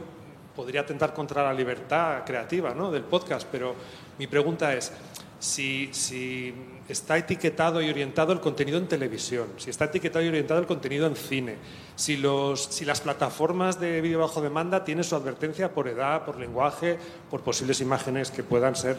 podría 0.55 0.81
atentar 0.81 1.13
contra 1.13 1.43
la 1.43 1.53
libertad 1.53 2.23
creativa 2.25 2.73
¿no? 2.73 2.89
del 2.89 3.03
podcast, 3.03 3.45
pero 3.51 3.75
mi 4.17 4.27
pregunta 4.27 4.73
es, 4.73 4.93
si, 5.39 5.89
si 5.91 6.53
está 6.87 7.17
etiquetado 7.17 7.81
y 7.81 7.89
orientado 7.89 8.31
el 8.31 8.39
contenido 8.39 8.77
en 8.77 8.87
televisión, 8.87 9.47
si 9.57 9.71
está 9.71 9.85
etiquetado 9.85 10.23
y 10.23 10.29
orientado 10.29 10.61
el 10.61 10.65
contenido 10.65 11.05
en 11.05 11.17
cine, 11.17 11.57
si, 11.97 12.15
los, 12.15 12.63
si 12.63 12.85
las 12.85 13.01
plataformas 13.01 13.77
de 13.77 13.99
vídeo 13.99 14.19
bajo 14.19 14.41
demanda 14.41 14.85
tienen 14.85 15.03
su 15.03 15.17
advertencia 15.17 15.73
por 15.73 15.89
edad, 15.89 16.23
por 16.23 16.39
lenguaje, 16.39 16.97
por 17.29 17.41
posibles 17.41 17.81
imágenes 17.81 18.31
que 18.31 18.41
puedan 18.41 18.77
ser, 18.77 18.95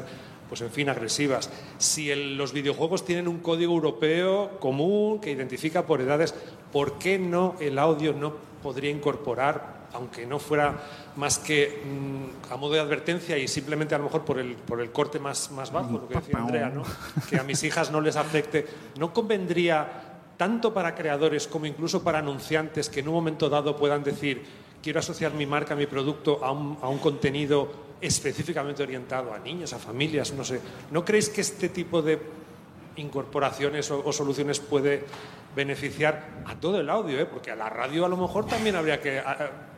pues 0.49 0.61
en 0.61 0.71
fin, 0.71 0.89
agresivas, 0.89 1.51
si 1.79 2.15
los 2.15 2.53
videojuegos 2.53 3.05
tienen 3.05 3.29
un 3.29 3.39
código 3.39 3.73
europeo 3.73 4.59
común 4.61 5.21
que 5.21 5.31
identifica 5.31 5.87
por 5.87 6.01
edades, 6.01 6.35
¿por 6.73 6.99
qué 6.99 7.19
no 7.19 7.57
el 7.61 7.79
audio 7.79 8.13
no 8.13 8.35
podría 8.63 8.91
incorporar 8.91 9.75
aunque 9.95 10.27
no 10.27 10.39
fuera 10.39 10.75
más 11.17 11.39
que 11.39 11.83
mm, 11.85 12.53
a 12.53 12.57
modo 12.57 12.75
de 12.75 12.81
advertencia 12.81 13.39
y 13.39 13.49
simplemente 13.49 13.95
a 13.95 13.99
lo 13.99 14.05
mejor 14.05 14.25
por 14.25 14.39
el, 14.39 14.55
por 14.57 14.81
el 14.81 14.91
corte 14.91 15.19
más, 15.19 15.51
más 15.53 15.71
bajo, 15.71 15.93
lo 15.93 16.09
que 16.09 16.17
decía 16.17 16.39
Andrea, 16.39 16.69
¿no? 16.69 16.83
que 17.31 17.39
a 17.39 17.45
mis 17.45 17.63
hijas 17.63 17.91
no 17.91 18.01
les 18.01 18.17
afecte, 18.17 18.67
¿no 18.99 19.13
convendría 19.13 20.21
tanto 20.37 20.75
para 20.75 20.97
creadores 20.97 21.47
como 21.47 21.67
incluso 21.67 22.03
para 22.03 22.19
anunciantes 22.19 22.89
que 22.89 23.01
en 23.01 23.09
un 23.09 23.15
momento 23.15 23.49
dado 23.49 23.77
puedan 23.77 24.03
decir 24.03 24.43
quiero 24.83 24.99
asociar 24.99 25.33
mi 25.33 25.47
marca, 25.47 25.77
mi 25.77 25.87
producto 25.87 26.45
a 26.45 26.51
un, 26.51 26.77
a 26.83 26.89
un 26.89 26.99
contenido 26.99 27.94
específicamente 28.07 28.83
orientado 28.83 29.33
a 29.33 29.39
niños, 29.39 29.73
a 29.73 29.79
familias, 29.79 30.33
no 30.35 30.45
sé. 30.45 30.61
¿No 30.91 31.05
creéis 31.05 31.31
que 31.31 31.41
este 31.41 31.71
tipo 31.71 32.03
de 32.03 32.21
incorporaciones 32.97 33.91
o, 33.91 34.13
soluciones 34.13 34.61
puede 34.61 35.05
beneficiar 35.57 36.43
a 36.45 36.55
todo 36.55 36.81
el 36.81 36.91
audio? 36.91 37.19
¿eh? 37.19 37.27
Porque 37.27 37.51
a 37.51 37.57
la 37.57 37.71
radio 37.71 38.05
a 38.05 38.09
lo 38.09 38.17
mejor 38.17 38.47
también 38.47 38.77
habría 38.77 39.01
que 39.01 39.23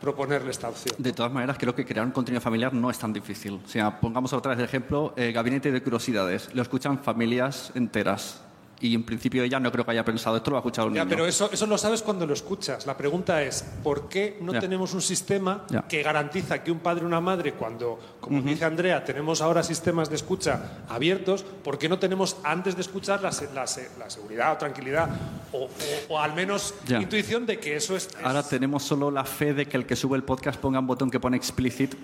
proponerle 0.01 0.51
esta 0.51 0.67
opción. 0.67 0.95
De 0.97 1.13
todas 1.13 1.31
maneras, 1.31 1.57
creo 1.57 1.73
que 1.73 1.85
crear 1.85 2.05
un 2.05 2.11
contenido 2.11 2.41
familiar 2.41 2.73
no 2.73 2.89
es 2.89 2.99
tan 2.99 3.13
difícil. 3.13 3.61
Sea, 3.65 3.99
pongamos 3.99 4.33
otra 4.33 4.49
vez 4.49 4.57
de 4.59 4.65
ejemplo, 4.65 5.13
eh, 5.15 5.31
Gabinete 5.31 5.71
de 5.71 5.81
Curiosidades. 5.81 6.53
Lo 6.53 6.61
escuchan 6.61 6.99
familias 6.99 7.71
enteras. 7.75 8.43
Y 8.79 8.93
en 8.93 9.03
principio 9.03 9.43
ella 9.43 9.59
no 9.59 9.71
creo 9.71 9.83
que 9.83 9.91
haya 9.91 10.05
pensado 10.05 10.37
esto, 10.37 10.51
lo 10.51 10.57
ha 10.57 10.59
escuchado 10.59 10.87
un 10.87 10.93
Ya, 10.93 11.03
niño. 11.03 11.09
pero 11.09 11.25
eso, 11.27 11.49
eso 11.51 11.65
lo 11.65 11.77
sabes 11.79 12.03
cuando 12.03 12.27
lo 12.27 12.33
escuchas. 12.33 12.85
La 12.85 12.95
pregunta 12.95 13.41
es, 13.41 13.63
¿por 13.83 14.07
qué 14.07 14.37
no 14.41 14.53
Ya. 14.53 14.59
tenemos 14.59 14.93
un 14.93 15.01
sistema 15.01 15.65
Ya. 15.69 15.87
que 15.87 16.03
garantiza 16.03 16.63
que 16.63 16.71
un 16.71 16.77
padre 16.79 17.03
o 17.03 17.07
una 17.07 17.19
madre, 17.19 17.53
cuando, 17.53 17.97
como 18.21 18.39
dice 18.41 18.65
Andrea, 18.65 19.03
tenemos 19.03 19.41
ahora 19.41 19.63
sistemas 19.63 20.09
de 20.09 20.15
escucha 20.17 20.83
abiertos, 20.89 21.43
¿por 21.43 21.79
qué 21.79 21.89
no 21.89 21.97
tenemos 21.97 22.37
antes 22.43 22.75
de 22.75 22.81
escuchar 22.81 23.21
la, 23.23 23.31
la 23.55 23.65
la 23.97 24.09
seguridad 24.11 24.53
o 24.53 24.57
tranquilidad 24.57 25.09
o, 25.51 25.63
o- 25.65 25.69
o 26.09 26.19
al 26.19 26.35
menos 26.35 26.75
intuición 26.87 27.45
de 27.47 27.59
que 27.59 27.75
eso 27.75 27.95
es... 27.95 28.07
es- 28.07 28.15
Ahora 28.23 28.43
tenemos 28.43 28.83
solo 28.83 29.09
la 29.09 29.23
fe 29.23 29.53
de 29.55 29.65
que 29.65 29.77
el 29.77 29.85
que 29.87 29.95
sube 29.95 30.17
el 30.17 30.23
podcast 30.23 30.59
ponga 30.59 30.79
un 30.79 30.85
botón 30.87 31.09
que 31.09 31.19
pone 31.19 31.35
explicit, 31.35 31.95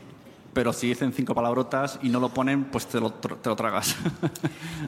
pero 0.54 0.74
si 0.74 0.88
dicen 0.88 1.14
cinco 1.14 1.34
palabrotas 1.34 2.00
y 2.02 2.10
no 2.10 2.20
lo 2.20 2.30
ponen, 2.30 2.66
pues 2.66 2.88
te 2.88 3.00
lo, 3.00 3.12
te 3.12 3.50
lo 3.50 3.56
tragas. 3.56 3.96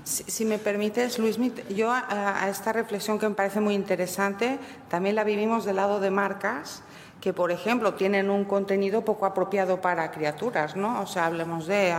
Si, 0.03 0.24
si 0.24 0.45
me 0.45 0.59
permites, 0.59 1.18
Luis, 1.18 1.39
yo 1.76 1.91
a, 1.91 2.43
a 2.43 2.49
esta 2.49 2.72
reflexión 2.74 3.18
que 3.18 3.28
me 3.28 3.34
parece 3.34 3.59
muy 3.59 3.74
interesante, 3.74 4.59
también 4.89 5.16
la 5.16 5.24
vivimos 5.24 5.66
del 5.66 5.78
lado 5.78 5.99
de 5.99 6.11
marcas 6.11 6.84
que, 7.22 7.34
por 7.34 7.51
ejemplo, 7.51 7.95
tienen 7.95 8.30
un 8.30 8.45
contenido 8.45 9.03
poco 9.03 9.26
apropiado 9.26 9.82
para 9.82 10.11
criaturas, 10.11 10.76
¿no? 10.76 11.01
O 11.01 11.07
sea, 11.07 11.26
hablemos 11.26 11.66
de 11.66 11.91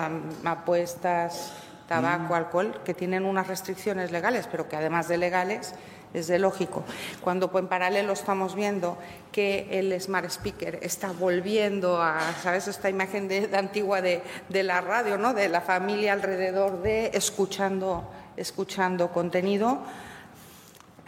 apuestas, 0.44 1.52
tabaco, 1.88 2.34
alcohol, 2.34 2.80
que 2.84 2.94
tienen 2.94 3.24
unas 3.24 3.48
restricciones 3.48 4.12
legales, 4.12 4.48
pero 4.48 4.68
que 4.68 4.76
además 4.76 5.08
de 5.08 5.18
legales 5.18 5.74
es 6.14 6.26
de 6.28 6.38
lógico. 6.38 6.82
Cuando 7.20 7.50
pues, 7.50 7.62
en 7.62 7.68
paralelo 7.68 8.12
estamos 8.12 8.54
viendo 8.54 8.96
que 9.32 9.66
el 9.70 10.00
smart 10.00 10.26
speaker 10.30 10.78
está 10.82 11.12
volviendo 11.12 12.00
a, 12.00 12.32
¿sabes? 12.42 12.68
Esta 12.68 12.88
imagen 12.88 13.28
de, 13.28 13.50
antigua 13.56 14.00
de, 14.00 14.22
de 14.48 14.62
la 14.62 14.80
radio, 14.80 15.18
¿no? 15.18 15.34
De 15.34 15.48
la 15.48 15.60
familia 15.60 16.12
alrededor 16.14 16.82
de 16.82 17.10
escuchando, 17.12 18.10
escuchando 18.36 19.12
contenido. 19.12 19.80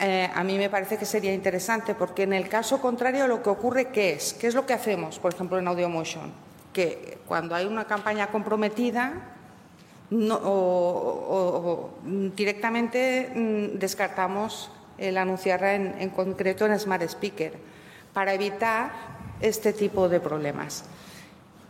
Eh, 0.00 0.30
a 0.32 0.44
mí 0.44 0.56
me 0.58 0.70
parece 0.70 0.96
que 0.96 1.04
sería 1.04 1.34
interesante 1.34 1.94
porque 1.94 2.22
en 2.22 2.32
el 2.32 2.48
caso 2.48 2.80
contrario 2.80 3.26
lo 3.26 3.42
que 3.42 3.50
ocurre 3.50 3.88
¿qué 3.88 4.12
es? 4.12 4.32
¿Qué 4.32 4.46
es 4.46 4.54
lo 4.54 4.64
que 4.64 4.72
hacemos, 4.72 5.18
por 5.18 5.34
ejemplo, 5.34 5.58
en 5.58 5.66
AudioMotion? 5.66 6.32
Que 6.72 7.18
cuando 7.26 7.54
hay 7.54 7.66
una 7.66 7.84
campaña 7.86 8.28
comprometida, 8.28 9.14
no- 10.10 10.38
o, 10.42 11.90
directamente 12.36 13.30
mm, 13.34 13.78
descartamos 13.78 14.70
el 14.98 15.16
anunciarla 15.16 15.74
en, 15.74 15.94
en 15.98 16.10
concreto 16.10 16.66
en 16.66 16.78
Smart 16.78 17.02
Speaker 17.02 17.52
para 18.12 18.34
evitar 18.34 18.90
este 19.40 19.72
tipo 19.72 20.08
de 20.08 20.20
problemas. 20.20 20.84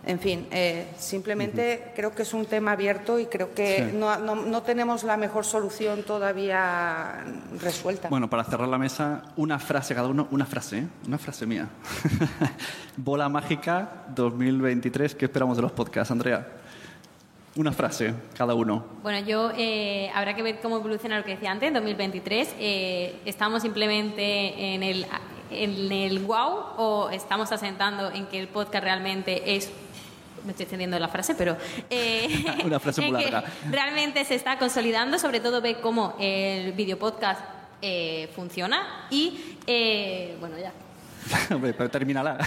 En 0.06 0.18
fin, 0.20 0.46
eh, 0.52 0.86
simplemente 0.96 1.92
creo 1.94 2.14
que 2.14 2.22
es 2.22 2.32
un 2.32 2.46
tema 2.46 2.72
abierto 2.72 3.18
y 3.18 3.26
creo 3.26 3.52
que 3.52 3.88
Sí. 3.90 3.96
no, 3.96 4.16
no- 4.18 4.36
no 4.36 4.62
tenemos 4.62 5.02
la 5.04 5.18
mejor 5.18 5.44
solución 5.44 6.02
todavía 6.04 7.24
resuelta. 7.60 8.08
Bueno, 8.08 8.30
para 8.30 8.44
cerrar 8.44 8.68
la 8.68 8.78
mesa, 8.78 9.24
una 9.36 9.58
frase 9.58 9.94
cada 9.94 10.08
uno, 10.08 10.26
una 10.30 10.46
frase, 10.46 10.78
¿eh? 10.78 10.86
una 11.06 11.18
frase 11.18 11.44
mía. 11.44 11.68
Bola 12.96 13.28
mágica 13.28 14.04
2023, 14.14 15.14
¿qué 15.14 15.26
esperamos 15.26 15.56
de 15.56 15.62
los 15.62 15.72
podcasts, 15.72 16.10
Andrea? 16.10 16.46
Una 17.56 17.72
frase 17.72 18.14
cada 18.36 18.54
uno. 18.54 18.84
Bueno, 19.02 19.26
yo 19.26 19.50
eh, 19.56 20.10
habrá 20.14 20.34
que 20.36 20.42
ver 20.42 20.60
cómo 20.60 20.76
evoluciona 20.76 21.18
lo 21.18 21.24
que 21.24 21.32
decía 21.32 21.50
antes, 21.50 21.68
en 21.68 21.74
2023. 21.74 22.54
eh, 22.58 23.20
¿Estamos 23.24 23.62
simplemente 23.62 24.74
en 24.74 24.82
el, 24.82 25.06
en 25.50 25.90
el 25.90 26.20
wow 26.20 26.56
o 26.76 27.10
estamos 27.10 27.50
asentando 27.50 28.10
en 28.12 28.26
que 28.26 28.38
el 28.38 28.48
podcast 28.48 28.84
realmente 28.84 29.56
es... 29.56 29.70
Me 30.44 30.52
estoy 30.52 30.64
extendiendo 30.64 30.98
la 31.00 31.08
frase, 31.08 31.34
pero... 31.34 31.56
eh, 31.90 32.44
Una 32.64 32.78
frase 32.78 33.00
muy 33.10 33.22
larga. 33.22 33.44
Realmente 33.70 34.24
se 34.24 34.36
está 34.36 34.56
consolidando, 34.58 35.18
sobre 35.18 35.40
todo 35.40 35.60
ve 35.60 35.78
cómo 35.80 36.14
el 36.20 36.72
video 36.72 36.96
podcast 36.98 37.40
eh, 37.82 38.30
funciona 38.36 39.06
y, 39.10 39.56
eh, 39.66 40.36
bueno, 40.38 40.56
ya. 40.58 40.72
Hombre, 41.54 41.72
pero 41.74 41.90
termínala. 41.90 42.38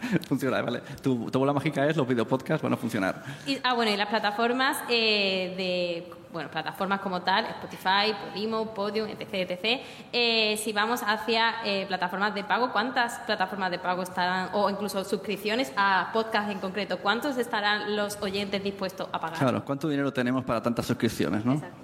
Funciona, 0.28 0.62
vale. 0.62 0.80
Tu, 1.02 1.30
tu 1.30 1.38
bola 1.38 1.52
mágica 1.52 1.86
es 1.86 1.96
los 1.96 2.06
videopodcasts 2.06 2.62
van 2.62 2.72
a 2.72 2.76
funcionar. 2.76 3.22
Y- 3.46 3.58
ah, 3.62 3.74
bueno, 3.74 3.90
y 3.92 3.96
las 3.96 4.08
plataformas 4.08 4.76
eh, 4.88 5.54
de, 5.56 6.14
bueno, 6.32 6.50
plataformas 6.50 7.00
como 7.00 7.22
tal, 7.22 7.46
Spotify, 7.46 8.14
Podimo, 8.28 8.74
Podium, 8.74 9.08
etc, 9.08 9.50
etc. 9.50 9.80
Eh, 10.12 10.56
si 10.62 10.72
vamos 10.72 11.00
hacia 11.04 11.56
eh, 11.64 11.84
plataformas 11.86 12.34
de 12.34 12.44
pago, 12.44 12.70
¿cuántas 12.72 13.18
plataformas 13.20 13.70
de 13.70 13.78
pago 13.78 14.02
estarán, 14.02 14.50
o 14.52 14.70
incluso 14.70 15.04
suscripciones 15.04 15.72
a 15.76 16.10
podcast 16.12 16.50
en 16.50 16.58
concreto, 16.60 16.98
cuántos 16.98 17.36
estarán 17.38 17.96
los 17.96 18.18
oyentes 18.20 18.62
dispuestos 18.62 19.08
a 19.12 19.20
pagar? 19.20 19.38
Claro, 19.38 19.64
¿cuánto 19.64 19.88
dinero 19.88 20.12
tenemos 20.12 20.44
para 20.44 20.62
tantas 20.62 20.86
suscripciones, 20.86 21.44
no? 21.44 21.54
Exacto. 21.54 21.76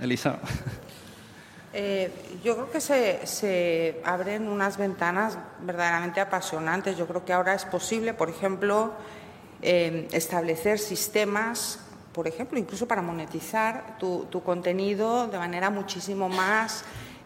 Elisa. 0.00 0.38
Eh, 1.74 2.10
yo 2.44 2.54
creo 2.54 2.70
que 2.70 2.80
se, 2.80 3.26
se 3.26 4.00
abren 4.04 4.48
unas 4.48 4.76
ventanas 4.76 5.38
verdaderamente 5.60 6.20
apasionantes. 6.20 6.96
Yo 6.96 7.06
creo 7.06 7.24
que 7.24 7.32
ahora 7.32 7.54
es 7.54 7.64
posible, 7.64 8.14
por 8.14 8.28
ejemplo, 8.28 8.92
eh, 9.62 10.08
establecer 10.12 10.78
sistemas, 10.78 11.78
por 12.12 12.28
ejemplo, 12.28 12.58
incluso 12.58 12.86
para 12.86 13.00
monetizar 13.00 13.96
tu, 13.98 14.26
tu 14.30 14.42
contenido 14.42 15.28
de 15.28 15.38
manera 15.38 15.70
muchísimo 15.70 16.28
más 16.28 16.84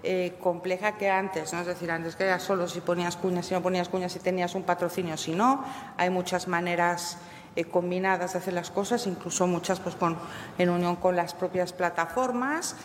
eh, 0.08 0.36
compleja 0.40 0.92
que 0.92 1.10
antes. 1.10 1.52
¿no? 1.52 1.62
Es 1.62 1.66
decir, 1.66 1.90
antes 1.90 2.14
que 2.14 2.22
era 2.22 2.38
solo 2.38 2.68
si 2.68 2.80
ponías 2.80 3.16
cuñas, 3.16 3.46
si 3.46 3.54
no 3.54 3.62
ponías 3.62 3.88
cuñas, 3.88 4.12
si 4.12 4.20
tenías 4.20 4.54
un 4.54 4.62
patrocinio, 4.62 5.16
si 5.16 5.32
no. 5.32 5.64
Hay 5.96 6.10
muchas 6.10 6.46
maneras 6.46 7.18
eh, 7.56 7.64
combinadas 7.64 8.34
de 8.34 8.38
hacer 8.38 8.52
las 8.52 8.70
cosas, 8.70 9.06
incluso 9.08 9.48
muchas 9.48 9.80
pues, 9.80 9.96
con, 9.96 10.16
en 10.58 10.70
unión 10.70 10.94
con 10.94 11.16
las 11.16 11.34
propias 11.34 11.72
plataformas. 11.72 12.76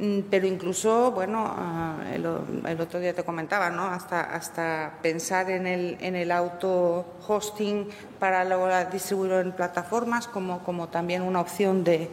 Mm, 0.00 0.20
Pero 0.30 0.46
incluso, 0.46 1.10
bueno, 1.12 1.44
ah, 1.46 1.96
el, 2.14 2.24
el 2.66 2.80
otro 2.80 2.98
día 3.00 3.12
te 3.12 3.22
comentaba, 3.22 3.68
¿no? 3.68 3.84
Hasta, 3.84 4.22
hasta 4.22 4.94
pensar 5.02 5.50
en 5.50 5.66
el, 5.66 5.98
en 6.00 6.16
el 6.16 6.32
auto-hosting 6.32 7.86
para 8.18 8.44
luego 8.46 8.68
distribuirlo 8.90 9.40
en 9.40 9.52
plataformas 9.52 10.26
como, 10.26 10.60
como 10.64 10.88
también 10.88 11.20
una 11.20 11.40
opción 11.40 11.84
de, 11.84 12.08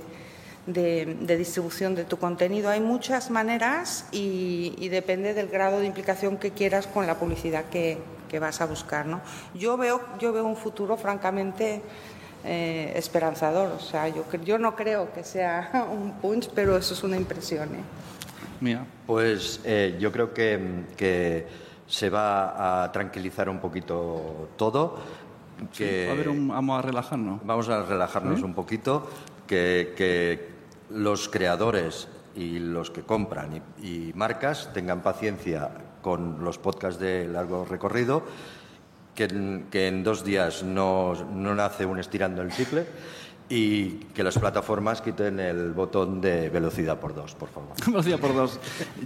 de, 0.65 1.17
de 1.21 1.37
distribución 1.37 1.95
de 1.95 2.03
tu 2.03 2.17
contenido. 2.17 2.69
Hay 2.69 2.81
muchas 2.81 3.29
maneras 3.31 4.05
y, 4.11 4.75
y 4.77 4.89
depende 4.89 5.33
del 5.33 5.47
grado 5.47 5.79
de 5.79 5.85
implicación 5.85 6.35
que 6.35 6.51
quieras 6.51 6.87
con 6.87 7.07
la 7.07 7.15
publicidad 7.15 7.65
que, 7.71 7.99
que 8.27 8.39
vas 8.39 8.59
a 8.59 8.65
buscar, 8.65 9.05
¿no? 9.05 9.21
Yo 9.53 9.77
veo, 9.77 10.01
yo 10.19 10.33
veo 10.33 10.43
un 10.43 10.57
futuro, 10.57 10.97
francamente, 10.97 11.81
eh, 12.43 12.93
esperanzador. 12.95 13.71
O 13.71 13.79
sea, 13.79 14.07
yo, 14.09 14.23
yo 14.43 14.57
no 14.57 14.75
creo 14.75 15.11
que 15.13 15.23
sea 15.23 15.87
un 15.91 16.13
punch, 16.13 16.49
pero 16.53 16.77
eso 16.77 16.93
es 16.93 17.03
una 17.03 17.17
impresión. 17.17 17.69
¿eh? 17.75 17.81
Mía. 18.61 18.85
Pues 19.05 19.59
eh, 19.63 19.97
yo 19.99 20.11
creo 20.11 20.33
que, 20.33 20.85
que 20.95 21.47
se 21.87 22.09
va 22.09 22.83
a 22.83 22.91
tranquilizar 22.91 23.49
un 23.49 23.59
poquito 23.59 24.49
todo. 24.57 24.97
Que 25.75 26.09
A 26.09 26.13
ver, 26.13 26.29
un- 26.29 26.47
vamos 26.49 26.79
a 26.79 26.81
relajarnos. 26.81 27.41
Vamos 27.43 27.69
a 27.69 27.83
relajarnos 27.83 28.41
un 28.43 28.53
poquito, 28.53 29.07
que, 29.47 29.93
que 29.95 30.49
los 30.91 31.29
creadores 31.29 32.07
y 32.35 32.59
los 32.59 32.91
que 32.91 33.01
compran 33.01 33.61
y, 33.81 33.87
y 34.09 34.13
marcas 34.13 34.69
tengan 34.73 35.01
paciencia 35.01 35.69
con 36.03 36.43
los 36.43 36.59
podcasts 36.59 36.99
de 37.01 37.27
largo 37.27 37.65
recorrido, 37.65 38.23
que 39.17 39.23
en, 39.23 39.65
que 39.71 39.87
en 39.87 40.03
dos 40.03 40.23
días 40.23 40.61
no, 40.61 41.15
no 41.33 41.55
nace 41.55 41.85
un 41.85 41.97
estirando 41.97 42.43
el 42.43 42.49
triple 42.49 42.85
Y 43.49 43.91
que 44.13 44.23
las 44.23 44.37
plataformas 44.37 45.01
quiten 45.01 45.39
el 45.39 45.71
botón 45.71 46.19
de 46.19 46.49
velocidad 46.49 46.99
por 46.99 47.15
dos, 47.15 47.33
por 47.33 47.47
favor. 47.47 47.69
velocidad 47.87 48.19
por 48.19 48.35
dos. 48.35 48.59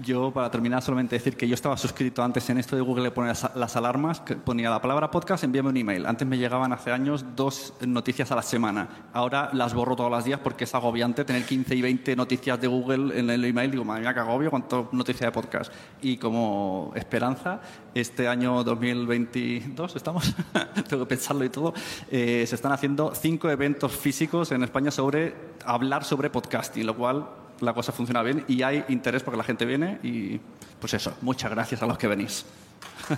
Yo, 0.03 0.31
para 0.31 0.49
terminar, 0.49 0.81
solamente 0.81 1.15
decir 1.15 1.37
que 1.37 1.47
yo 1.47 1.53
estaba 1.53 1.77
suscrito 1.77 2.23
antes 2.23 2.49
en 2.49 2.57
esto 2.57 2.75
de 2.75 2.81
Google 2.81 3.03
le 3.03 3.11
ponía 3.11 3.33
las 3.53 3.75
alarmas, 3.75 4.19
que 4.19 4.35
ponía 4.35 4.71
la 4.71 4.81
palabra 4.81 5.11
podcast, 5.11 5.43
envíame 5.43 5.69
un 5.69 5.77
email. 5.77 6.07
Antes 6.07 6.27
me 6.27 6.39
llegaban 6.39 6.73
hace 6.73 6.91
años 6.91 7.23
dos 7.35 7.75
noticias 7.85 8.31
a 8.31 8.35
la 8.35 8.41
semana. 8.41 9.09
Ahora 9.13 9.51
las 9.53 9.75
borro 9.75 9.95
todos 9.95 10.09
los 10.09 10.25
días 10.25 10.39
porque 10.43 10.63
es 10.63 10.73
agobiante 10.73 11.23
tener 11.23 11.45
15 11.45 11.75
y 11.75 11.81
20 11.83 12.15
noticias 12.15 12.59
de 12.59 12.67
Google 12.67 13.19
en 13.19 13.29
el 13.29 13.45
email. 13.45 13.69
Digo, 13.69 13.85
madre 13.85 14.01
mía, 14.01 14.13
qué 14.15 14.21
agobio, 14.21 14.49
cuánto 14.49 14.89
noticias 14.91 15.27
de 15.27 15.31
podcast. 15.31 15.71
Y 16.01 16.17
como 16.17 16.91
esperanza, 16.95 17.61
este 17.93 18.27
año 18.27 18.63
2022, 18.63 19.95
¿estamos? 19.95 20.33
Tengo 20.89 21.03
que 21.03 21.09
pensarlo 21.09 21.43
y 21.43 21.49
todo. 21.49 21.73
Eh, 22.09 22.45
se 22.47 22.55
están 22.55 22.71
haciendo 22.71 23.13
cinco 23.15 23.49
eventos 23.49 23.91
físicos 23.91 24.51
en 24.51 24.63
España 24.63 24.91
sobre 24.91 25.35
hablar 25.65 26.03
sobre 26.03 26.29
podcasting, 26.29 26.85
lo 26.85 26.95
cual 26.95 27.29
la 27.59 27.73
cosa 27.73 27.91
funciona 27.91 28.23
bien 28.23 28.43
y 28.47 28.63
hay 28.63 28.83
interés 28.89 29.23
porque 29.23 29.37
la 29.37 29.43
gente 29.43 29.65
viene 29.65 29.99
y 30.03 30.39
pues 30.79 30.93
eso, 30.93 31.15
muchas 31.21 31.51
gracias 31.51 31.81
a 31.81 31.85
los 31.85 31.97
que 31.97 32.07
venís. 32.07 32.45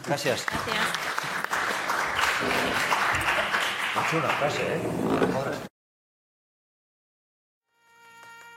Gracias. 0.06 0.46